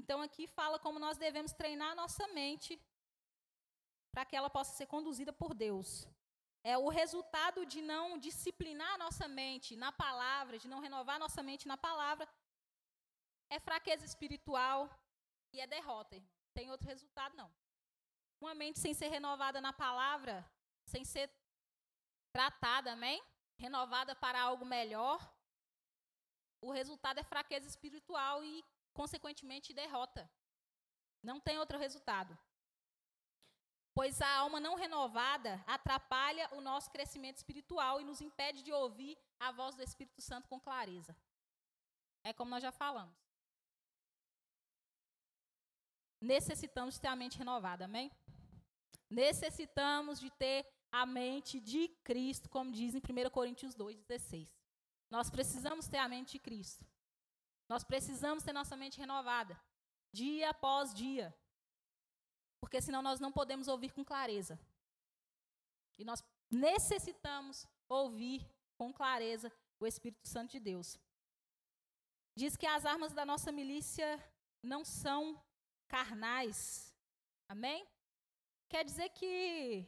Então 0.00 0.20
aqui 0.20 0.46
fala 0.46 0.78
como 0.78 0.98
nós 0.98 1.16
devemos 1.16 1.52
treinar 1.52 1.92
a 1.92 2.00
nossa 2.02 2.26
mente 2.28 2.80
para 4.12 4.24
que 4.24 4.36
ela 4.36 4.50
possa 4.50 4.76
ser 4.76 4.86
conduzida 4.86 5.32
por 5.32 5.54
Deus. 5.54 6.08
É 6.72 6.76
o 6.76 6.88
resultado 6.88 7.64
de 7.72 7.80
não 7.80 8.18
disciplinar 8.18 8.92
a 8.94 8.98
nossa 9.04 9.26
mente 9.28 9.76
na 9.76 9.90
palavra, 10.04 10.58
de 10.62 10.68
não 10.72 10.80
renovar 10.80 11.14
a 11.16 11.24
nossa 11.24 11.40
mente 11.48 11.68
na 11.72 11.76
palavra, 11.76 12.28
é 13.48 13.60
fraqueza 13.60 14.04
espiritual 14.04 14.80
e 15.52 15.60
é 15.60 15.66
derrota. 15.66 16.16
Irmão. 16.16 16.32
Tem 16.56 16.68
outro 16.74 16.88
resultado 16.88 17.36
não. 17.36 17.48
Uma 18.40 18.54
mente 18.62 18.80
sem 18.80 18.92
ser 19.00 19.08
renovada 19.16 19.60
na 19.60 19.72
palavra, 19.72 20.44
sem 20.86 21.04
ser 21.04 21.30
tratada, 22.32 22.92
amém? 22.94 23.22
Renovada 23.56 24.16
para 24.16 24.40
algo 24.40 24.66
melhor, 24.66 25.20
o 26.60 26.72
resultado 26.72 27.18
é 27.18 27.22
fraqueza 27.22 27.68
espiritual 27.68 28.44
e, 28.44 28.64
consequentemente, 28.92 29.72
derrota. 29.72 30.28
Não 31.22 31.38
tem 31.38 31.58
outro 31.58 31.78
resultado. 31.78 32.36
Pois 33.96 34.20
a 34.20 34.30
alma 34.30 34.60
não 34.60 34.74
renovada 34.74 35.64
atrapalha 35.66 36.46
o 36.52 36.60
nosso 36.60 36.90
crescimento 36.90 37.38
espiritual 37.38 37.98
e 37.98 38.04
nos 38.04 38.20
impede 38.20 38.62
de 38.62 38.70
ouvir 38.70 39.16
a 39.40 39.50
voz 39.50 39.74
do 39.74 39.82
Espírito 39.82 40.20
Santo 40.20 40.50
com 40.50 40.60
clareza. 40.60 41.16
É 42.22 42.30
como 42.34 42.50
nós 42.50 42.62
já 42.62 42.70
falamos. 42.70 43.16
Necessitamos 46.20 46.98
ter 46.98 47.08
a 47.08 47.16
mente 47.16 47.38
renovada, 47.38 47.86
amém? 47.86 48.12
Necessitamos 49.08 50.20
de 50.20 50.30
ter 50.30 50.70
a 50.92 51.06
mente 51.06 51.58
de 51.58 51.88
Cristo, 52.04 52.50
como 52.50 52.70
diz 52.70 52.94
em 52.94 52.98
1 52.98 53.30
Coríntios 53.30 53.74
2,16. 53.74 54.46
Nós 55.08 55.30
precisamos 55.30 55.88
ter 55.88 55.96
a 55.96 56.08
mente 56.08 56.32
de 56.32 56.38
Cristo. 56.38 56.84
Nós 57.66 57.82
precisamos 57.82 58.44
ter 58.44 58.52
nossa 58.52 58.76
mente 58.76 58.98
renovada, 58.98 59.58
dia 60.12 60.50
após 60.50 60.92
dia. 60.92 61.34
Porque 62.66 62.82
senão 62.82 63.00
nós 63.00 63.20
não 63.20 63.30
podemos 63.30 63.68
ouvir 63.68 63.92
com 63.92 64.04
clareza. 64.04 64.58
E 65.96 66.04
nós 66.04 66.20
necessitamos 66.50 67.64
ouvir 67.88 68.44
com 68.76 68.92
clareza 68.92 69.52
o 69.78 69.86
Espírito 69.86 70.26
Santo 70.26 70.50
de 70.50 70.58
Deus. 70.58 70.98
Diz 72.34 72.56
que 72.56 72.66
as 72.66 72.84
armas 72.84 73.12
da 73.12 73.24
nossa 73.24 73.52
milícia 73.52 74.20
não 74.60 74.84
são 74.84 75.40
carnais. 75.86 76.92
Amém? 77.48 77.86
Quer 78.68 78.84
dizer 78.84 79.10
que 79.10 79.86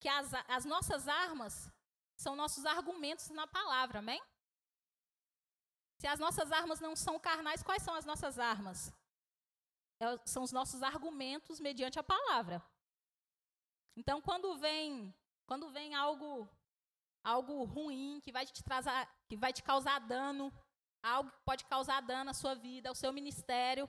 que 0.00 0.08
as, 0.08 0.32
as 0.48 0.64
nossas 0.64 1.06
armas 1.06 1.70
são 2.16 2.34
nossos 2.34 2.64
argumentos 2.64 3.28
na 3.28 3.46
palavra, 3.46 3.98
amém? 3.98 4.22
Se 5.98 6.06
as 6.06 6.18
nossas 6.18 6.50
armas 6.50 6.80
não 6.80 6.96
são 6.96 7.20
carnais, 7.20 7.62
quais 7.62 7.82
são 7.82 7.94
as 7.94 8.06
nossas 8.06 8.38
armas? 8.38 8.90
É, 10.00 10.16
são 10.26 10.42
os 10.42 10.50
nossos 10.50 10.82
argumentos 10.82 11.60
mediante 11.60 11.98
a 11.98 12.02
palavra. 12.02 12.64
Então, 13.96 14.20
quando 14.22 14.56
vem, 14.56 15.14
quando 15.46 15.70
vem 15.70 15.94
algo, 15.94 16.48
algo 17.22 17.64
ruim 17.64 18.20
que 18.22 18.32
vai 18.32 18.46
te 18.46 18.62
trazer, 18.62 18.90
que 19.28 19.36
vai 19.36 19.52
te 19.52 19.62
causar 19.62 19.98
dano, 20.00 20.50
algo 21.02 21.30
que 21.30 21.40
pode 21.44 21.64
causar 21.66 22.00
dano 22.00 22.30
à 22.30 22.34
sua 22.34 22.54
vida, 22.54 22.88
ao 22.88 22.94
seu 22.94 23.12
ministério, 23.12 23.88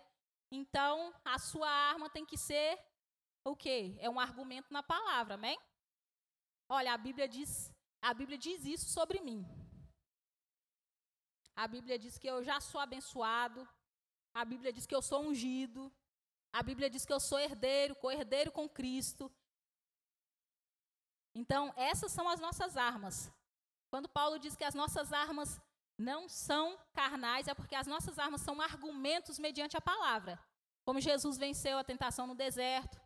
então 0.51 1.13
a 1.23 1.39
sua 1.39 1.69
arma 1.69 2.09
tem 2.09 2.25
que 2.25 2.37
ser 2.37 2.77
o 3.45 3.55
quê? 3.55 3.95
É 3.99 4.09
um 4.09 4.19
argumento 4.19 4.71
na 4.71 4.83
palavra, 4.83 5.35
amém? 5.35 5.57
Olha, 6.67 6.93
a 6.93 6.97
Bíblia 6.97 7.27
diz, 7.27 7.73
a 8.01 8.13
Bíblia 8.13 8.37
diz 8.37 8.65
isso 8.65 8.89
sobre 8.89 9.21
mim. 9.21 9.45
A 11.55 11.67
Bíblia 11.67 11.97
diz 11.97 12.17
que 12.17 12.27
eu 12.27 12.43
já 12.43 12.59
sou 12.59 12.81
abençoado. 12.81 13.67
A 14.33 14.43
Bíblia 14.43 14.73
diz 14.73 14.85
que 14.85 14.95
eu 14.95 15.01
sou 15.01 15.21
ungido. 15.21 15.91
A 16.51 16.61
Bíblia 16.61 16.89
diz 16.89 17.05
que 17.05 17.13
eu 17.13 17.19
sou 17.19 17.39
herdeiro, 17.39 17.95
co-herdeiro 17.95 18.51
com 18.51 18.67
Cristo. 18.67 19.31
Então, 21.33 21.73
essas 21.77 22.11
são 22.11 22.27
as 22.27 22.39
nossas 22.39 22.75
armas. 22.75 23.31
Quando 23.89 24.09
Paulo 24.09 24.37
diz 24.37 24.55
que 24.55 24.63
as 24.63 24.75
nossas 24.75 25.13
armas 25.13 25.59
não 25.97 26.27
são 26.27 26.77
carnais, 26.93 27.47
é 27.47 27.53
porque 27.53 27.75
as 27.75 27.87
nossas 27.87 28.19
armas 28.19 28.41
são 28.41 28.59
argumentos 28.59 29.39
mediante 29.39 29.77
a 29.77 29.81
palavra. 29.81 30.39
Como 30.83 30.99
Jesus 30.99 31.37
venceu 31.37 31.77
a 31.77 31.83
tentação 31.83 32.27
no 32.27 32.35
deserto. 32.35 32.99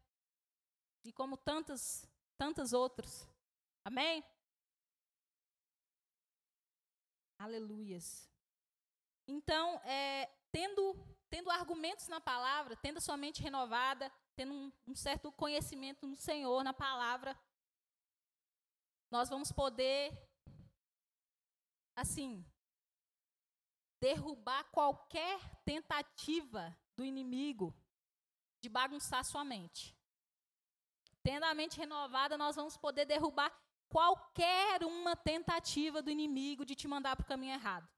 E 1.04 1.12
como 1.12 1.38
tantas, 1.38 2.10
tantas 2.38 2.74
outras. 2.74 3.28
Amém? 3.84 4.24
Aleluias. 7.38 8.28
Então, 9.28 9.80
é, 9.84 10.30
tendo, 10.52 10.96
tendo 11.36 11.52
argumentos 11.52 12.08
na 12.08 12.22
palavra, 12.22 12.78
tendo 12.78 12.96
a 12.96 13.02
sua 13.02 13.18
mente 13.18 13.42
renovada, 13.42 14.10
tendo 14.38 14.54
um, 14.54 14.72
um 14.88 14.96
certo 14.96 15.30
conhecimento 15.34 16.08
no 16.08 16.16
Senhor, 16.16 16.64
na 16.64 16.72
palavra, 16.74 17.38
nós 19.12 19.28
vamos 19.28 19.52
poder, 19.52 20.18
assim, 21.94 22.42
derrubar 24.00 24.64
qualquer 24.72 25.38
tentativa 25.66 26.74
do 26.96 27.04
inimigo 27.04 27.76
de 28.62 28.70
bagunçar 28.70 29.26
sua 29.26 29.44
mente. 29.44 29.94
Tendo 31.22 31.44
a 31.44 31.54
mente 31.54 31.78
renovada, 31.78 32.38
nós 32.38 32.56
vamos 32.56 32.78
poder 32.78 33.04
derrubar 33.04 33.52
qualquer 33.90 34.86
uma 34.86 35.18
tentativa 35.18 36.02
do 36.02 36.10
inimigo 36.10 36.64
de 36.64 36.76
te 36.76 36.88
mandar 36.88 37.18
para 37.18 37.26
o 37.26 37.28
caminho 37.28 37.56
errado. 37.56 37.90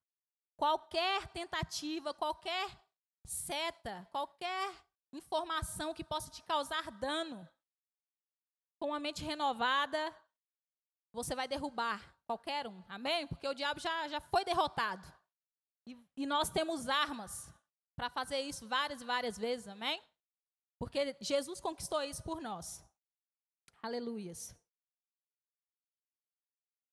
Qualquer 0.56 1.28
tentativa, 1.28 2.16
qualquer 2.16 2.87
seta, 3.28 4.08
qualquer 4.12 4.74
informação 5.12 5.94
que 5.94 6.04
possa 6.04 6.30
te 6.30 6.44
causar 6.44 6.92
dano, 6.92 7.48
com 8.80 8.94
a 8.94 9.00
mente 9.00 9.24
renovada, 9.24 10.16
você 11.12 11.36
vai 11.36 11.48
derrubar 11.48 12.16
qualquer 12.26 12.68
um. 12.68 12.84
Amém? 12.88 13.28
Porque 13.28 13.48
o 13.48 13.54
diabo 13.54 13.80
já, 13.80 14.08
já 14.08 14.20
foi 14.20 14.46
derrotado. 14.46 15.06
E, 15.86 15.98
e 16.16 16.26
nós 16.26 16.50
temos 16.50 16.88
armas 16.88 17.52
para 17.96 18.10
fazer 18.10 18.40
isso 18.42 18.68
várias 18.68 19.02
e 19.02 19.06
várias 19.06 19.38
vezes. 19.38 19.68
Amém? 19.68 20.02
Porque 20.78 21.18
Jesus 21.20 21.60
conquistou 21.60 22.04
isso 22.04 22.24
por 22.24 22.42
nós. 22.42 22.86
Aleluias. 23.82 24.56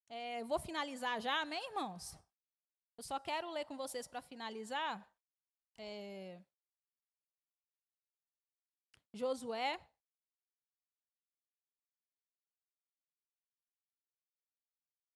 É, 0.08 0.44
vou 0.44 0.58
finalizar 0.58 1.20
já, 1.20 1.40
amém, 1.40 1.62
irmãos? 1.70 2.16
Eu 2.96 3.02
só 3.02 3.18
quero 3.18 3.50
ler 3.50 3.64
com 3.64 3.76
vocês 3.76 4.06
para 4.06 4.22
finalizar. 4.22 5.06
É, 5.76 6.40
Josué. 9.14 9.80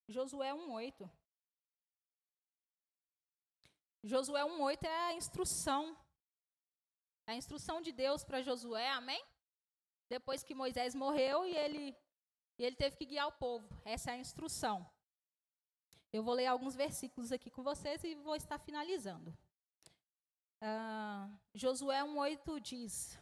Josué 0.08 0.52
1,8. 0.54 1.10
Josué 4.04 4.42
1,8 4.42 4.84
é 4.84 4.96
a 5.08 5.14
instrução. 5.14 5.96
A 7.26 7.34
instrução 7.34 7.82
de 7.82 7.92
Deus 7.92 8.24
para 8.24 8.40
Josué, 8.40 8.88
amém? 8.90 9.22
Depois 10.08 10.42
que 10.42 10.54
Moisés 10.54 10.94
morreu 10.94 11.44
e 11.44 11.54
ele, 11.54 11.94
e 12.56 12.64
ele 12.64 12.76
teve 12.76 12.96
que 12.96 13.04
guiar 13.04 13.26
o 13.26 13.32
povo. 13.32 13.68
Essa 13.84 14.12
é 14.12 14.14
a 14.14 14.18
instrução. 14.18 14.88
Eu 16.12 16.22
vou 16.22 16.34
ler 16.34 16.46
alguns 16.46 16.74
versículos 16.74 17.32
aqui 17.32 17.50
com 17.50 17.62
vocês 17.62 18.02
e 18.04 18.14
vou 18.14 18.36
estar 18.36 18.58
finalizando. 18.58 19.36
Uh, 20.60 21.38
Josué 21.54 22.02
1,8 22.02 22.60
diz: 22.60 23.18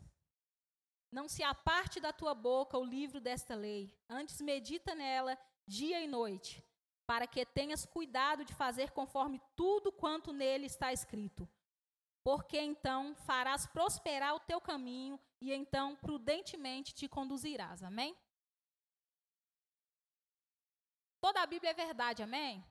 Não 1.12 1.28
se 1.28 1.42
aparte 1.42 2.00
da 2.00 2.12
tua 2.12 2.34
boca 2.34 2.78
o 2.78 2.84
livro 2.84 3.20
desta 3.20 3.54
lei, 3.54 3.94
antes 4.08 4.40
medita 4.40 4.94
nela 4.94 5.38
dia 5.66 6.00
e 6.00 6.06
noite, 6.06 6.64
para 7.06 7.26
que 7.26 7.44
tenhas 7.44 7.84
cuidado 7.84 8.44
de 8.44 8.54
fazer 8.54 8.90
conforme 8.92 9.40
tudo 9.54 9.92
quanto 9.92 10.32
nele 10.32 10.66
está 10.66 10.92
escrito. 10.92 11.48
Porque 12.24 12.58
então 12.58 13.14
farás 13.14 13.66
prosperar 13.66 14.34
o 14.34 14.40
teu 14.40 14.60
caminho 14.60 15.20
e 15.40 15.52
então 15.52 15.94
prudentemente 15.96 16.94
te 16.94 17.06
conduzirás. 17.06 17.82
Amém? 17.82 18.16
Toda 21.20 21.42
a 21.42 21.46
Bíblia 21.46 21.70
é 21.70 21.74
verdade, 21.74 22.22
amém? 22.22 22.64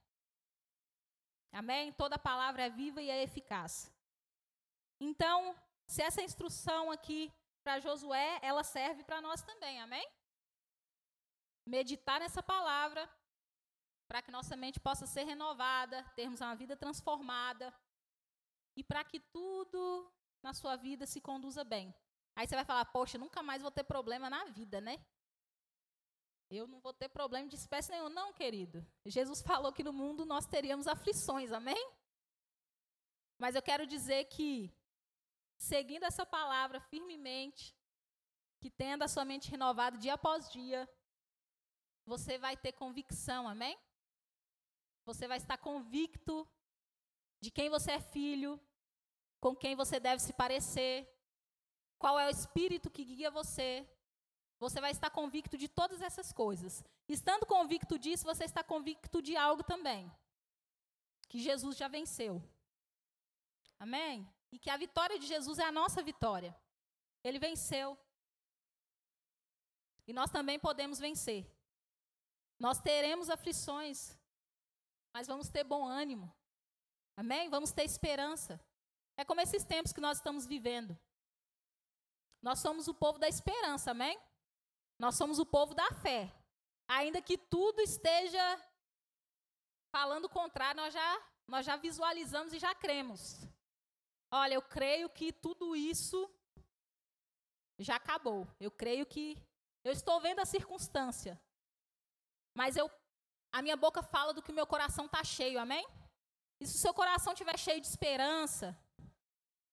Amém? 1.51 1.93
Toda 1.93 2.17
palavra 2.17 2.63
é 2.63 2.69
viva 2.69 3.01
e 3.01 3.09
é 3.09 3.23
eficaz. 3.23 3.94
Então, 4.99 5.55
se 5.87 6.01
essa 6.01 6.21
instrução 6.21 6.91
aqui 6.91 7.31
para 7.63 7.79
Josué, 7.79 8.39
ela 8.41 8.63
serve 8.63 9.03
para 9.03 9.21
nós 9.21 9.41
também, 9.41 9.81
amém? 9.81 10.07
Meditar 11.65 12.19
nessa 12.19 12.41
palavra 12.43 13.09
para 14.07 14.21
que 14.21 14.31
nossa 14.31 14.55
mente 14.55 14.79
possa 14.79 15.07
ser 15.07 15.23
renovada, 15.23 16.03
termos 16.15 16.41
uma 16.41 16.55
vida 16.55 16.75
transformada 16.77 17.73
e 18.75 18.83
para 18.83 19.03
que 19.03 19.19
tudo 19.19 20.11
na 20.43 20.53
sua 20.53 20.75
vida 20.75 21.05
se 21.05 21.19
conduza 21.19 21.63
bem. 21.63 21.93
Aí 22.35 22.47
você 22.47 22.55
vai 22.55 22.65
falar, 22.65 22.85
poxa, 22.85 23.17
nunca 23.17 23.41
mais 23.41 23.61
vou 23.61 23.71
ter 23.71 23.83
problema 23.83 24.29
na 24.29 24.45
vida, 24.45 24.79
né? 24.79 25.03
Eu 26.49 26.67
não 26.67 26.79
vou 26.79 26.93
ter 26.93 27.09
problema 27.09 27.47
de 27.47 27.55
espécie 27.55 27.91
nenhuma, 27.91 28.09
não, 28.09 28.33
querido. 28.33 28.85
Jesus 29.05 29.41
falou 29.41 29.73
que 29.73 29.83
no 29.83 29.91
mundo 29.91 30.25
nós 30.25 30.45
teríamos 30.45 30.87
aflições, 30.87 31.51
amém? 31.51 31.91
Mas 33.39 33.55
eu 33.55 33.61
quero 33.61 33.87
dizer 33.87 34.25
que, 34.25 34.71
seguindo 35.57 36.03
essa 36.03 36.25
palavra 36.25 36.79
firmemente, 36.79 37.75
que 38.59 38.69
tendo 38.69 39.03
a 39.03 39.07
sua 39.07 39.25
mente 39.25 39.49
renovada 39.49 39.97
dia 39.97 40.13
após 40.13 40.49
dia, 40.49 40.89
você 42.05 42.37
vai 42.37 42.55
ter 42.55 42.71
convicção, 42.73 43.47
amém? 43.47 43.77
Você 45.05 45.27
vai 45.27 45.37
estar 45.37 45.57
convicto 45.57 46.47
de 47.39 47.51
quem 47.51 47.69
você 47.69 47.91
é 47.93 47.99
filho, 47.99 48.59
com 49.39 49.55
quem 49.55 49.75
você 49.75 49.99
deve 49.99 50.21
se 50.21 50.33
parecer, 50.33 51.07
qual 51.97 52.19
é 52.19 52.27
o 52.27 52.29
espírito 52.29 52.89
que 52.89 53.03
guia 53.03 53.29
você, 53.29 53.87
você 54.59 54.79
vai 54.79 54.91
estar 54.91 55.09
convicto 55.09 55.57
de 55.57 55.67
todas 55.67 56.01
essas 56.01 56.31
coisas. 56.31 56.83
Estando 57.07 57.45
convicto 57.45 57.99
disso, 57.99 58.23
você 58.23 58.45
está 58.45 58.63
convicto 58.63 59.21
de 59.21 59.35
algo 59.35 59.63
também. 59.63 60.11
Que 61.27 61.39
Jesus 61.39 61.77
já 61.77 61.87
venceu. 61.87 62.41
Amém? 63.79 64.27
E 64.55 64.57
que 64.57 64.69
a 64.69 64.77
vitória 64.77 65.19
de 65.19 65.27
Jesus 65.27 65.59
é 65.59 65.65
a 65.65 65.71
nossa 65.71 66.01
vitória. 66.01 66.55
Ele 67.21 67.37
venceu. 67.37 67.99
E 70.07 70.13
nós 70.13 70.31
também 70.31 70.57
podemos 70.57 70.97
vencer. 70.97 71.45
Nós 72.57 72.79
teremos 72.79 73.29
aflições, 73.29 74.17
mas 75.13 75.27
vamos 75.27 75.49
ter 75.49 75.65
bom 75.65 75.85
ânimo. 75.85 76.33
Amém? 77.17 77.49
Vamos 77.49 77.73
ter 77.73 77.83
esperança. 77.83 78.63
É 79.17 79.25
como 79.25 79.41
esses 79.41 79.65
tempos 79.65 79.91
que 79.91 79.99
nós 79.99 80.19
estamos 80.19 80.45
vivendo. 80.45 80.97
Nós 82.41 82.59
somos 82.59 82.87
o 82.87 82.93
povo 82.93 83.19
da 83.19 83.27
esperança, 83.27 83.91
amém? 83.91 84.17
Nós 84.97 85.15
somos 85.15 85.37
o 85.37 85.45
povo 85.45 85.73
da 85.73 85.91
fé. 85.95 86.33
Ainda 86.87 87.21
que 87.21 87.37
tudo 87.37 87.81
esteja 87.81 88.45
falando 89.91 90.25
o 90.25 90.29
contrário, 90.29 90.79
nós 90.81 90.93
já, 90.93 91.27
nós 91.45 91.65
já 91.65 91.75
visualizamos 91.75 92.53
e 92.53 92.59
já 92.59 92.73
cremos. 92.73 93.53
Olha, 94.41 94.55
eu 94.55 94.61
creio 94.61 95.07
que 95.17 95.31
tudo 95.31 95.75
isso 95.77 96.19
já 97.79 97.95
acabou. 97.95 98.45
Eu 98.59 98.69
creio 98.69 99.05
que 99.05 99.25
eu 99.81 99.93
estou 99.93 100.19
vendo 100.19 100.39
a 100.41 100.45
circunstância. 100.45 101.33
Mas 102.53 102.75
eu 102.75 102.91
a 103.57 103.61
minha 103.61 103.77
boca 103.77 104.01
fala 104.03 104.33
do 104.33 104.41
que 104.41 104.51
o 104.51 104.59
meu 104.59 104.67
coração 104.67 105.05
está 105.05 105.23
cheio, 105.23 105.57
amém? 105.57 105.85
E 106.59 106.67
se 106.67 106.75
o 106.75 106.79
seu 106.79 106.93
coração 106.93 107.31
estiver 107.31 107.57
cheio 107.57 107.79
de 107.79 107.87
esperança, 107.87 108.77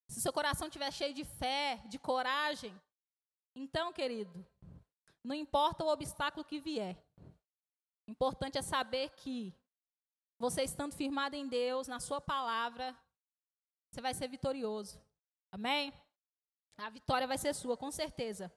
se 0.07 0.19
o 0.19 0.21
seu 0.21 0.31
coração 0.31 0.67
estiver 0.67 0.91
cheio 0.99 1.13
de 1.13 1.25
fé, 1.25 1.83
de 1.87 1.99
coragem, 1.99 2.73
então, 3.53 3.91
querido, 3.91 4.45
não 5.21 5.35
importa 5.35 5.83
o 5.83 5.89
obstáculo 5.89 6.45
que 6.45 6.61
vier. 6.61 6.95
Importante 8.07 8.57
é 8.57 8.61
saber 8.61 9.09
que 9.09 9.53
você 10.39 10.63
estando 10.63 10.95
firmado 10.95 11.35
em 11.35 11.47
Deus, 11.47 11.89
na 11.89 11.99
sua 11.99 12.21
palavra, 12.21 12.97
você 13.93 14.01
vai 14.01 14.13
ser 14.15 14.27
vitorioso. 14.27 14.99
Amém? 15.51 15.93
A 16.77 16.89
vitória 16.89 17.27
vai 17.27 17.37
ser 17.37 17.53
sua, 17.53 17.77
com 17.77 17.91
certeza. 17.91 18.51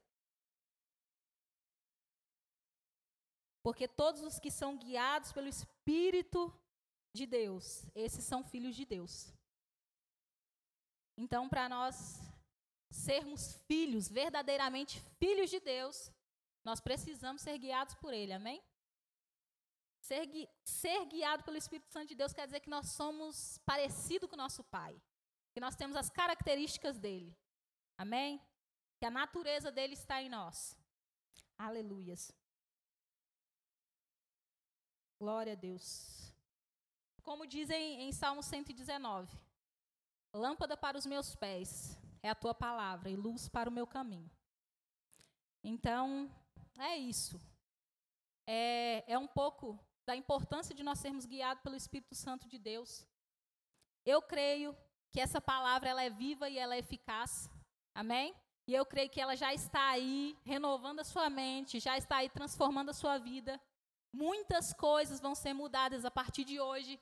Porque 3.63 3.87
todos 3.87 4.23
os 4.23 4.39
que 4.39 4.51
são 4.51 4.79
guiados 4.79 5.33
pelo 5.33 5.47
Espírito 5.47 6.59
de 7.15 7.27
Deus, 7.27 7.85
esses 7.95 8.25
são 8.25 8.43
filhos 8.43 8.75
de 8.75 8.87
Deus. 8.87 9.31
Então, 11.19 11.51
para 11.51 11.69
nós 11.69 12.19
sermos 12.91 13.57
filhos, 13.67 14.09
verdadeiramente 14.09 15.03
filhos 15.19 15.51
de 15.51 15.61
Deus, 15.61 16.11
nós 16.65 16.81
precisamos 16.81 17.43
ser 17.43 17.59
guiados 17.59 17.95
por 17.97 18.15
Ele, 18.15 18.33
amém? 18.33 18.63
Ser, 20.01 20.25
gui 20.25 20.49
ser 20.65 21.05
guiado 21.07 21.45
pelo 21.45 21.59
Espírito 21.59 21.93
Santo 21.93 22.09
de 22.09 22.15
Deus 22.15 22.33
quer 22.33 22.47
dizer 22.47 22.61
que 22.61 22.71
nós 22.71 22.91
somos 22.93 23.59
parecidos 23.67 24.31
com 24.31 24.37
nosso 24.37 24.65
Pai, 24.65 24.99
que 25.57 25.61
nós 25.61 25.75
temos 25.75 25.97
as 25.97 26.11
características 26.11 26.99
dele, 26.99 27.35
amém? 27.97 28.39
Que 28.99 29.07
a 29.07 29.11
natureza 29.11 29.73
dele 29.73 29.95
está 29.95 30.21
em 30.21 30.29
nós. 30.29 30.79
Aleluias. 31.57 32.31
Glória 35.19 35.55
a 35.55 35.57
Deus. 35.57 36.31
Como 37.23 37.47
dizem 37.47 38.03
em 38.03 38.13
Salmo 38.13 38.43
119: 38.43 39.35
Lâmpada 40.35 40.77
para 40.77 40.99
os 40.99 41.07
meus 41.07 41.35
pés 41.35 41.99
é 42.23 42.29
a 42.29 42.35
tua 42.35 42.55
palavra 42.55 43.09
e 43.09 43.17
luz 43.17 43.49
para 43.49 43.71
o 43.71 43.73
meu 43.73 43.87
caminho. 43.87 44.31
Então, 45.65 46.31
é 46.79 46.99
isso. 46.99 47.41
É, 48.47 49.11
é 49.11 49.17
um 49.17 49.27
pouco 49.27 49.83
da 50.05 50.15
importância 50.15 50.75
de 50.75 50.83
nós 50.83 50.99
sermos 50.99 51.25
guiados 51.25 51.63
pelo 51.63 51.77
Espírito 51.77 52.15
Santo 52.15 52.47
de 52.47 52.59
Deus. 52.59 53.07
Eu 54.05 54.21
creio 54.21 54.77
que 55.13 55.21
essa 55.21 55.41
palavra 55.41 55.89
ela 55.89 56.03
é 56.03 56.11
viva 56.11 56.49
e 56.49 56.59
ela 56.59 56.75
é 56.75 56.79
eficaz. 56.79 57.51
Amém? 57.95 58.35
E 58.69 58.75
eu 58.75 58.85
creio 58.85 59.09
que 59.09 59.21
ela 59.21 59.37
já 59.37 59.55
está 59.55 59.89
aí 59.91 60.37
renovando 60.45 61.01
a 61.01 61.05
sua 61.05 61.31
mente, 61.31 61.79
já 61.79 61.97
está 61.97 62.17
aí 62.17 62.29
transformando 62.29 62.91
a 62.91 62.95
sua 62.95 63.17
vida. 63.19 63.61
Muitas 64.13 64.73
coisas 64.73 65.21
vão 65.21 65.35
ser 65.35 65.53
mudadas 65.53 66.05
a 66.05 66.11
partir 66.11 66.45
de 66.45 66.61
hoje. 66.61 67.01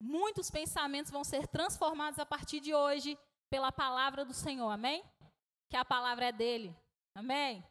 Muitos 0.00 0.50
pensamentos 0.50 1.12
vão 1.12 1.22
ser 1.22 1.46
transformados 1.46 2.18
a 2.18 2.26
partir 2.26 2.58
de 2.58 2.74
hoje 2.74 3.16
pela 3.48 3.70
palavra 3.70 4.24
do 4.24 4.34
Senhor. 4.34 4.68
Amém? 4.70 5.04
Que 5.70 5.76
a 5.76 5.84
palavra 5.84 6.26
é 6.26 6.32
dele. 6.32 6.76
Amém? 7.14 7.64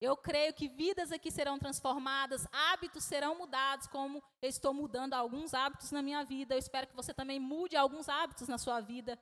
Eu 0.00 0.16
creio 0.16 0.54
que 0.54 0.68
vidas 0.68 1.10
aqui 1.10 1.30
serão 1.30 1.58
transformadas, 1.58 2.46
hábitos 2.52 3.04
serão 3.04 3.36
mudados, 3.36 3.88
como 3.88 4.22
eu 4.40 4.48
estou 4.48 4.72
mudando 4.72 5.14
alguns 5.14 5.54
hábitos 5.54 5.90
na 5.90 6.00
minha 6.02 6.24
vida. 6.24 6.54
Eu 6.54 6.58
espero 6.58 6.86
que 6.86 6.94
você 6.94 7.12
também 7.12 7.40
mude 7.40 7.76
alguns 7.76 8.08
hábitos 8.08 8.46
na 8.46 8.58
sua 8.58 8.80
vida, 8.80 9.18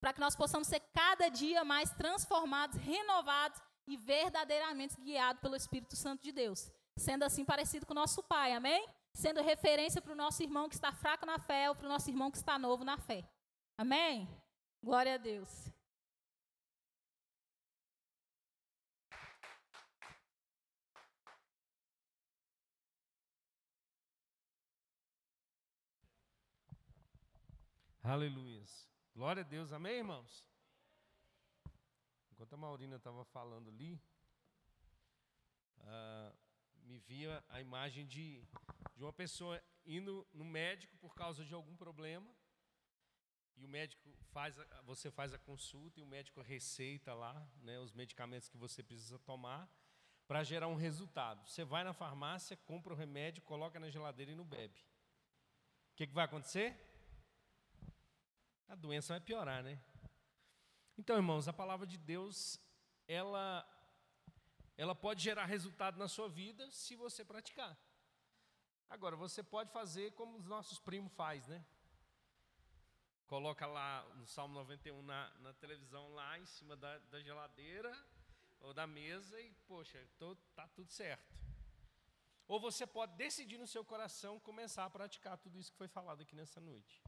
para 0.00 0.12
que 0.12 0.20
nós 0.20 0.36
possamos 0.36 0.68
ser 0.68 0.80
cada 0.92 1.28
dia 1.28 1.64
mais 1.64 1.90
transformados, 1.92 2.76
renovados 2.76 3.58
e 3.86 3.96
verdadeiramente 3.96 5.00
guiados 5.00 5.40
pelo 5.40 5.56
Espírito 5.56 5.96
Santo 5.96 6.22
de 6.22 6.32
Deus. 6.32 6.70
Sendo 6.98 7.22
assim 7.22 7.44
parecido 7.44 7.86
com 7.86 7.92
o 7.92 7.96
nosso 7.96 8.22
Pai, 8.22 8.52
amém? 8.52 8.86
Sendo 9.14 9.42
referência 9.42 10.02
para 10.02 10.12
o 10.12 10.16
nosso 10.16 10.42
irmão 10.42 10.68
que 10.68 10.74
está 10.74 10.92
fraco 10.92 11.24
na 11.24 11.38
fé 11.38 11.70
ou 11.70 11.76
para 11.76 11.86
o 11.86 11.88
nosso 11.88 12.10
irmão 12.10 12.30
que 12.30 12.36
está 12.36 12.58
novo 12.58 12.84
na 12.84 12.98
fé. 12.98 13.24
Amém? 13.78 14.28
Glória 14.82 15.14
a 15.14 15.18
Deus. 15.18 15.72
Aleluia. 28.04 28.64
Glória 29.14 29.42
a 29.42 29.46
Deus. 29.46 29.72
Amém, 29.72 29.98
irmãos? 29.98 30.44
Enquanto 32.32 32.52
a 32.52 32.56
Maurina 32.56 32.96
estava 32.96 33.24
falando 33.26 33.68
ali, 33.68 34.02
uh, 35.78 36.36
me 36.82 36.98
via 36.98 37.44
a 37.48 37.60
imagem 37.60 38.04
de, 38.04 38.44
de 38.96 39.04
uma 39.04 39.12
pessoa 39.12 39.62
indo 39.86 40.26
no 40.32 40.44
médico 40.44 40.96
por 40.96 41.14
causa 41.14 41.44
de 41.44 41.54
algum 41.54 41.76
problema. 41.76 42.28
e 43.56 43.64
o 43.64 43.68
médico 43.68 44.12
faz, 44.32 44.56
você 44.82 45.08
faz 45.08 45.32
a 45.32 45.38
consulta 45.38 46.00
e 46.00 46.02
o 46.02 46.06
médico 46.06 46.40
receita 46.40 47.14
lá, 47.14 47.48
né, 47.58 47.78
os 47.78 47.92
medicamentos 47.92 48.48
que 48.48 48.56
você 48.56 48.82
precisa 48.82 49.16
tomar 49.20 49.70
para 50.26 50.42
gerar 50.42 50.66
um 50.66 50.74
resultado. 50.74 51.48
Você 51.48 51.64
vai 51.64 51.84
na 51.84 51.92
farmácia, 51.92 52.56
compra 52.56 52.94
o 52.94 52.96
remédio, 52.96 53.44
coloca 53.44 53.78
na 53.78 53.90
geladeira 53.90 54.32
e 54.32 54.34
não 54.34 54.44
bebe. 54.44 54.80
O 55.92 55.94
que, 55.94 56.08
que 56.08 56.12
vai 56.12 56.24
acontecer? 56.24 56.91
A 58.72 58.74
doença 58.74 59.12
vai 59.12 59.20
piorar, 59.20 59.62
né? 59.62 59.78
Então, 60.96 61.14
irmãos, 61.16 61.46
a 61.46 61.52
palavra 61.52 61.86
de 61.86 61.98
Deus, 61.98 62.58
ela, 63.06 63.68
ela 64.78 64.94
pode 64.94 65.22
gerar 65.22 65.44
resultado 65.44 65.98
na 65.98 66.08
sua 66.08 66.26
vida 66.26 66.70
se 66.70 66.96
você 66.96 67.22
praticar. 67.22 67.78
Agora, 68.88 69.14
você 69.14 69.42
pode 69.42 69.70
fazer 69.70 70.12
como 70.12 70.38
os 70.38 70.46
nossos 70.46 70.78
primos 70.78 71.12
faz, 71.12 71.46
né? 71.48 71.62
Coloca 73.26 73.66
lá 73.66 74.08
no 74.14 74.26
Salmo 74.26 74.54
91 74.54 75.02
na, 75.02 75.28
na 75.40 75.52
televisão, 75.52 76.14
lá 76.14 76.38
em 76.38 76.46
cima 76.46 76.74
da, 76.74 76.96
da 76.96 77.20
geladeira 77.20 77.94
ou 78.60 78.72
da 78.72 78.86
mesa 78.86 79.38
e, 79.38 79.52
poxa, 79.68 80.02
tô, 80.18 80.34
tá 80.54 80.66
tudo 80.68 80.90
certo. 80.90 81.30
Ou 82.48 82.58
você 82.58 82.86
pode 82.86 83.18
decidir 83.18 83.58
no 83.58 83.66
seu 83.66 83.84
coração 83.84 84.40
começar 84.40 84.86
a 84.86 84.90
praticar 84.90 85.36
tudo 85.36 85.58
isso 85.58 85.70
que 85.70 85.76
foi 85.76 85.88
falado 85.88 86.22
aqui 86.22 86.34
nessa 86.34 86.58
noite. 86.58 87.02